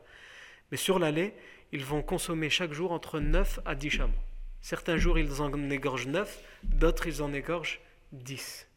Mais 0.72 0.78
sur 0.78 1.00
l'allée, 1.00 1.34
ils 1.72 1.86
vont 1.86 2.02
consommer 2.02 2.50
chaque 2.50 2.74
jour 2.74 2.92
entre 2.92 3.20
9 3.20 3.60
à 3.66 3.76
10 3.76 3.90
chameaux. 3.90 4.14
Certains 4.62 4.98
jours, 4.98 5.18
ils 5.18 5.42
en 5.42 5.70
égorgent 5.70 6.08
9, 6.08 6.44
d'autres, 6.64 7.08
ils 7.08 7.22
en 7.22 7.34
égorgent 7.34 7.80
10. 8.12 8.68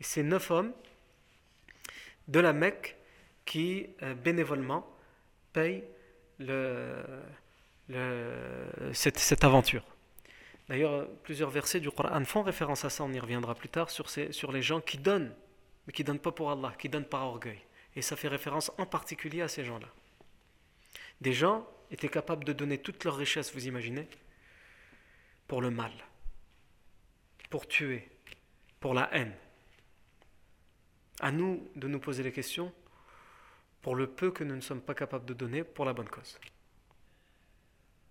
Et 0.00 0.04
c'est 0.04 0.22
9 0.22 0.50
hommes 0.50 0.72
de 2.28 2.40
la 2.40 2.52
Mecque 2.52 2.96
qui, 3.44 3.88
euh, 4.02 4.14
bénévolement, 4.14 4.86
payent 5.52 5.84
le, 6.38 6.94
cette, 8.92 9.44
aventure. 9.44 9.84
D'ailleurs, 10.68 11.08
plusieurs 11.22 11.50
versets 11.50 11.80
du 11.80 11.90
Coran 11.90 12.24
font 12.24 12.42
référence 12.42 12.84
à 12.84 12.90
ça, 12.90 13.04
on 13.04 13.12
y 13.12 13.18
reviendra 13.18 13.54
plus 13.54 13.68
tard, 13.68 13.90
sur, 13.90 14.08
ces, 14.08 14.32
sur 14.32 14.52
les 14.52 14.62
gens 14.62 14.80
qui 14.80 14.98
donnent, 14.98 15.34
mais 15.86 15.92
qui 15.92 16.02
ne 16.02 16.06
donnent 16.06 16.18
pas 16.18 16.32
pour 16.32 16.50
Allah, 16.50 16.72
qui 16.78 16.88
donnent 16.88 17.04
par 17.04 17.26
orgueil. 17.26 17.58
Et 17.96 18.02
ça 18.02 18.16
fait 18.16 18.28
référence 18.28 18.70
en 18.78 18.86
particulier 18.86 19.42
à 19.42 19.48
ces 19.48 19.64
gens-là. 19.64 19.88
Des 21.20 21.32
gens 21.32 21.66
étaient 21.92 22.08
capables 22.08 22.44
de 22.44 22.52
donner 22.52 22.78
toute 22.78 23.04
leur 23.04 23.16
richesse, 23.16 23.52
vous 23.52 23.66
imaginez, 23.66 24.08
pour 25.46 25.60
le 25.60 25.70
mal, 25.70 25.92
pour 27.50 27.68
tuer, 27.68 28.08
pour 28.80 28.94
la 28.94 29.14
haine. 29.14 29.34
À 31.20 31.30
nous 31.30 31.70
de 31.76 31.86
nous 31.86 32.00
poser 32.00 32.22
les 32.22 32.32
questions 32.32 32.72
pour 33.82 33.94
le 33.94 34.06
peu 34.06 34.30
que 34.30 34.42
nous 34.42 34.56
ne 34.56 34.60
sommes 34.60 34.80
pas 34.80 34.94
capables 34.94 35.26
de 35.26 35.34
donner 35.34 35.62
pour 35.62 35.84
la 35.84 35.92
bonne 35.92 36.08
cause. 36.08 36.38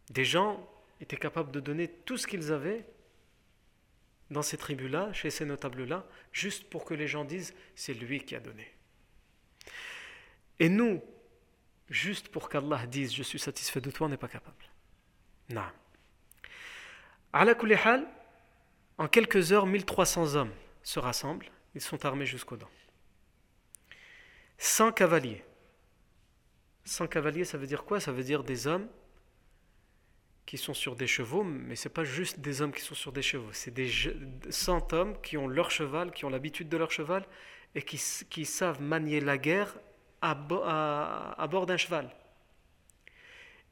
Des 0.10 0.26
gens 0.26 0.70
étaient 1.00 1.18
capables 1.18 1.52
de 1.52 1.60
donner 1.60 1.88
tout 1.88 2.18
ce 2.18 2.28
qu'ils 2.28 2.52
avaient 2.52 2.86
dans 4.30 4.42
ces 4.42 4.58
tribus-là, 4.58 5.12
chez 5.12 5.30
ces 5.30 5.46
notables-là, 5.46 6.06
juste 6.32 6.70
pour 6.70 6.86
que 6.86 6.94
les 6.94 7.08
gens 7.08 7.26
disent 7.26 7.54
c'est 7.76 7.94
lui 7.94 8.24
qui 8.24 8.36
a 8.36 8.40
donné. 8.40 8.68
Et 10.60 10.70
nous, 10.70 11.02
juste 11.92 12.30
pour 12.30 12.50
qu'Allah 12.50 12.88
dise 12.88 13.14
je 13.14 13.22
suis 13.22 13.38
satisfait 13.38 13.82
de 13.82 13.92
toi, 13.92 14.08
on 14.08 14.10
n'est 14.10 14.18
pas 14.18 14.28
capable. 14.28 14.66
Non. 15.50 15.62
En 18.98 19.08
quelques 19.08 19.52
heures, 19.52 19.68
1300 19.68 20.36
hommes 20.36 20.54
se 20.82 21.00
rassemblent, 21.00 21.52
ils 21.76 21.82
sont 21.82 22.04
armés 22.06 22.26
jusqu'aux 22.26 22.58
dents. 22.58 22.72
100 24.58 24.94
cavaliers. 24.94 25.44
100 26.86 27.08
cavaliers, 27.08 27.46
ça 27.46 27.58
veut 27.58 27.68
dire 27.68 27.84
quoi? 27.84 28.00
Ça 28.00 28.12
veut 28.12 28.24
dire 28.24 28.44
des 28.44 28.68
hommes 28.68 28.88
qui 30.46 30.58
sont 30.58 30.74
sur 30.74 30.96
des 30.96 31.08
chevaux, 31.08 31.44
mais 31.44 31.76
ce 31.76 31.88
n'est 31.88 31.94
pas 31.94 32.04
juste 32.04 32.39
des 32.39 32.62
hommes 32.62 32.74
qui 32.74 32.82
sont 32.82 32.96
sur 32.96 33.12
des 33.12 33.22
chevaux, 33.22 33.52
c'est 33.54 33.72
des 33.72 33.89
100 34.50 34.94
hommes 34.94 35.22
qui 35.22 35.38
ont 35.38 35.48
leur 35.48 35.72
cheval, 35.72 36.12
qui 36.12 36.26
ont 36.26 36.30
l'habitude 36.30 36.70
de 36.70 36.78
leur 36.78 36.92
cheval 36.92 37.26
et 37.76 37.82
qui 37.84 38.46
savent 38.46 38.82
manier 38.82 39.20
la 39.22 39.38
guerre 39.38 39.76
à, 40.22 40.36
bord 40.36 41.66
d'un 41.66 41.78
cheval. 41.78 42.10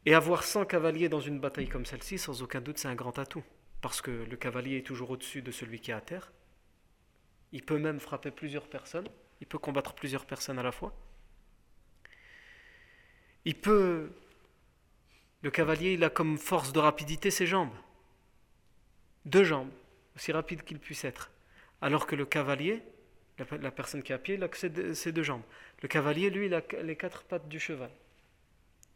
Et 0.05 0.13
avoir 0.13 0.43
100 0.43 0.65
cavaliers 0.65 1.09
dans 1.09 1.19
une 1.19 1.39
bataille 1.39 1.67
comme 1.67 1.85
celle-ci, 1.85 2.17
sans 2.17 2.41
aucun 2.41 2.61
doute, 2.61 2.77
c'est 2.77 2.87
un 2.87 2.95
grand 2.95 3.17
atout. 3.19 3.43
Parce 3.81 4.01
que 4.01 4.11
le 4.11 4.35
cavalier 4.37 4.77
est 4.77 4.85
toujours 4.85 5.11
au-dessus 5.11 5.41
de 5.41 5.51
celui 5.51 5.79
qui 5.79 5.91
est 5.91 5.93
à 5.93 6.01
terre. 6.01 6.31
Il 7.51 7.63
peut 7.63 7.77
même 7.77 7.99
frapper 7.99 8.31
plusieurs 8.31 8.67
personnes. 8.67 9.07
Il 9.41 9.47
peut 9.47 9.57
combattre 9.57 9.93
plusieurs 9.93 10.25
personnes 10.25 10.59
à 10.59 10.63
la 10.63 10.71
fois. 10.71 10.93
Il 13.45 13.55
peut 13.55 14.11
le 15.41 15.51
cavalier, 15.51 15.93
il 15.93 16.03
a 16.03 16.09
comme 16.09 16.37
force 16.37 16.73
de 16.73 16.79
rapidité 16.79 17.31
ses 17.31 17.47
jambes. 17.47 17.73
Deux 19.25 19.43
jambes, 19.43 19.71
aussi 20.15 20.31
rapides 20.31 20.63
qu'il 20.63 20.79
puisse 20.79 21.05
être. 21.05 21.31
Alors 21.81 22.07
que 22.07 22.15
le 22.15 22.25
cavalier, 22.25 22.83
la, 23.61 23.71
personne 23.71 24.03
qui 24.03 24.11
est 24.11 24.15
à 24.15 24.19
pied, 24.19 24.35
il 24.35 24.43
a 24.43 24.47
que 24.47 24.57
ses 24.57 25.11
deux, 25.11 25.23
jambes. 25.23 25.43
Le 25.81 25.87
cavalier, 25.87 26.29
lui, 26.29 26.47
il 26.47 26.53
a 26.53 26.61
les 26.83 26.95
quatre 26.95 27.23
pattes 27.23 27.47
du 27.47 27.59
cheval, 27.59 27.91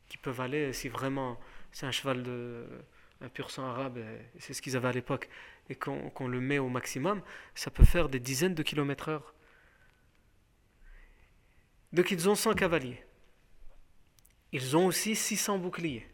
qui 0.07 0.17
peuvent 0.17 0.41
aller, 0.41 0.73
si 0.73 0.89
vraiment 0.89 1.39
c'est 1.71 1.85
un 1.85 1.91
cheval 1.91 2.23
de 2.23 2.65
un 3.21 3.29
pur 3.29 3.49
sang 3.51 3.65
arabe, 3.65 3.99
c'est 4.37 4.53
ce 4.53 4.61
qu'ils 4.61 4.75
avaient 4.75 4.89
à 4.89 4.91
l'époque, 4.91 5.29
et 5.69 5.75
qu'on 5.75 6.27
le 6.27 6.41
met 6.41 6.59
au 6.59 6.67
maximum, 6.67 7.21
ça 7.55 7.71
peut 7.71 7.85
faire 7.85 8.09
des 8.09 8.19
dizaines 8.19 8.53
de 8.53 8.63
kilomètres 8.63 9.09
heure. 9.09 9.33
Donc 11.93 12.11
ils 12.11 12.27
ont 12.27 12.35
100 12.35 12.53
cavaliers. 12.55 13.01
Ils 14.51 14.75
ont 14.75 14.87
aussi 14.87 15.15
600 15.15 15.59
boucliers. 15.59 16.07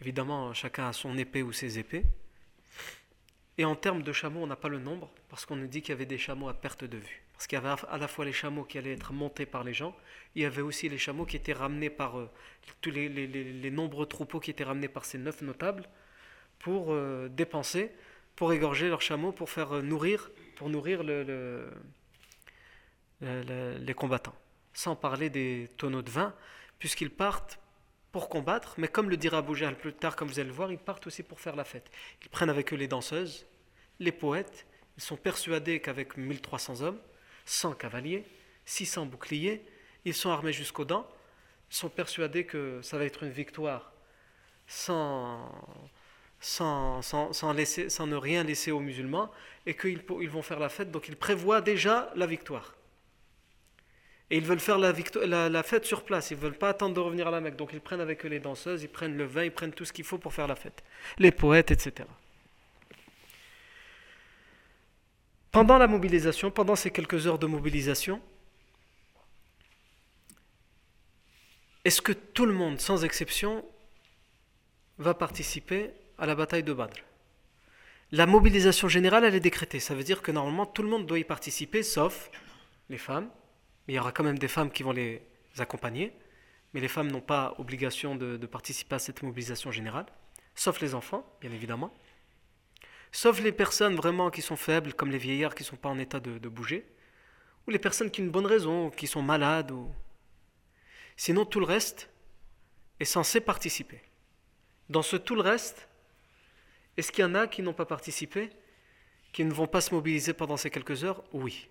Évidemment, 0.00 0.52
chacun 0.54 0.88
a 0.88 0.92
son 0.92 1.16
épée 1.16 1.42
ou 1.42 1.52
ses 1.52 1.78
épées. 1.78 2.04
Et 3.58 3.64
en 3.64 3.74
termes 3.74 4.02
de 4.02 4.12
chameaux, 4.12 4.40
on 4.42 4.46
n'a 4.46 4.56
pas 4.56 4.68
le 4.68 4.78
nombre, 4.78 5.10
parce 5.30 5.46
qu'on 5.46 5.56
nous 5.56 5.66
dit 5.66 5.80
qu'il 5.80 5.90
y 5.90 5.92
avait 5.92 6.06
des 6.06 6.18
chameaux 6.18 6.48
à 6.48 6.54
perte 6.54 6.84
de 6.84 6.98
vue. 6.98 7.22
Parce 7.32 7.46
qu'il 7.46 7.56
y 7.58 7.62
avait 7.62 7.80
à 7.88 7.98
la 7.98 8.08
fois 8.08 8.24
les 8.24 8.32
chameaux 8.32 8.64
qui 8.64 8.78
allaient 8.78 8.92
être 8.92 9.12
montés 9.12 9.46
par 9.46 9.64
les 9.64 9.72
gens, 9.72 9.96
il 10.34 10.42
y 10.42 10.44
avait 10.44 10.62
aussi 10.62 10.88
les 10.88 10.98
chameaux 10.98 11.24
qui 11.24 11.36
étaient 11.36 11.54
ramenés 11.54 11.90
par 11.90 12.18
euh, 12.18 12.30
tous 12.80 12.90
les, 12.90 13.70
nombreux 13.70 14.06
troupeaux 14.06 14.40
qui 14.40 14.50
étaient 14.50 14.64
ramenés 14.64 14.88
par 14.88 15.04
ces 15.04 15.18
neuf 15.18 15.40
notables 15.40 15.84
pour 16.58 16.92
euh, 16.92 17.28
dépenser, 17.28 17.92
pour 18.36 18.52
égorger 18.52 18.88
leurs 18.88 19.02
chameaux, 19.02 19.32
pour 19.32 19.48
faire 19.48 19.76
euh, 19.76 19.82
nourrir, 19.82 20.30
pour 20.56 20.68
nourrir 20.68 21.02
le, 21.02 21.70
les 23.20 23.94
combattants. 23.94 24.36
Sans 24.74 24.96
parler 24.96 25.30
des 25.30 25.70
tonneaux 25.78 26.02
de 26.02 26.10
vin, 26.10 26.34
puisqu'ils 26.78 27.10
partent 27.10 27.58
pour 28.16 28.30
combattre, 28.30 28.76
mais 28.78 28.88
comme 28.88 29.10
le 29.10 29.18
dira 29.18 29.36
Abu 29.36 29.52
plus 29.78 29.92
tard, 29.92 30.16
comme 30.16 30.28
vous 30.28 30.38
allez 30.40 30.48
le 30.48 30.54
voir, 30.54 30.72
ils 30.72 30.78
partent 30.78 31.06
aussi 31.06 31.22
pour 31.22 31.38
faire 31.38 31.54
la 31.54 31.64
fête. 31.64 31.90
Ils 32.22 32.30
prennent 32.30 32.48
avec 32.48 32.72
eux 32.72 32.76
les 32.76 32.88
danseuses, 32.88 33.44
les 34.00 34.10
poètes, 34.10 34.64
ils 34.96 35.02
sont 35.02 35.18
persuadés 35.18 35.80
qu'avec 35.80 36.16
1300 36.16 36.80
hommes, 36.80 36.98
100 37.44 37.74
cavaliers, 37.74 38.24
600 38.64 39.04
boucliers, 39.04 39.62
ils 40.06 40.14
sont 40.14 40.30
armés 40.30 40.54
jusqu'aux 40.54 40.86
dents, 40.86 41.06
ils 41.70 41.76
sont 41.76 41.90
persuadés 41.90 42.46
que 42.46 42.80
ça 42.80 42.96
va 42.96 43.04
être 43.04 43.22
une 43.22 43.32
victoire 43.32 43.92
sans, 44.66 45.52
sans, 46.40 47.02
sans, 47.02 47.34
sans, 47.34 47.52
laisser, 47.52 47.90
sans 47.90 48.06
ne 48.06 48.16
rien 48.16 48.44
laisser 48.44 48.70
aux 48.70 48.80
musulmans, 48.80 49.30
et 49.66 49.76
qu'ils 49.76 50.02
ils 50.22 50.30
vont 50.30 50.40
faire 50.40 50.58
la 50.58 50.70
fête, 50.70 50.90
donc 50.90 51.08
ils 51.08 51.16
prévoient 51.16 51.60
déjà 51.60 52.10
la 52.16 52.26
victoire. 52.26 52.76
Et 54.30 54.38
ils 54.38 54.44
veulent 54.44 54.60
faire 54.60 54.78
la, 54.78 55.62
fête 55.62 55.84
sur 55.84 56.04
place, 56.04 56.32
ils 56.32 56.36
ne 56.36 56.42
veulent 56.42 56.58
pas 56.58 56.70
attendre 56.70 56.94
de 56.94 57.00
revenir 57.00 57.28
à 57.28 57.30
la 57.30 57.40
Mecque. 57.40 57.56
Donc 57.56 57.72
ils 57.72 57.80
prennent 57.80 58.00
avec 58.00 58.24
eux 58.24 58.28
les 58.28 58.40
danseuses, 58.40 58.82
ils 58.82 58.88
prennent 58.88 59.16
le 59.16 59.24
vin, 59.24 59.44
ils 59.44 59.52
prennent 59.52 59.72
tout 59.72 59.84
ce 59.84 59.92
qu'il 59.92 60.04
faut 60.04 60.18
pour 60.18 60.34
faire 60.34 60.48
la 60.48 60.56
fête. 60.56 60.82
Les 61.18 61.30
poètes, 61.30 61.70
etc. 61.70 62.08
Pendant 65.52 65.78
la 65.78 65.86
mobilisation, 65.86 66.50
pendant 66.50 66.74
ces 66.74 66.90
quelques 66.90 67.26
heures 67.26 67.38
de 67.38 67.46
mobilisation, 67.46 68.20
est-ce 71.84 72.02
que 72.02 72.12
tout 72.12 72.46
le 72.46 72.52
monde, 72.52 72.80
sans 72.80 73.04
exception, 73.04 73.64
va 74.98 75.14
participer 75.14 75.92
à 76.18 76.26
la 76.26 76.34
bataille 76.34 76.64
de 76.64 76.72
Badr? 76.72 76.96
La 78.10 78.26
mobilisation 78.26 78.88
générale, 78.88 79.24
elle 79.24 79.36
est 79.36 79.40
décrétée. 79.40 79.78
Ça 79.78 79.94
veut 79.94 80.02
dire 80.02 80.20
que 80.20 80.32
normalement, 80.32 80.66
tout 80.66 80.82
le 80.82 80.88
monde 80.88 81.06
doit 81.06 81.18
y 81.18 81.24
participer, 81.24 81.82
sauf 81.82 82.30
les 82.88 82.98
femmes, 82.98 83.30
mais 83.86 83.94
il 83.94 83.96
y 83.96 83.98
aura 83.98 84.12
quand 84.12 84.24
même 84.24 84.38
des 84.38 84.48
femmes 84.48 84.70
qui 84.70 84.82
vont 84.82 84.92
les 84.92 85.22
accompagner. 85.58 86.12
Mais 86.74 86.80
les 86.80 86.88
femmes 86.88 87.10
n'ont 87.10 87.20
pas 87.20 87.54
obligation 87.58 88.16
de, 88.16 88.44
participer 88.46 88.96
à 88.96 88.98
cette 88.98 89.22
mobilisation 89.22 89.70
générale, 89.70 90.06
sauf 90.54 90.80
les 90.80 90.94
enfants, 90.94 91.24
bien 91.40 91.50
évidemment. 91.52 91.94
Sauf 93.12 93.40
les 93.40 93.52
personnes 93.52 93.94
vraiment 93.94 94.30
qui 94.30 94.42
sont 94.42 94.56
faibles, 94.56 94.92
comme 94.92 95.10
les 95.10 95.18
vieillards 95.18 95.54
qui 95.54 95.62
ne 95.62 95.68
sont 95.68 95.76
pas 95.76 95.88
en 95.88 95.98
état 95.98 96.20
de, 96.20 96.48
bouger, 96.48 96.86
ou 97.66 97.70
les 97.70 97.78
personnes 97.78 98.10
qui 98.10 98.20
ont 98.20 98.24
une 98.24 98.30
bonne 98.30 98.46
raison, 98.46 98.90
qui 98.90 99.06
sont 99.06 99.22
malades. 99.22 99.72
Sinon, 101.16 101.46
tout 101.46 101.60
le 101.60 101.66
reste 101.66 102.10
est 103.00 103.06
censé 103.06 103.40
participer. 103.40 104.02
Dans 104.90 105.02
ce 105.02 105.16
tout 105.16 105.34
le 105.34 105.40
reste, 105.40 105.88
est-ce 106.96 107.10
qu'il 107.10 107.22
y 107.22 107.26
en 107.26 107.34
a 107.34 107.46
qui 107.46 107.62
n'ont 107.62 107.72
pas 107.72 107.86
participé, 107.86 108.50
qui 109.32 109.44
ne 109.44 109.52
vont 109.52 109.66
pas 109.66 109.80
se 109.80 109.94
mobiliser 109.94 110.34
pendant 110.34 110.56
ces 110.56 110.70
quelques 110.70 111.04
heures? 111.04 111.24
Oui. 111.32 111.68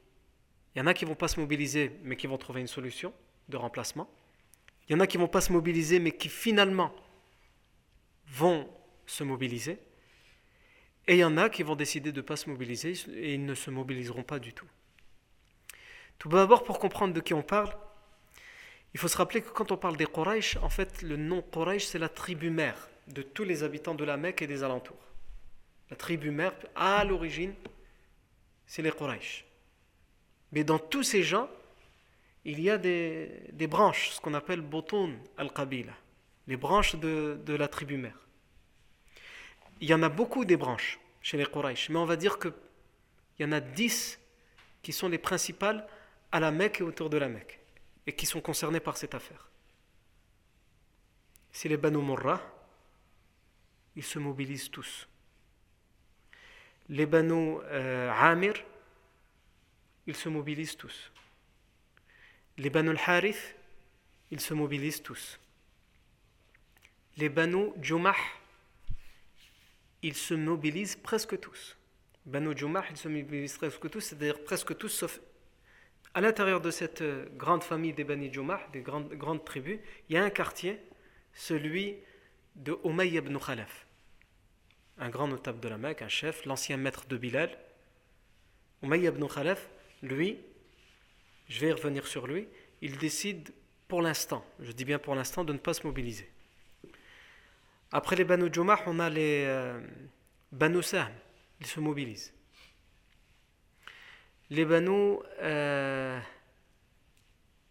Il 0.75 0.79
y 0.79 0.81
en 0.81 0.87
a 0.87 0.93
qui 0.93 1.05
vont 1.05 1.15
pas 1.15 1.29
se 1.29 1.39
mobiliser, 1.39 1.91
mais 2.03 2.17
qui 2.17 2.27
vont 2.27 2.37
trouver 2.37 2.59
une 2.61 2.67
solution 2.67 3.13
de 3.47 3.55
remplacement. 3.55 4.09
Il 4.87 4.93
y 4.93 4.95
en 4.95 4.99
a 4.99 5.07
qui 5.07 5.17
vont 5.17 5.27
pas 5.27 5.41
se 5.41 5.53
mobiliser, 5.53 5.99
mais 5.99 6.11
qui 6.11 6.27
finalement 6.27 6.93
vont 8.27 8.69
se 9.05 9.23
mobiliser. 9.23 9.79
Et 11.07 11.15
il 11.15 11.19
y 11.19 11.23
en 11.23 11.37
a 11.37 11.49
qui 11.49 11.63
vont 11.63 11.75
décider 11.75 12.11
de 12.11 12.17
ne 12.17 12.25
pas 12.25 12.35
se 12.35 12.49
mobiliser 12.49 12.93
et 13.13 13.35
ils 13.35 13.45
ne 13.45 13.55
se 13.55 13.69
mobiliseront 13.69 14.23
pas 14.23 14.39
du 14.39 14.53
tout. 14.53 14.67
Tout 16.17 16.29
d'abord, 16.29 16.63
pour 16.63 16.79
comprendre 16.79 17.13
de 17.13 17.21
qui 17.21 17.33
on 17.33 17.43
parle, 17.43 17.75
il 18.93 18.99
faut 18.99 19.07
se 19.07 19.17
rappeler 19.17 19.41
que 19.41 19.49
quand 19.49 19.71
on 19.71 19.77
parle 19.77 19.97
des 19.97 20.05
Quraysh, 20.05 20.57
en 20.57 20.69
fait, 20.69 21.01
le 21.01 21.17
nom 21.17 21.41
Quraysh, 21.41 21.85
c'est 21.85 21.99
la 21.99 22.09
tribu 22.09 22.49
mère 22.49 22.89
de 23.07 23.21
tous 23.21 23.43
les 23.43 23.63
habitants 23.63 23.95
de 23.95 24.03
la 24.03 24.17
Mecque 24.17 24.41
et 24.41 24.47
des 24.47 24.63
alentours. 24.63 25.05
La 25.89 25.95
tribu 25.95 26.31
mère, 26.31 26.53
à 26.75 27.03
l'origine, 27.05 27.53
c'est 28.65 28.81
les 28.81 28.91
Quraysh. 28.91 29.45
Mais 30.51 30.63
dans 30.63 30.79
tous 30.79 31.03
ces 31.03 31.23
gens, 31.23 31.49
il 32.45 32.61
y 32.61 32.69
a 32.69 32.77
des, 32.77 33.67
branches, 33.67 34.11
ce 34.11 34.21
qu'on 34.21 34.35
appelle 34.35 34.61
Botoun 34.61 35.17
al-Qabila, 35.37 35.93
les 36.47 36.57
branches 36.57 36.95
de, 36.95 37.39
la 37.47 37.67
tribu 37.67 37.97
mère. 37.97 38.19
Il 39.81 39.89
y 39.89 39.93
en 39.93 40.03
a 40.03 40.09
beaucoup 40.09 40.45
des 40.45 40.55
branches 40.55 40.99
chez 41.21 41.37
les 41.37 41.45
Quraysh, 41.45 41.89
mais 41.89 41.97
on 41.97 42.05
va 42.05 42.15
dire 42.15 42.37
qu'il 42.37 42.53
y 43.39 43.45
en 43.45 43.51
a 43.51 43.59
dix 43.59 44.19
qui 44.83 44.93
sont 44.93 45.09
les 45.09 45.17
principales 45.17 45.87
à 46.31 46.39
la 46.39 46.51
Mecque 46.51 46.81
et 46.81 46.83
autour 46.83 47.09
de 47.09 47.17
la 47.17 47.27
Mecque, 47.27 47.59
et 48.05 48.13
qui 48.13 48.27
sont 48.27 48.41
concernées 48.41 48.79
par 48.79 48.95
cette 48.95 49.15
affaire. 49.15 49.49
C'est 51.51 51.67
les 51.67 51.77
Banu 51.77 51.97
Murrah, 51.97 52.41
ils 53.95 54.03
se 54.03 54.19
mobilisent 54.19 54.69
tous. 54.69 55.07
Les 56.89 57.07
Banu 57.07 57.57
euh, 57.63 58.11
Amir, 58.11 58.53
ils 60.07 60.15
se 60.15 60.29
mobilisent 60.29 60.77
tous. 60.77 61.11
Les 62.57 62.69
Banu 62.69 62.91
al-Harith, 62.91 63.55
ils 64.31 64.39
se 64.39 64.53
mobilisent 64.53 65.01
tous. 65.01 65.39
Les 67.17 67.29
Banu 67.29 67.71
Jumah, 67.81 68.15
ils 70.01 70.15
se 70.15 70.33
mobilisent 70.33 70.95
presque 70.95 71.39
tous. 71.39 71.77
Banu 72.25 72.55
Jumah, 72.55 72.85
ils 72.89 72.97
se 72.97 73.07
mobilisent 73.07 73.57
presque 73.57 73.89
tous, 73.89 74.01
c'est-à-dire 74.01 74.43
presque 74.43 74.77
tous, 74.77 74.89
sauf 74.89 75.19
à 76.15 76.21
l'intérieur 76.21 76.61
de 76.61 76.71
cette 76.71 77.01
euh, 77.01 77.25
grande 77.35 77.61
famille 77.61 77.91
des 77.91 78.05
Bani 78.05 78.31
Jumah, 78.31 78.61
des 78.71 78.79
grandes, 78.79 79.13
grandes 79.13 79.43
tribus, 79.43 79.79
il 80.07 80.15
y 80.15 80.17
a 80.17 80.23
un 80.23 80.29
quartier, 80.29 80.79
celui 81.33 81.97
de 82.55 82.77
Umayy 82.85 83.17
ibn 83.17 83.37
Khalaf, 83.37 83.85
un 84.97 85.09
grand 85.09 85.27
notable 85.27 85.59
de 85.59 85.67
la 85.67 85.77
Mecque, 85.77 86.01
un 86.01 86.07
chef, 86.07 86.45
l'ancien 86.45 86.77
maître 86.77 87.05
de 87.07 87.17
Bilal. 87.17 87.49
Umayy 88.81 89.07
ibn 89.07 89.27
Khalaf, 89.27 89.67
lui, 90.07 90.39
je 91.49 91.59
vais 91.59 91.71
revenir 91.71 92.07
sur 92.07 92.27
lui, 92.27 92.47
il 92.81 92.97
décide 92.97 93.51
pour 93.87 94.01
l'instant, 94.01 94.45
je 94.59 94.71
dis 94.71 94.85
bien 94.85 94.99
pour 94.99 95.15
l'instant, 95.15 95.43
de 95.43 95.53
ne 95.53 95.57
pas 95.57 95.73
se 95.73 95.85
mobiliser. 95.85 96.29
Après 97.91 98.15
les 98.15 98.23
Banu 98.23 98.49
Jumah, 98.51 98.81
on 98.87 98.99
a 98.99 99.09
les 99.09 99.45
euh, 99.45 99.79
Banu 100.51 100.81
Sahm, 100.81 101.13
ils 101.59 101.67
se 101.67 101.79
mobilisent. 101.79 102.33
Les 104.49 104.65
Banu 104.65 105.17
euh, 105.41 106.19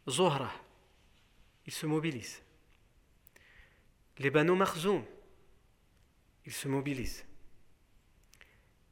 Zohra, 0.08 0.50
ils 1.66 1.72
se 1.72 1.86
mobilisent. 1.86 2.42
Les 4.18 4.30
Banu 4.30 4.52
Makhzoum, 4.52 5.04
ils 6.46 6.52
se 6.52 6.68
mobilisent. 6.68 7.24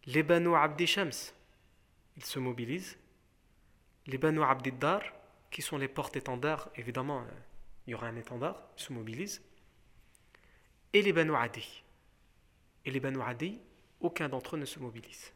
Les 0.07 0.23
Banu 0.23 0.55
Abdi 0.57 0.87
Shams, 0.87 1.13
ils 2.17 2.25
se 2.25 2.39
mobilisent. 2.39 2.99
Les 4.07 4.19
Banu 4.19 4.43
Abdiddar, 4.43 5.03
qui 5.51 5.63
sont 5.63 5.79
les 5.79 5.89
portes-étendards, 5.89 6.71
évidemment, 6.77 7.21
euh, 7.21 7.31
il 7.87 7.91
y 7.91 7.95
aura 7.95 8.09
un 8.09 8.17
étendard, 8.17 8.63
ils 8.77 8.83
se 8.83 8.93
mobilisent. 8.93 9.43
Et 10.93 11.03
les 11.03 11.13
Banu 11.13 11.35
Adi. 11.35 11.83
Et 12.85 12.91
les 12.91 13.01
Banu 13.01 13.21
Adi, 13.23 13.59
aucun 14.01 14.29
d'entre 14.29 14.57
eux 14.57 14.59
ne 14.59 14.65
se 14.65 14.79
mobilise. 14.79 15.33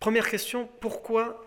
Première 0.00 0.28
question, 0.28 0.68
pourquoi 0.80 1.44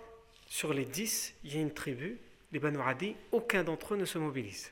sur 0.48 0.74
les 0.74 0.86
dix, 0.86 1.36
il 1.44 1.56
y 1.56 1.58
a 1.58 1.62
une 1.62 1.74
tribu, 1.74 2.20
les 2.52 2.60
Banu 2.60 2.80
Adi, 2.82 3.16
aucun 3.32 3.64
d'entre 3.64 3.94
eux 3.94 3.98
ne 3.98 4.06
se 4.06 4.18
mobilise? 4.18 4.72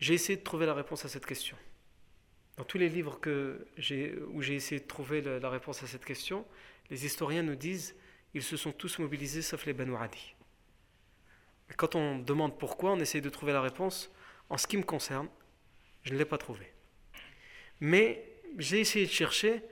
J'ai 0.00 0.14
essayé 0.14 0.36
de 0.36 0.44
trouver 0.44 0.66
la 0.66 0.74
réponse 0.74 1.04
à 1.04 1.08
cette 1.08 1.26
question. 1.26 1.56
Dans 2.56 2.64
tous 2.64 2.78
les 2.78 2.88
livres 2.88 3.18
que 3.20 3.66
où 4.32 4.42
j'ai 4.42 4.54
essayé 4.54 4.80
de 4.80 4.86
trouver 4.86 5.22
la 5.22 5.48
réponse 5.48 5.82
à 5.82 5.86
cette 5.86 6.04
question, 6.04 6.44
les 6.90 7.04
historiens 7.04 7.42
nous 7.42 7.56
disent 7.56 7.94
ils 8.34 8.42
se 8.42 8.56
sont 8.56 8.72
tous 8.72 8.98
mobilisés 8.98 9.42
sauf 9.42 9.66
les 9.66 9.72
Banu 9.72 9.96
Adi. 9.96 10.34
quand 11.76 11.94
on 11.94 12.18
demande 12.18 12.58
pourquoi, 12.58 12.92
on 12.92 13.00
essaye 13.00 13.20
de 13.20 13.30
trouver 13.30 13.52
la 13.52 13.62
réponse. 13.62 14.10
En 14.50 14.56
ce 14.56 14.66
qui 14.66 14.76
me 14.76 14.82
concerne, 14.82 15.28
je 16.02 16.12
ne 16.12 16.18
l'ai 16.18 16.24
pas 16.24 16.38
trouvé. 16.38 16.72
Mais 17.80 18.24
j'ai 18.56 18.80
essayé 18.80 19.06
de 19.06 19.10
chercher 19.10 19.62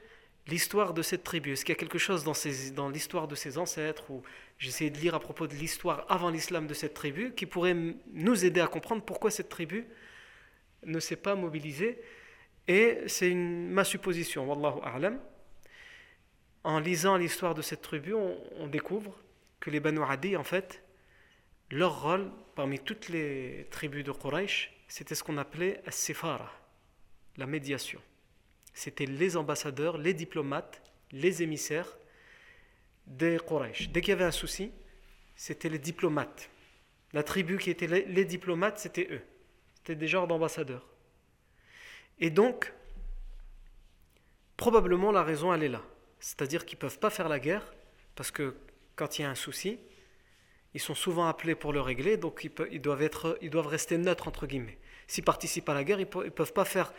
l'histoire 0.46 0.94
de 0.94 1.02
cette 1.02 1.24
tribu. 1.24 1.52
Est-ce 1.52 1.64
qu'il 1.64 1.74
y 1.74 1.76
a 1.76 1.80
quelque 1.80 1.98
chose 1.98 2.24
dans, 2.24 2.34
dans 2.74 2.88
l'histoire 2.88 3.26
de 3.26 3.34
ses 3.34 3.58
ancêtres 3.58 4.10
ou 4.10 4.22
j'ai 4.58 4.68
essayé 4.68 4.90
de 4.90 4.98
lire 4.98 5.14
à 5.14 5.20
propos 5.20 5.46
de 5.46 5.54
l'histoire 5.54 6.06
avant 6.08 6.30
l'islam 6.30 6.66
de 6.66 6.74
cette 6.74 6.94
tribu 6.94 7.32
qui 7.34 7.46
pourrait 7.46 7.76
nous 8.12 8.44
aider 8.44 8.60
à 8.60 8.68
comprendre 8.68 9.02
pourquoi 9.02 9.30
cette 9.30 9.48
tribu 9.48 9.86
ne 10.84 11.00
s'est 11.00 11.16
pas 11.16 11.34
mobilisée. 11.34 11.98
Et 12.68 12.98
c'est 13.06 13.32
ma 13.32 13.84
supposition, 13.84 14.48
wallahu 14.48 14.80
a'lam 14.84 15.20
en 16.66 16.80
lisant 16.80 17.16
l'histoire 17.16 17.54
de 17.54 17.62
cette 17.62 17.80
tribu, 17.80 18.12
on, 18.12 18.66
découvre 18.66 19.16
que 19.60 19.70
les 19.70 19.78
Banu 19.78 20.02
Adi, 20.02 20.36
en 20.36 20.42
fait, 20.42 20.82
leur 21.70 22.02
rôle 22.02 22.28
parmi 22.56 22.80
toutes 22.80 23.08
les 23.08 23.68
tribus 23.70 24.02
de 24.02 24.10
Quraysh, 24.10 24.72
c'était 24.88 25.14
ce 25.14 25.22
qu'on 25.22 25.38
appelait 25.38 25.80
As-Sifara, 25.86 26.52
la 27.36 27.46
médiation. 27.46 28.02
C'était 28.74 29.06
les 29.06 29.36
ambassadeurs, 29.36 29.96
les 29.96 30.12
diplomates, 30.12 30.82
les 31.12 31.40
émissaires 31.44 31.96
des 33.06 33.38
Quraysh. 33.38 33.90
Dès 33.90 34.00
qu'il 34.00 34.10
y 34.10 34.12
avait 34.14 34.24
un 34.24 34.32
souci, 34.32 34.72
c'était 35.36 35.68
les 35.68 35.78
diplomates. 35.78 36.50
La 37.12 37.22
tribu 37.22 37.58
qui 37.58 37.70
était 37.70 37.86
les, 37.86 38.06
les 38.06 38.24
diplomates, 38.24 38.80
c'était 38.80 39.06
eux. 39.12 39.22
C'était 39.76 39.94
des 39.94 40.08
genres 40.08 40.26
d'ambassadeurs. 40.26 40.88
Et 42.18 42.30
donc, 42.30 42.72
probablement 44.56 45.12
la 45.12 45.22
raison, 45.22 45.54
elle 45.54 45.62
est 45.62 45.68
là. 45.68 45.84
C'est-à-dire 46.20 46.64
qu'ils 46.64 46.76
ne 46.76 46.80
peuvent 46.80 46.98
pas 46.98 47.10
faire 47.10 47.28
la 47.28 47.38
guerre, 47.38 47.72
parce 48.14 48.30
que 48.30 48.54
quand 48.94 49.18
il 49.18 49.22
y 49.22 49.24
a 49.24 49.30
un 49.30 49.34
souci, 49.34 49.78
ils 50.74 50.80
sont 50.80 50.94
souvent 50.94 51.26
appelés 51.26 51.54
pour 51.54 51.72
le 51.72 51.80
régler, 51.80 52.16
donc 52.16 52.48
ils, 52.70 52.80
doivent, 52.80 53.02
être, 53.02 53.38
ils 53.40 53.50
doivent 53.50 53.66
rester 53.66 53.98
neutres, 53.98 54.28
entre 54.28 54.46
guillemets. 54.46 54.78
S'ils 55.06 55.24
participent 55.24 55.68
à 55.68 55.74
la 55.74 55.84
guerre, 55.84 56.00
ils 56.00 56.08
ne 56.16 56.28
peuvent 56.30 56.52
pas 56.52 56.64
faire 56.64 56.92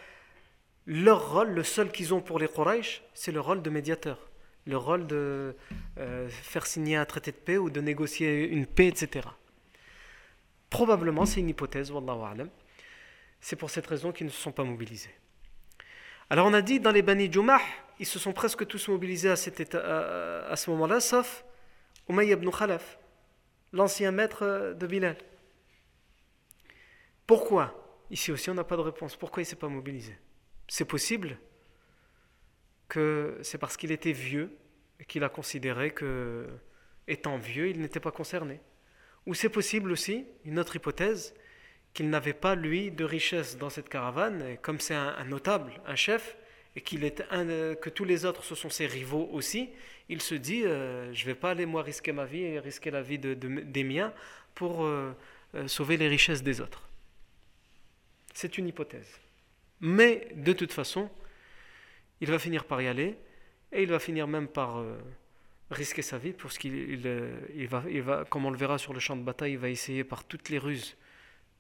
leur 0.86 1.32
rôle, 1.34 1.50
le 1.50 1.64
seul 1.64 1.92
qu'ils 1.92 2.14
ont 2.14 2.22
pour 2.22 2.40
les 2.40 2.48
Quraysh, 2.48 3.04
c'est 3.14 3.32
le 3.32 3.42
rôle 3.42 3.62
de 3.62 3.70
médiateur, 3.70 4.30
le 4.66 4.78
rôle 4.78 5.06
de 5.06 5.56
euh, 5.98 6.30
faire 6.30 6.66
signer 6.66 6.96
un 6.96 7.06
traité 7.06 7.32
de 7.32 7.38
paix 7.38 7.58
ou 7.58 7.70
de 7.70 7.82
négocier 7.82 8.48
une 8.48 8.66
paix, 8.66 8.88
etc. 8.88 9.28
Probablement, 10.70 11.26
c'est 11.26 11.42
une 11.42 11.50
hypothèse, 11.50 11.92
wallahu 11.92 12.22
a'lam. 12.24 12.50
C'est 13.42 13.58
pour 13.58 13.70
cette 13.70 13.86
raison 13.86 14.12
qu'ils 14.12 14.28
ne 14.28 14.32
se 14.32 14.42
sont 14.42 14.52
pas 14.52 14.64
mobilisés. 14.64 15.14
Alors 16.30 16.48
on 16.48 16.54
a 16.54 16.62
dit 16.62 16.80
dans 16.80 16.92
les 16.92 17.02
Bani 17.02 17.32
Jumah, 17.32 17.62
ils 18.00 18.06
se 18.06 18.20
sont 18.20 18.34
presque 18.34 18.66
tous 18.68 18.88
mobilisés 18.88 19.30
à, 19.30 19.36
ce 19.36 20.70
moment-là, 20.70 21.00
sauf 21.00 21.46
Umayy 22.10 22.32
ibn 22.32 22.50
Khalaf, 22.50 23.00
l'ancien 23.74 24.12
maître 24.12 24.76
de 24.78 24.88
Bilal. 24.88 25.18
Pourquoi? 27.26 28.06
Ici 28.10 28.32
aussi, 28.32 28.50
on 28.50 28.54
n'a 28.54 28.64
pas 28.64 28.78
de 28.78 28.82
réponse. 28.82 29.16
Pourquoi 29.16 29.42
il 29.42 29.46
ne 29.46 29.50
s'est 29.50 29.58
pas 29.58 29.68
mobilisé? 29.68 30.18
C'est 30.70 30.86
possible 30.86 31.38
que 32.88 33.38
c'est 33.42 33.58
parce 33.58 33.76
qu'il 33.76 33.92
était 33.92 34.14
vieux 34.14 34.58
et 35.00 35.06
qu'il 35.06 35.24
a 35.24 35.30
considéré 35.30 35.92
que, 35.92 36.48
étant 37.08 37.38
vieux, 37.38 37.68
il 37.70 37.82
n'était 37.82 38.00
pas 38.00 38.12
concerné. 38.12 38.62
Ou 39.26 39.34
c'est 39.34 39.50
possible 39.50 39.92
aussi, 39.92 40.26
une 40.46 40.58
autre 40.58 40.78
hypothèse, 40.78 41.36
qu'il 41.94 42.10
n'avait 42.10 42.34
pas, 42.34 42.56
lui, 42.56 42.92
de 42.92 43.04
richesse 43.04 43.58
dans 43.58 43.70
cette 43.70 43.90
caravane, 43.90 44.42
et 44.44 44.58
comme 44.58 44.80
c'est 44.80 44.96
un, 44.96 45.24
notable, 45.26 45.74
un 45.86 45.96
chef, 45.96 46.38
et 46.78 46.84
euh, 47.34 47.76
que 47.76 47.90
tous 47.90 48.06
les 48.06 48.26
autres, 48.26 48.44
ce 48.44 48.54
sont 48.54 48.70
ses 48.70 48.86
rivaux 48.86 49.28
aussi, 49.34 49.70
il 50.10 50.22
se 50.22 50.36
dit, 50.36 50.64
euh, 50.64 51.12
je 51.12 51.24
ne 51.24 51.26
vais 51.26 51.36
pas 51.36 51.52
aller, 51.52 51.66
moi, 51.66 51.82
risquer 51.82 52.12
ma 52.12 52.26
vie 52.26 52.44
et 52.44 52.60
risquer 52.60 52.92
la 52.92 53.02
vie 53.02 53.18
de, 53.18 53.34
des 53.34 53.84
miens 53.84 54.14
pour 54.54 54.86
euh, 54.86 55.12
sauver 55.66 55.98
les 55.98 56.08
richesses 56.08 56.44
des 56.44 56.62
autres. 56.62 56.88
C'est 58.36 58.60
une 58.60 58.68
hypothèse. 58.68 59.20
Mais, 59.80 60.28
de 60.36 60.54
toute 60.54 60.72
façon, 60.72 61.10
il 62.22 62.30
va 62.30 62.38
finir 62.38 62.66
par 62.66 62.80
y 62.80 62.88
aller, 62.88 63.18
et 63.72 63.82
il 63.82 63.90
va 63.90 63.98
finir 63.98 64.28
même 64.28 64.48
par 64.48 64.84
risquer 65.72 66.04
sa 66.04 66.20
vie, 66.20 66.34
parce 66.34 66.60
qu'il 66.60 66.76
il, 66.76 67.68
va, 67.68 67.84
il 67.90 68.02
va, 68.04 68.24
comme 68.26 68.46
on 68.46 68.52
le 68.52 68.58
verra 68.58 68.78
sur 68.78 68.94
le 68.94 69.00
champ 69.00 69.18
de 69.18 69.24
bataille, 69.24 69.54
il 69.54 69.58
va 69.58 69.70
essayer 69.70 70.04
par 70.04 70.24
toutes 70.26 70.50
les 70.50 70.60
ruses 70.60 70.96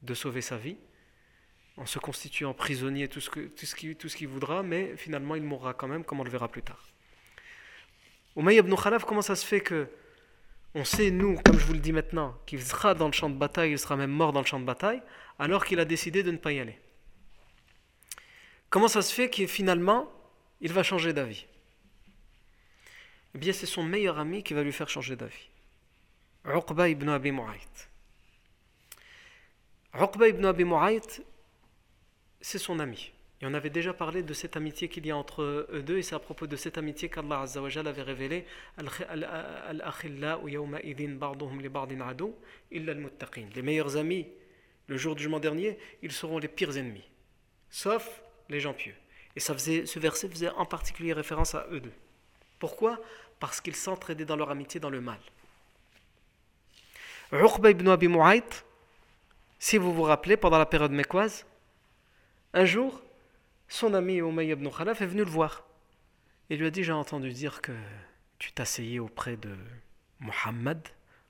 de 0.03 0.13
sauver 0.13 0.41
sa 0.41 0.57
vie, 0.57 0.77
en 1.77 1.85
se 1.85 1.99
constituant 1.99 2.53
prisonnier, 2.53 3.07
tout 3.07 3.21
ce 3.21 3.29
qu'il 3.29 3.95
tout 3.95 4.09
ce 4.09 4.17
ce 4.17 4.25
voudra, 4.25 4.63
mais 4.63 4.97
finalement 4.97 5.35
il 5.35 5.43
mourra 5.43 5.73
quand 5.73 5.87
même, 5.87 6.03
comme 6.03 6.19
on 6.19 6.23
le 6.23 6.29
verra 6.29 6.47
plus 6.47 6.63
tard. 6.63 6.83
Umayy 8.35 8.57
ibn 8.57 8.75
Khalaf, 8.75 9.05
comment 9.05 9.21
ça 9.21 9.35
se 9.35 9.45
fait 9.45 9.61
que 9.61 9.87
on 10.75 10.83
sait, 10.83 11.09
nous, 11.09 11.39
comme 11.43 11.57
je 11.57 11.65
vous 11.65 11.73
le 11.73 11.79
dis 11.79 11.91
maintenant, 11.93 12.37
qu'il 12.45 12.61
sera 12.61 12.93
dans 12.93 13.07
le 13.07 13.13
champ 13.13 13.29
de 13.29 13.35
bataille, 13.35 13.71
il 13.71 13.79
sera 13.79 13.95
même 13.95 14.11
mort 14.11 14.31
dans 14.31 14.41
le 14.41 14.45
champ 14.45 14.59
de 14.59 14.65
bataille, 14.65 15.01
alors 15.39 15.65
qu'il 15.65 15.79
a 15.79 15.85
décidé 15.85 16.21
de 16.21 16.29
ne 16.29 16.37
pas 16.37 16.51
y 16.51 16.59
aller? 16.59 16.77
Comment 18.69 18.87
ça 18.87 19.01
se 19.01 19.13
fait 19.13 19.29
qu'il 19.29 19.47
finalement, 19.47 20.11
il 20.61 20.73
va 20.73 20.83
changer 20.83 21.13
d'avis? 21.13 21.47
Eh 23.33 23.39
bien, 23.39 23.53
c'est 23.53 23.65
son 23.65 23.81
meilleur 23.81 24.19
ami 24.19 24.43
qui 24.43 24.53
va 24.53 24.61
lui 24.61 24.71
faire 24.71 24.89
changer 24.89 25.15
d'avis. 25.15 25.49
Uqba 26.45 26.89
ibn 26.89 27.09
Abi 27.09 27.31
Mu'ayt. 27.31 27.89
Uqba 29.99 30.27
ibn 30.27 30.45
Abi 30.45 30.63
Mu'ayt, 30.63 31.23
c'est 32.47 32.59
son 32.59 32.79
ami. 32.79 33.11
Et 33.41 33.45
on 33.45 33.53
avait 33.53 33.69
déjà 33.69 33.93
parlé 33.93 34.23
de 34.23 34.33
cette 34.33 34.55
amitié 34.55 34.87
qu'il 34.87 35.05
y 35.05 35.11
a 35.11 35.17
entre 35.17 35.41
eux 35.41 35.83
deux, 35.85 35.97
et 35.97 36.01
c'est 36.01 36.15
à 36.15 36.19
propos 36.19 36.47
de 36.47 36.55
cette 36.55 36.77
amitié 36.77 37.09
qu'Allah 37.09 37.43
avait 37.43 38.01
révélé 38.01 38.45
Les 43.53 43.61
meilleurs 43.61 43.97
amis, 43.97 44.27
le 44.87 44.97
jour 44.97 45.15
du 45.15 45.23
jugement 45.23 45.41
dernier, 45.41 45.77
ils 46.01 46.13
seront 46.13 46.37
les 46.37 46.47
pires 46.47 46.77
ennemis, 46.77 47.03
sauf 47.69 48.21
les 48.47 48.61
gens 48.61 48.73
pieux. 48.73 48.95
Et 49.35 49.41
ça 49.41 49.53
faisait, 49.53 49.85
ce 49.85 49.99
verset 49.99 50.29
faisait 50.29 50.49
en 50.49 50.65
particulier 50.65 51.11
référence 51.11 51.53
à 51.53 51.67
eux 51.71 51.81
deux. 51.81 51.93
Pourquoi? 52.59 52.97
Parce 53.41 53.59
qu'ils 53.59 53.75
s'entraidaient 53.75 54.23
dans 54.23 54.37
leur 54.37 54.51
amitié 54.51 54.79
dans 54.79 54.89
le 54.89 55.01
mal. 55.01 55.19
Uqba 57.33 57.71
ibn 57.71 57.89
Abi 57.89 58.07
Mu'ayt, 58.07 58.63
si 59.59 59.77
vous 59.77 59.93
vous 59.93 60.03
rappelez, 60.03 60.37
pendant 60.37 60.57
la 60.57 60.65
période 60.65 60.93
mécoise, 60.93 61.45
un 62.53 62.65
jour, 62.65 63.01
son 63.67 63.93
ami 63.93 64.17
Umayy 64.17 64.51
ibn 64.51 64.69
Khalaf 64.69 65.01
est 65.01 65.05
venu 65.05 65.23
le 65.23 65.29
voir. 65.29 65.67
Il 66.49 66.59
lui 66.59 66.67
a 66.67 66.71
dit 66.71 66.83
J'ai 66.83 66.91
entendu 66.91 67.31
dire 67.31 67.61
que 67.61 67.73
tu 68.39 68.51
t'asseyais 68.51 68.99
auprès 68.99 69.37
de 69.37 69.55
Muhammad 70.19 70.87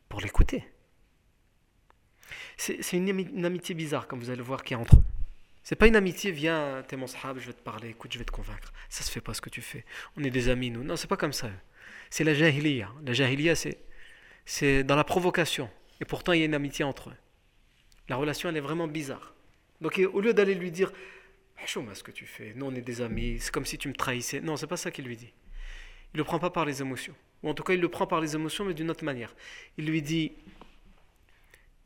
pour 0.10 0.22
l'écouter. 0.22 0.66
C'est 2.58 2.94
une, 2.94 3.46
amitié 3.46 3.76
bizarre, 3.76 4.08
comme 4.08 4.20
vous 4.20 4.30
allez 4.30 4.38
le 4.38 4.44
voir, 4.44 4.64
qui 4.64 4.74
est 4.74 4.78
entre 4.78 4.96
eux. 4.96 5.04
C'est 5.64 5.76
pas 5.76 5.88
une 5.88 5.96
amitié, 5.96 6.32
viens, 6.32 6.84
t'es 6.88 6.96
mon 6.96 7.08
sahab, 7.08 7.40
je 7.40 7.48
vais 7.48 7.54
te 7.54 7.62
parler, 7.62 7.90
écoute, 7.90 8.12
je 8.14 8.18
vais 8.18 8.26
te 8.26 8.32
convaincre. 8.32 8.72
Ça 8.90 9.04
se 9.04 9.12
fait 9.12 9.22
pas 9.22 9.34
ce 9.34 9.42
que 9.42 9.50
tu 9.50 9.62
fais. 9.62 9.86
On 10.16 10.24
est 10.24 10.30
des 10.30 10.50
amis, 10.50 10.72
nous. 10.72 10.84
Non, 10.84 10.96
c'est 10.96 11.08
pas 11.08 11.18
comme 11.18 11.34
ça. 11.34 11.50
C'est 12.10 12.24
la 12.24 12.34
jahiliya. 12.34 12.90
La 13.06 13.14
jahiliya, 13.14 13.54
c'est 14.46 14.84
dans 14.84 14.96
la 14.96 15.04
provocation. 15.04 15.70
Et 16.00 16.06
pourtant, 16.06 16.32
il 16.34 16.40
y 16.40 16.42
a 16.44 16.46
une 16.46 16.54
amitié 16.54 16.86
entre 16.86 17.10
eux. 17.10 17.16
La 18.10 18.16
relation, 18.16 18.50
elle 18.50 18.58
est 18.58 18.62
vraiment 18.62 18.88
bizarre. 18.88 19.34
Donc, 19.82 20.02
au 20.14 20.22
lieu 20.22 20.34
d'aller 20.34 20.56
lui 20.56 20.72
dire 20.72 20.92
moi 21.76 21.94
ce 21.94 22.04
que 22.04 22.12
tu 22.12 22.26
fais, 22.26 22.54
nous 22.56 22.66
on 22.66 22.76
est 22.76 22.82
des 22.82 23.02
amis, 23.02 23.38
c'est 23.40 23.52
comme 23.52 23.66
si 23.66 23.78
tu 23.78 23.88
me 23.88 23.94
trahissais. 23.94 24.40
Non, 24.40 24.56
c'est 24.56 24.68
pas 24.68 24.78
ça 24.78 24.92
qu'il 24.92 25.06
lui 25.06 25.18
dit. 25.18 25.34
Il 26.14 26.18
le 26.18 26.24
prend 26.24 26.40
pas 26.40 26.50
par 26.50 26.66
les 26.66 26.82
émotions. 26.82 27.16
Ou 27.44 27.50
en 27.50 27.54
tout 27.54 27.64
cas, 27.64 27.74
il 27.74 27.82
le 27.82 27.90
prend 27.90 28.08
par 28.08 28.22
les 28.22 28.36
émotions, 28.36 28.66
mais 28.66 28.74
d'une 28.74 28.90
autre 28.90 29.04
manière. 29.04 29.36
Il 29.78 29.86
lui 29.86 30.02
dit 30.02 30.32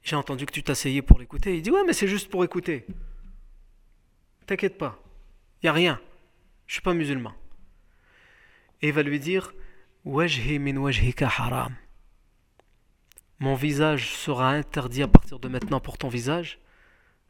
J'ai 0.03 0.15
entendu 0.15 0.45
que 0.45 0.51
tu 0.51 0.63
t'asseyais 0.63 1.01
pour 1.01 1.19
l'écouter. 1.19 1.55
Il 1.55 1.61
dit 1.61 1.71
Ouais, 1.71 1.83
mais 1.85 1.93
c'est 1.93 2.07
juste 2.07 2.29
pour 2.29 2.43
écouter. 2.43 2.85
T'inquiète 4.45 4.77
pas, 4.77 5.01
il 5.61 5.65
n'y 5.65 5.69
a 5.69 5.73
rien. 5.73 6.01
Je 6.67 6.73
suis 6.73 6.81
pas 6.81 6.93
musulman. 6.93 7.33
Et 8.81 8.89
il 8.89 8.93
va 8.93 9.03
lui 9.03 9.19
dire 9.19 9.53
Wajhi 10.05 10.59
min 10.59 10.77
haram. 11.21 11.75
Mon 13.39 13.55
visage 13.55 14.13
sera 14.15 14.51
interdit 14.51 15.01
à 15.01 15.07
partir 15.07 15.39
de 15.39 15.47
maintenant 15.47 15.79
pour 15.79 15.97
ton 15.97 16.09
visage, 16.09 16.59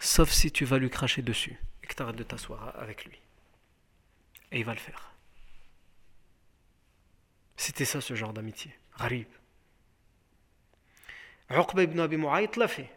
sauf 0.01 0.31
si 0.31 0.51
tu 0.51 0.65
vas 0.65 0.79
lui 0.79 0.89
cracher 0.89 1.21
dessus 1.21 1.57
et 1.83 1.87
que 1.87 1.93
tu 1.93 2.01
arrêtes 2.01 2.15
de 2.15 2.23
t'asseoir 2.23 2.73
avec 2.77 3.05
lui. 3.05 3.19
Et 4.51 4.59
il 4.59 4.65
va 4.65 4.73
le 4.73 4.79
faire. 4.79 5.13
C'était 7.55 7.85
ça 7.85 8.01
ce 8.01 8.15
genre 8.15 8.33
d'amitié. 8.33 8.75
Gharib. 8.99 9.27
Uqba 11.51 11.83
ibn 11.83 11.99
Abi 11.99 12.17
Mu'ayt 12.17 12.49
l'a 12.57 12.67
fait. 12.67 12.89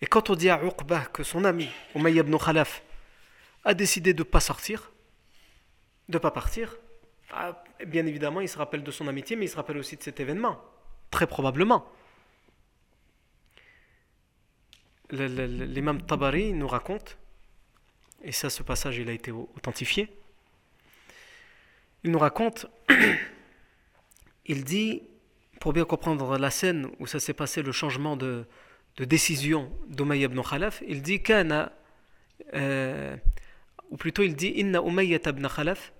Et 0.00 0.06
quand 0.06 0.30
on 0.30 0.36
dit 0.36 0.50
à 0.50 0.62
Uqba 0.62 1.06
que 1.06 1.24
son 1.24 1.44
ami, 1.44 1.68
Umayya 1.94 2.22
ibn 2.22 2.36
Khalaf, 2.38 2.82
a 3.64 3.74
décidé 3.74 4.14
de 4.14 4.20
ne 4.20 4.24
pas 4.24 4.40
sortir, 4.40 4.92
de 6.08 6.16
ne 6.16 6.20
pas 6.20 6.30
partir, 6.30 6.76
ah, 7.32 7.64
bien 7.84 8.06
évidemment, 8.06 8.40
il 8.40 8.48
se 8.48 8.58
rappelle 8.58 8.84
de 8.84 8.90
son 8.92 9.08
amitié, 9.08 9.34
mais 9.34 9.46
il 9.46 9.48
se 9.48 9.56
rappelle 9.56 9.78
aussi 9.78 9.96
de 9.96 10.02
cet 10.02 10.20
événement. 10.20 10.62
Très 11.10 11.26
probablement. 11.26 11.90
L'imam 15.10 16.02
Tabari 16.02 16.52
nous 16.52 16.68
raconte, 16.68 17.16
et 18.22 18.32
ça, 18.32 18.50
ce 18.50 18.62
passage, 18.62 18.98
il 18.98 19.08
a 19.08 19.12
été 19.12 19.30
authentifié. 19.30 20.08
Il 22.02 22.10
nous 22.10 22.18
raconte, 22.18 22.66
il 24.46 24.64
dit, 24.64 25.02
pour 25.60 25.72
bien 25.72 25.84
comprendre 25.84 26.38
la 26.38 26.50
scène 26.50 26.88
où 26.98 27.06
ça 27.06 27.20
s'est 27.20 27.34
passé, 27.34 27.62
le 27.62 27.72
changement 27.72 28.16
de, 28.16 28.44
décision 28.98 29.70
d'Umayya 29.88 30.26
ibn 30.26 30.40
Khalaf, 30.40 30.82
il 30.88 31.02
dit 31.02 31.22
euh, 32.54 33.16
ou 33.90 33.96
plutôt 33.96 34.22
il 34.22 34.34
dit 34.34 34.52
Inna 34.56 34.80
Umayya 34.80 35.18
ibn 35.26 35.46
Khalaf, 35.48 35.92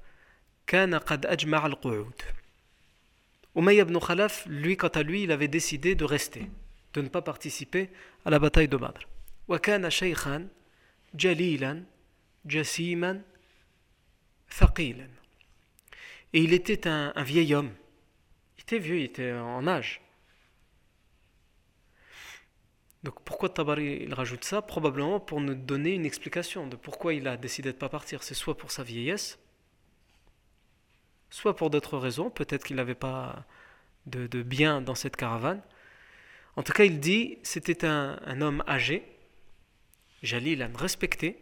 Kana 0.67 1.01
qad 1.01 1.27
al-qu'ud. 1.27 2.23
Ibn 3.55 3.99
Khalaf, 3.99 4.47
lui, 4.47 4.77
quant 4.77 4.89
à 4.89 5.03
lui, 5.03 5.23
il 5.23 5.31
avait 5.31 5.49
décidé 5.49 5.95
de 5.95 6.05
rester, 6.05 6.49
de 6.97 7.03
ne 7.03 7.09
pas 7.09 7.23
participer 7.23 7.91
à 8.25 8.31
la 8.31 8.39
bataille 8.39 8.69
de 8.69 8.77
Badr. 8.77 9.07
Et 16.33 16.43
il 16.43 16.53
était 16.53 16.89
un, 16.89 17.13
un 17.15 17.23
vieil 17.23 17.55
homme. 17.55 17.73
Il 18.57 18.63
était 18.63 18.79
vieux, 18.79 18.99
il 18.99 19.05
était 19.05 19.33
en 19.33 19.67
âge. 19.67 20.01
Donc 23.03 23.21
pourquoi 23.23 23.51
Tabari 23.51 23.99
il 24.03 24.15
rajoute 24.15 24.43
ça? 24.43 24.63
Probablement 24.63 25.21
pour 25.21 25.41
nous 25.41 25.55
donner 25.55 25.95
une 25.95 26.07
explication 26.07 26.67
de 26.67 26.77
pourquoi 26.77 27.15
il 27.15 27.29
a 27.29 27.37
décidé 27.37 27.71
de 27.71 27.77
ne 27.77 27.81
pas 27.81 27.89
partir. 27.89 28.23
C'est 28.23 28.35
soit 28.35 28.57
pour 28.57 28.73
sa 28.73 28.83
vieillesse, 28.83 29.39
soit 31.31 31.55
pour 31.55 31.71
d'autres 31.71 31.99
raisons. 31.99 32.31
Peut-être 32.31 32.65
qu'il 32.65 32.77
n'avait 32.77 32.97
pas 32.97 33.45
de, 34.07 34.27
de, 34.27 34.43
bien 34.43 34.81
dans 34.81 34.97
cette 34.97 35.17
caravane. 35.17 35.63
En 36.57 36.63
tout 36.63 36.73
cas, 36.73 36.85
il 36.85 36.99
dit 37.01 37.39
c'était 37.43 37.85
un, 37.85 38.41
homme 38.41 38.65
âgé, 38.67 39.05
jalilan, 40.23 40.71
respecté, 40.75 41.39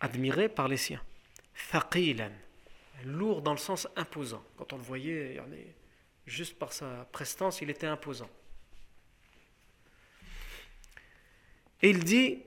admiré 0.00 0.48
par 0.48 0.68
les 0.68 0.76
siens. 0.76 1.02
Thaqilan, 1.70 2.32
lourd 3.04 3.40
dans 3.42 3.52
le 3.52 3.58
sens 3.58 3.88
imposant. 3.96 4.44
Quand 4.56 4.72
on 4.74 4.76
le 4.76 4.82
voyait, 4.82 5.40
juste 6.26 6.58
par 6.58 6.72
sa 6.72 7.08
prestance, 7.12 7.62
il 7.62 7.70
était 7.70 7.86
imposant. 7.86 8.28
Et 11.80 11.90
il 11.90 12.04
dit 12.04 12.42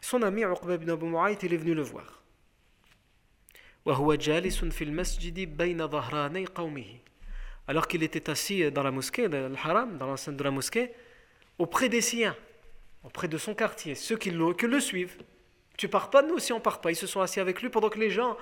Son 0.00 0.22
ami 0.22 0.42
Uqba 0.42 0.74
ibn 0.74 0.90
Abi 0.90 1.06
Mu'ayt, 1.06 1.38
il 1.42 1.52
est 1.52 1.58
venu 1.58 1.74
le 1.74 1.82
voir. 1.82 2.22
Alors 7.66 7.88
qu'il 7.88 8.02
était 8.02 8.28
assis 8.30 8.70
dans 8.70 8.82
la 8.82 8.90
mosquée, 8.90 9.28
le 9.28 9.52
haram, 9.62 9.96
dans 9.96 10.06
l'enceinte 10.06 10.36
de 10.36 10.44
la 10.44 10.50
mosquée, 10.50 10.92
auprès 11.58 11.88
des 11.88 12.00
siens, 12.00 12.36
auprès 13.04 13.28
de 13.28 13.38
son 13.38 13.54
quartier, 13.54 13.94
ceux 13.94 14.16
qui 14.16 14.30
le, 14.30 14.80
suivent. 14.80 15.16
Tu 15.76 15.88
pars 15.88 16.10
pas, 16.10 16.22
nous 16.22 16.34
aussi 16.34 16.52
on 16.52 16.60
part 16.60 16.80
pas. 16.80 16.90
Ils 16.90 16.96
se 16.96 17.06
sont 17.06 17.20
assis 17.20 17.40
avec 17.40 17.62
lui 17.62 17.68
pendant 17.68 17.88
que 17.88 17.98
les 17.98 18.10
gens, 18.10 18.36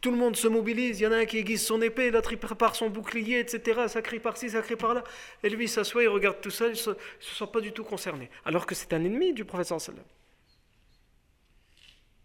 tout 0.00 0.10
le 0.10 0.16
monde 0.16 0.36
se 0.36 0.48
mobilise. 0.48 1.00
Il 1.00 1.04
y 1.04 1.06
en 1.06 1.12
a 1.12 1.18
un 1.18 1.24
qui 1.24 1.38
aiguise 1.38 1.64
son 1.64 1.80
épée, 1.80 2.10
l'autre 2.10 2.32
il 2.32 2.38
prépare 2.38 2.74
son 2.74 2.90
bouclier, 2.90 3.38
etc. 3.38 3.82
Ça 3.88 4.02
crie 4.02 4.20
par-ci, 4.20 4.50
ça 4.50 4.60
crie 4.60 4.76
par-là. 4.76 5.04
Et 5.42 5.48
lui 5.50 5.64
il 5.64 5.68
s'assoit, 5.68 6.02
il 6.02 6.08
regarde 6.08 6.40
tout 6.40 6.50
seul, 6.50 6.68
il 6.68 6.72
ne 6.72 6.76
se, 6.76 6.90
se, 7.20 7.34
sent 7.34 7.50
pas 7.52 7.60
du 7.60 7.72
tout 7.72 7.84
concerné. 7.84 8.28
Alors 8.44 8.66
que 8.66 8.74
c'est 8.74 8.92
un 8.92 9.04
ennemi 9.04 9.32
du 9.32 9.44
prophète 9.44 9.78
sallam. 9.78 10.04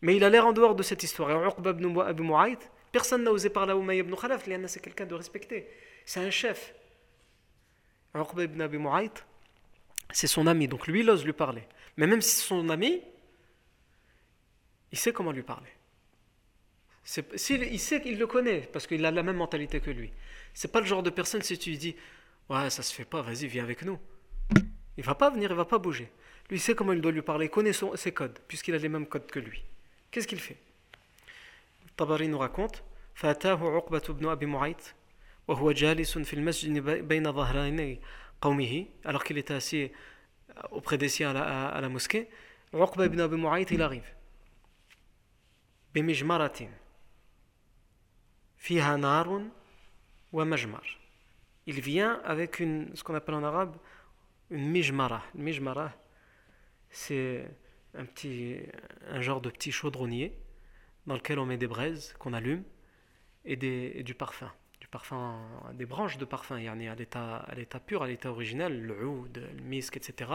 Mais 0.01 0.17
il 0.17 0.23
a 0.25 0.29
l'air 0.29 0.45
en 0.45 0.51
dehors 0.51 0.75
de 0.75 0.83
cette 0.83 1.01
histoire. 1.01 1.31
Et 1.31 1.47
Uqba 1.47 1.69
ibn 1.71 2.23
Mu'ayt, 2.23 2.59
personne 2.91 3.23
n'a 3.23 3.31
osé 3.31 3.49
parler 3.49 3.71
à 3.71 3.75
Umayy 3.75 3.99
ibn 3.99 4.13
Khalaf, 4.15 4.43
c'est 4.67 4.81
quelqu'un 4.81 5.05
de 5.05 5.15
respecté 5.15 5.69
c'est 6.05 6.19
un 6.19 6.29
chef. 6.29 6.73
Uqba 8.15 8.43
ibn 8.43 8.61
Abi 8.61 8.77
Mu'ayt, 8.77 9.25
c'est 10.11 10.27
son 10.27 10.47
ami, 10.47 10.67
donc 10.67 10.87
lui, 10.87 10.99
il 11.01 11.09
ose 11.09 11.25
lui 11.25 11.33
parler. 11.33 11.63
Mais 11.97 12.07
même 12.07 12.21
si 12.21 12.35
c'est 12.35 12.47
son 12.47 12.69
ami, 12.69 13.01
il 14.91 14.97
sait 14.97 15.11
comment 15.11 15.31
lui 15.31 15.41
parler. 15.41 15.69
il 17.17 17.79
sait 17.79 18.01
qu'il 18.01 18.19
le 18.19 18.27
connaît, 18.27 18.61
parce 18.71 18.85
qu'il 18.85 19.03
a 19.05 19.11
la 19.11 19.23
même 19.23 19.37
mentalité 19.37 19.79
que 19.79 19.89
lui. 19.89 20.11
C'est 20.53 20.71
pas 20.71 20.79
le 20.79 20.85
genre 20.85 21.01
de 21.01 21.09
personne, 21.09 21.41
si 21.41 21.57
tu 21.57 21.71
lui 21.71 21.77
dis 21.77 21.95
Ouais, 22.49 22.69
ça 22.69 22.83
se 22.83 22.93
fait 22.93 23.05
pas, 23.05 23.21
vas-y, 23.21 23.47
viens 23.47 23.63
avec 23.63 23.83
nous. 23.83 23.97
Il 24.97 25.03
va 25.03 25.15
pas 25.15 25.31
venir, 25.31 25.49
il 25.49 25.55
va 25.55 25.65
pas 25.65 25.79
bouger. 25.79 26.11
Lui, 26.49 26.57
il 26.57 26.59
sait 26.59 26.75
comment 26.75 26.93
il 26.93 27.01
doit 27.01 27.11
lui 27.11 27.21
parler, 27.21 27.45
il 27.47 27.49
connaît 27.49 27.73
ses 27.73 28.11
codes, 28.11 28.37
puisqu'il 28.47 28.75
a 28.75 28.77
les 28.77 28.89
mêmes 28.89 29.07
codes 29.07 29.25
que 29.25 29.39
lui. 29.39 29.63
Qu'est-ce 30.11 30.27
qu'il 30.27 30.39
fait? 30.39 30.57
Tabari 31.95 32.27
nous 32.27 32.37
raconte 32.37 32.83
وهو 35.48 35.72
جالس 35.72 36.18
في 36.18 36.34
المسجد 36.34 36.78
بين 37.08 37.32
ظهراني 37.32 38.00
قومه 38.40 38.86
alors 39.04 39.24
qu'il 39.24 39.38
était 39.38 39.54
assis 39.54 39.90
auprès 40.70 40.98
des 40.98 41.08
siens 41.08 41.30
à 41.30 41.32
la, 41.32 41.68
à 41.68 41.80
la 41.80 41.88
mosquée 41.88 42.28
Uqba 42.72 43.06
ibn 43.06 43.20
Abi 43.20 43.36
Mu'ayt 43.36 43.66
il 43.70 43.82
arrive 43.82 44.14
بمجمرة 45.94 46.68
فيها 48.58 48.96
نار 48.96 49.42
ومجمر 50.32 50.98
il 51.68 51.80
vient 51.80 52.20
avec 52.24 52.60
une, 52.60 52.96
ce 52.96 53.04
qu'on 53.04 53.14
appelle 53.14 53.34
en 53.34 53.44
arabe 53.44 53.76
une 54.50 54.68
mijmara. 54.70 55.22
Une 55.34 55.42
mijmara, 55.42 55.92
c'est 56.90 57.44
un, 57.94 58.04
petit, 58.06 58.56
un 59.10 59.20
genre 59.20 59.40
de 59.40 59.50
petit 59.50 59.70
chaudronnier 59.70 60.32
dans 61.06 61.14
lequel 61.14 61.38
on 61.38 61.46
met 61.46 61.58
des 61.58 61.66
braises 61.66 62.14
qu'on 62.18 62.32
allume 62.32 62.62
et, 63.44 63.56
des, 63.56 63.92
et, 63.94 64.02
du 64.02 64.14
parfum. 64.14 64.50
Du 64.93 64.99
parfum, 64.99 65.39
des 65.73 65.87
branches 65.87 66.19
de 66.19 66.25
parfum, 66.25 66.59
il 66.59 66.65
y 66.65 66.69
en 66.69 66.79
a 66.79 66.91
à 66.91 67.55
l'état, 67.55 67.79
pur, 67.79 68.03
à 68.03 68.07
l'état 68.07 68.29
original, 68.29 68.79
le 68.79 69.07
oud, 69.07 69.37
le 69.57 69.63
misk, 69.63 69.97
etc. 69.97 70.31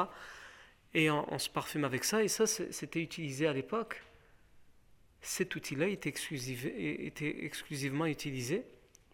Et 0.95 1.13
on, 1.13 1.39
se 1.39 1.49
parfume 1.49 1.85
avec 1.85 2.03
ça, 2.03 2.25
et 2.25 2.29
ça 2.29 2.45
c'était 2.49 3.01
utilisé 3.01 3.47
à 3.47 3.53
l'époque 3.53 4.03
cet 5.21 5.55
outil-là 5.55 5.87
était, 5.87 6.13
était, 6.13 7.45
exclusivement 7.45 8.07
utilisé 8.07 8.65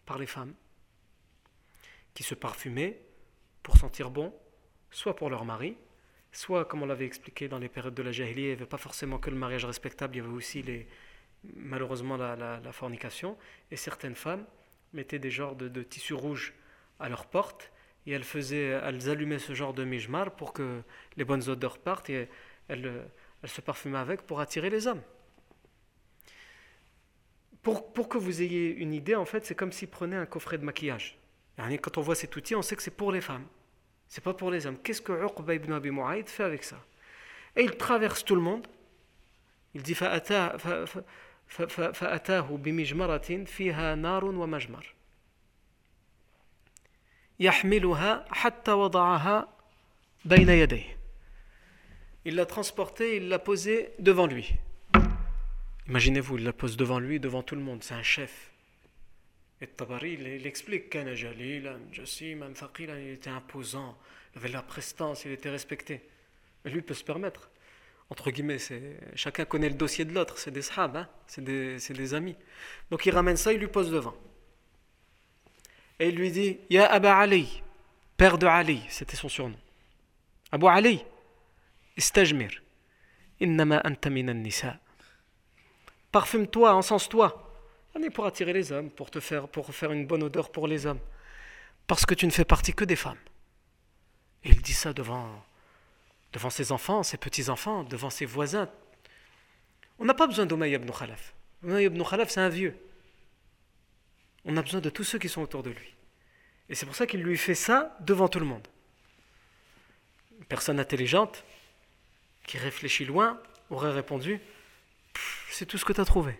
par 0.07 0.17
les 0.17 0.25
femmes 0.25 0.55
qui 2.15 2.23
se 2.23 2.33
parfumaient 2.33 2.99
pour 3.61 3.77
sentir 3.77 4.09
bon, 4.09 4.33
soit 4.89 5.15
pour 5.15 5.29
leur 5.29 5.45
mari, 5.45 5.77
soit, 6.31 6.65
comme 6.65 6.81
on 6.81 6.87
l'avait 6.87 7.05
expliqué 7.05 7.47
dans 7.47 7.59
les 7.59 7.69
périodes 7.69 7.93
de 7.93 8.01
la 8.01 8.11
Jahiliya, 8.11 8.45
il 8.45 8.47
n'y 8.47 8.53
avait 8.53 8.65
pas 8.65 8.79
forcément 8.79 9.19
que 9.19 9.29
le 9.29 9.37
mariage 9.37 9.65
respectable, 9.65 10.15
il 10.15 10.23
y 10.23 10.25
avait 10.25 10.33
aussi 10.33 10.63
les, 10.63 10.87
malheureusement 11.53 12.17
la 12.17 12.71
fornication, 12.71 13.37
et 13.69 13.75
certaines 13.75 14.15
femmes 14.15 14.43
mettaient 14.95 15.19
des 15.19 15.31
genres 15.31 15.55
de, 15.55 15.67
de 15.67 15.83
tissus 15.83 16.13
rouges 16.13 16.53
à 16.99 17.09
leur 17.09 17.25
porte, 17.25 17.71
et 18.07 18.11
elles, 18.11 18.23
faisaient, 18.23 18.79
elles 18.83 19.09
allumaient 19.09 19.39
ce 19.39 19.53
genre 19.53 19.73
de 19.73 19.83
mijmar 19.83 20.35
pour 20.35 20.53
que 20.53 20.81
les 21.17 21.23
bonnes 21.23 21.47
odeurs 21.49 21.77
partent, 21.77 22.09
et 22.09 22.29
elles, 22.67 23.03
elles 23.43 23.49
se 23.49 23.61
parfumaient 23.61 23.97
avec 23.97 24.21
pour 24.23 24.39
attirer 24.39 24.69
les 24.69 24.87
hommes. 24.87 25.01
Pour, 27.61 27.93
pour, 27.93 28.09
que 28.09 28.17
vous 28.17 28.41
ayez 28.43 28.75
une 28.75 28.93
idée, 28.93 29.15
en 29.15 29.25
fait, 29.25 29.45
c'est 29.45 29.55
comme 29.55 29.71
s'il 29.71 29.87
prenait 29.87 30.15
un 30.15 30.27
coffret 30.27 30.57
de 30.57 30.63
maquillage. 30.63 31.17
Quand 31.57 31.97
on 31.97 32.01
voit 32.01 32.15
cet 32.15 32.35
outil, 32.35 32.53
on 32.55 32.61
sait 32.61 32.75
que 32.75 32.83
c'est 32.83 32.91
pour 32.91 33.11
les 33.11 33.21
femmes. 33.21 33.45
C'est 34.07 34.23
pas 34.23 34.33
pour 34.33 34.51
les 34.51 34.67
hommes. 34.67 34.77
Qu'est-ce 34.77 35.01
que 35.01 35.13
Uqba 35.13 35.55
ibn 35.55 35.73
Abi 35.73 35.89
Mu'ayd 35.89 36.29
fait 36.29 36.43
avec 36.43 36.63
ça? 36.63 36.77
Et 37.55 37.63
il 37.63 37.75
traverse 37.75 38.23
tout 38.23 38.35
le 38.35 38.41
monde. 38.41 38.67
Il 39.73 39.81
dit 39.81 39.95
فأتاه 41.48 42.56
بمجمرة 42.56 43.44
فيها 43.44 43.94
نار 43.94 44.24
ومجمر 44.24 44.94
يحملها 47.40 48.24
حتى 48.30 48.72
وضعها 48.72 49.48
بين 50.24 50.48
يديه 50.48 51.00
Il 52.26 52.34
l'a 52.34 52.44
transporté, 52.44 53.16
il 53.16 53.30
l'a 53.30 53.38
posé 53.38 53.92
devant 53.98 54.26
lui. 54.26 54.52
Imaginez-vous, 55.88 56.36
il 56.36 56.44
la 56.44 56.52
pose 56.52 56.76
devant 56.76 56.98
lui, 56.98 57.18
devant 57.18 57.42
tout 57.42 57.54
le 57.54 57.62
monde, 57.62 57.82
c'est 57.82 57.94
un 57.94 58.02
chef. 58.02 58.50
Et 59.62 59.66
Tabari, 59.66 60.12
il, 60.12 60.46
explique 60.46 60.90
qu'il 60.90 61.08
était 61.08 63.30
imposant, 63.30 63.96
il 64.34 64.38
avait 64.38 64.48
la 64.48 64.62
prestance, 64.62 65.24
il 65.24 65.32
était 65.32 65.48
respecté. 65.48 66.02
Mais 66.64 66.70
lui 66.70 66.82
peut 66.82 66.92
se 66.92 67.02
permettre. 67.02 67.50
Entre 68.09 68.29
guillemets, 68.29 68.57
chacun 69.15 69.45
connaît 69.45 69.69
le 69.69 69.75
dossier 69.75 70.05
de 70.05 70.13
l'autre, 70.13 70.37
c'est 70.37 70.51
des 70.51 70.61
sahab, 70.61 70.97
hein, 70.97 71.09
c'est 71.27 71.43
des, 71.43 72.13
amis. 72.13 72.35
Donc 72.91 73.05
il 73.05 73.11
ramène 73.11 73.37
ça, 73.37 73.51
il 73.51 73.59
lui 73.59 73.67
pose 73.67 73.91
devant. 73.91 74.15
Et 75.99 76.09
il 76.09 76.15
lui 76.15 76.31
dit 76.31 76.59
Ya 76.69 76.91
Aba 76.91 77.17
Ali, 77.17 77.63
père 78.17 78.37
de 78.37 78.45
Ali, 78.45 78.81
c'était 78.89 79.15
son 79.15 79.29
surnom. 79.29 79.57
Abu 80.51 80.67
Ali, 80.67 81.03
istajmir, 81.97 82.61
innama 83.39 83.81
anta 83.83 84.09
nisa. 84.09 84.77
Parfume-toi, 86.11 86.73
encense-toi 86.75 87.45
pour 88.13 88.25
attirer 88.25 88.53
les 88.53 88.71
hommes, 88.71 88.89
pour 88.89 89.09
te 89.09 89.19
faire, 89.19 89.47
pour 89.47 89.73
faire 89.73 89.91
une 89.91 90.05
bonne 90.05 90.23
odeur 90.23 90.51
pour 90.51 90.67
les 90.67 90.85
hommes. 90.85 90.99
Parce 91.87 92.05
que 92.05 92.13
tu 92.13 92.25
ne 92.25 92.31
fais 92.31 92.45
partie 92.45 92.73
que 92.73 92.83
des 92.83 92.95
femmes. 92.95 93.19
Et 94.43 94.49
il 94.49 94.61
dit 94.61 94.73
ça 94.73 94.93
devant, 94.93 95.43
devant 96.35 96.49
ses 96.49 96.73
enfants, 96.73 97.01
ses 97.01 97.15
petits-enfants, 97.15 97.85
devant 97.85 98.09
ses 98.09 98.25
voisins. 98.25 98.69
On 99.99 100.05
n'a 100.05 100.13
pas 100.13 100.27
besoin 100.27 100.45
d'Omaï 100.45 100.73
ibn 100.73 100.91
Khalaf. 100.91 101.33
Omaï 101.63 101.85
ibn 101.85 102.03
Khalaf, 102.03 102.29
c'est 102.29 102.41
un 102.41 102.49
vieux. 102.49 102.77
On 104.43 104.57
a 104.57 104.61
besoin 104.61 104.81
de 104.81 104.89
tous 104.89 105.05
ceux 105.05 105.17
qui 105.17 105.29
sont 105.29 105.41
autour 105.41 105.63
de 105.63 105.69
lui. 105.69 105.95
Et 106.67 106.75
c'est 106.75 106.85
pour 106.85 106.95
ça 106.95 107.07
qu'il 107.07 107.23
lui 107.23 107.37
fait 107.37 107.55
ça 107.55 107.97
devant 108.01 108.27
tout 108.27 108.39
le 108.39 108.45
monde. 108.45 108.67
Une 110.37 110.45
personne 110.45 110.77
intelligente, 110.77 111.45
qui 112.45 112.57
réfléchit 112.57 113.05
loin, 113.05 113.41
aurait 113.69 113.93
répondu 113.93 114.41
C'est 115.51 115.65
tout 115.65 115.77
ce 115.77 115.85
que 115.85 115.93
tu 115.93 116.01
as 116.01 116.05
trouvé. 116.05 116.37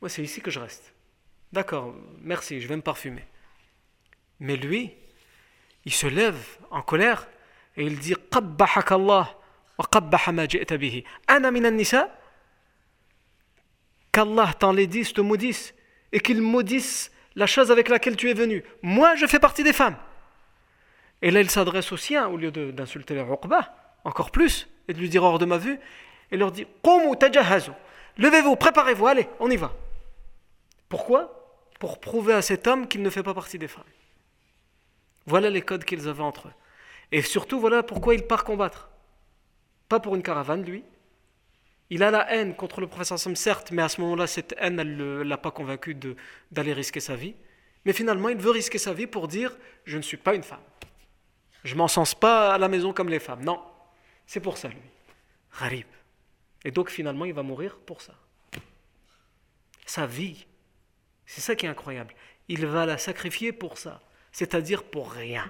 Moi, 0.00 0.08
c'est 0.08 0.24
ici 0.24 0.40
que 0.40 0.50
je 0.50 0.58
reste. 0.58 0.92
D'accord, 1.52 1.94
merci, 2.20 2.60
je 2.60 2.66
vais 2.66 2.76
me 2.76 2.82
parfumer. 2.82 3.24
Mais 4.40 4.56
lui, 4.56 4.92
il 5.84 5.92
se 5.92 6.08
lève 6.08 6.58
en 6.72 6.82
colère 6.82 7.28
et 7.76 7.84
il 7.84 7.98
dit 7.98 8.14
Allah 8.46 9.36
Qu'Allah 14.12 14.52
t'enlaidisse, 14.58 15.12
te 15.12 15.20
maudisse 15.20 15.74
et 16.12 16.20
qu'il 16.20 16.40
maudisse 16.40 17.10
la 17.34 17.46
chose 17.46 17.72
avec 17.72 17.88
laquelle 17.88 18.16
tu 18.16 18.30
es 18.30 18.34
venu. 18.34 18.62
Moi, 18.82 19.16
je 19.16 19.26
fais 19.26 19.40
partie 19.40 19.64
des 19.64 19.72
femmes. 19.72 19.96
Et 21.20 21.30
là, 21.30 21.40
il 21.40 21.50
s'adresse 21.50 21.90
aux 21.90 21.96
siens 21.96 22.28
au 22.28 22.36
lieu 22.36 22.50
d'insulter 22.50 23.14
les 23.14 23.22
Uqba, 23.22 23.74
encore 24.04 24.30
plus, 24.30 24.68
et 24.86 24.92
de 24.92 24.98
lui 24.98 25.08
dire 25.08 25.24
hors 25.24 25.38
de 25.38 25.46
ma 25.46 25.58
vue, 25.58 25.78
et 26.30 26.36
leur 26.36 26.52
dit 26.52 26.66
Levez-vous, 28.16 28.54
préparez-vous, 28.54 29.06
allez, 29.06 29.28
on 29.40 29.50
y 29.50 29.56
va. 29.56 29.72
Pourquoi? 30.88 31.40
Pour 31.80 31.98
prouver 31.98 32.34
à 32.34 32.42
cet 32.42 32.68
homme 32.68 32.86
qu'il 32.86 33.02
ne 33.02 33.10
fait 33.10 33.24
pas 33.24 33.34
partie 33.34 33.58
des 33.58 33.66
femmes. 33.66 33.82
Voilà 35.26 35.50
les 35.50 35.62
codes 35.62 35.84
qu'ils 35.84 36.08
avaient 36.08 36.22
entre 36.22 36.48
eux. 36.48 36.52
Et 37.14 37.22
surtout, 37.22 37.60
voilà 37.60 37.84
pourquoi 37.84 38.16
il 38.16 38.24
part 38.26 38.42
combattre. 38.42 38.90
Pas 39.88 40.00
pour 40.00 40.16
une 40.16 40.22
caravane, 40.24 40.64
lui. 40.64 40.82
Il 41.88 42.02
a 42.02 42.10
la 42.10 42.28
haine 42.34 42.56
contre 42.56 42.80
le 42.80 42.88
professeur 42.88 43.20
Sam, 43.20 43.36
certes, 43.36 43.70
mais 43.70 43.82
à 43.82 43.88
ce 43.88 44.00
moment-là, 44.00 44.26
cette 44.26 44.52
haine, 44.58 44.80
elle 44.80 44.96
ne 44.96 45.22
l'a 45.22 45.38
pas 45.38 45.52
convaincu 45.52 45.96
d'aller 46.50 46.72
risquer 46.72 46.98
sa 46.98 47.14
vie. 47.14 47.36
Mais 47.84 47.92
finalement, 47.92 48.30
il 48.30 48.38
veut 48.38 48.50
risquer 48.50 48.78
sa 48.78 48.92
vie 48.92 49.06
pour 49.06 49.28
dire 49.28 49.56
Je 49.84 49.96
ne 49.96 50.02
suis 50.02 50.16
pas 50.16 50.34
une 50.34 50.42
femme. 50.42 50.64
Je 51.62 51.76
m'en 51.76 51.86
sens 51.86 52.16
pas 52.16 52.52
à 52.52 52.58
la 52.58 52.66
maison 52.66 52.92
comme 52.92 53.08
les 53.08 53.20
femmes. 53.20 53.44
Non, 53.44 53.62
c'est 54.26 54.40
pour 54.40 54.58
ça, 54.58 54.66
lui. 54.66 54.82
Harib. 55.60 55.86
Et 56.64 56.72
donc, 56.72 56.90
finalement, 56.90 57.26
il 57.26 57.32
va 57.32 57.44
mourir 57.44 57.76
pour 57.76 58.02
ça. 58.02 58.14
Sa 59.86 60.04
vie, 60.04 60.46
c'est 61.26 61.42
ça 61.42 61.54
qui 61.54 61.66
est 61.66 61.68
incroyable. 61.68 62.12
Il 62.48 62.66
va 62.66 62.86
la 62.86 62.98
sacrifier 62.98 63.52
pour 63.52 63.78
ça, 63.78 64.00
c'est-à-dire 64.32 64.82
pour 64.82 65.12
rien. 65.12 65.48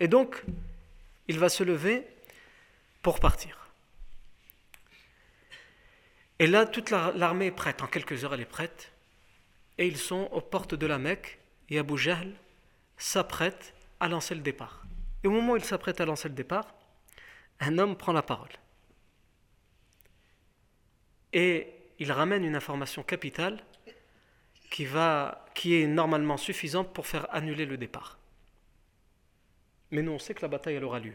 Et 0.00 0.08
donc, 0.08 0.42
il 1.28 1.38
va 1.38 1.48
se 1.48 1.64
lever 1.64 2.06
pour 3.02 3.20
partir. 3.20 3.68
Et 6.38 6.46
là, 6.46 6.66
toute 6.66 6.90
l'armée 6.90 7.46
est 7.46 7.50
prête. 7.50 7.82
En 7.82 7.86
quelques 7.86 8.24
heures, 8.24 8.34
elle 8.34 8.42
est 8.42 8.44
prête. 8.44 8.92
Et 9.78 9.86
ils 9.86 9.96
sont 9.96 10.28
aux 10.32 10.40
portes 10.40 10.74
de 10.74 10.86
la 10.86 10.98
Mecque. 10.98 11.38
Et 11.70 11.78
Abu 11.78 11.96
Jahl 11.96 12.32
s'apprête 12.96 13.74
à 14.00 14.08
lancer 14.08 14.34
le 14.34 14.40
départ. 14.40 14.84
Et 15.24 15.28
au 15.28 15.30
moment 15.30 15.54
où 15.54 15.56
il 15.56 15.64
s'apprête 15.64 16.00
à 16.00 16.04
lancer 16.04 16.28
le 16.28 16.34
départ, 16.34 16.66
un 17.60 17.78
homme 17.78 17.96
prend 17.96 18.12
la 18.12 18.22
parole. 18.22 18.52
Et 21.32 21.72
il 21.98 22.12
ramène 22.12 22.44
une 22.44 22.54
information 22.54 23.02
capitale 23.02 23.62
qui, 24.70 24.84
va, 24.84 25.46
qui 25.54 25.80
est 25.80 25.86
normalement 25.86 26.36
suffisante 26.36 26.92
pour 26.92 27.06
faire 27.06 27.26
annuler 27.34 27.66
le 27.66 27.76
départ. 27.76 28.18
Mais 29.90 30.02
nous, 30.02 30.12
on 30.12 30.18
sait 30.18 30.34
que 30.34 30.42
la 30.42 30.48
bataille, 30.48 30.74
elle 30.74 30.84
aura 30.84 30.98
lieu. 30.98 31.14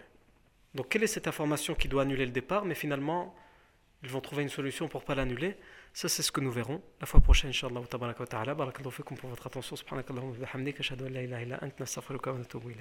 Donc, 0.73 0.89
quelle 0.89 1.03
est 1.03 1.07
cette 1.07 1.27
information 1.27 1.75
qui 1.75 1.87
doit 1.87 2.03
annuler 2.03 2.25
le 2.25 2.31
départ? 2.31 2.63
Mais 2.65 2.75
finalement, 2.75 3.35
ils 4.03 4.09
vont 4.09 4.21
trouver 4.21 4.43
une 4.43 4.49
solution 4.49 4.87
pour 4.87 5.03
pas 5.03 5.15
l'annuler. 5.15 5.57
Ça, 5.93 6.07
c'est 6.07 6.23
ce 6.23 6.31
que 6.31 6.39
nous 6.39 6.51
verrons 6.51 6.81
la 6.99 7.05
fois 7.05 7.19
prochaine, 7.19 7.49
Inch'Allah. 7.49 7.81
Barakallahu 7.81 8.91
fikum 8.91 9.17
pour 9.17 9.29
votre 9.29 9.45
attention. 9.45 9.75
Subhanakallahu 9.75 10.31
wa 10.31 10.37
bihamdika. 10.37 10.79
Ashhadu 10.79 11.05
an 11.05 11.09
la 11.09 11.21
ilaha 11.23 11.41
illa 11.43 11.57
anta 11.61 11.75
nastaghfiruka 11.79 12.31
wa 12.31 12.39
ilayk. 12.39 12.77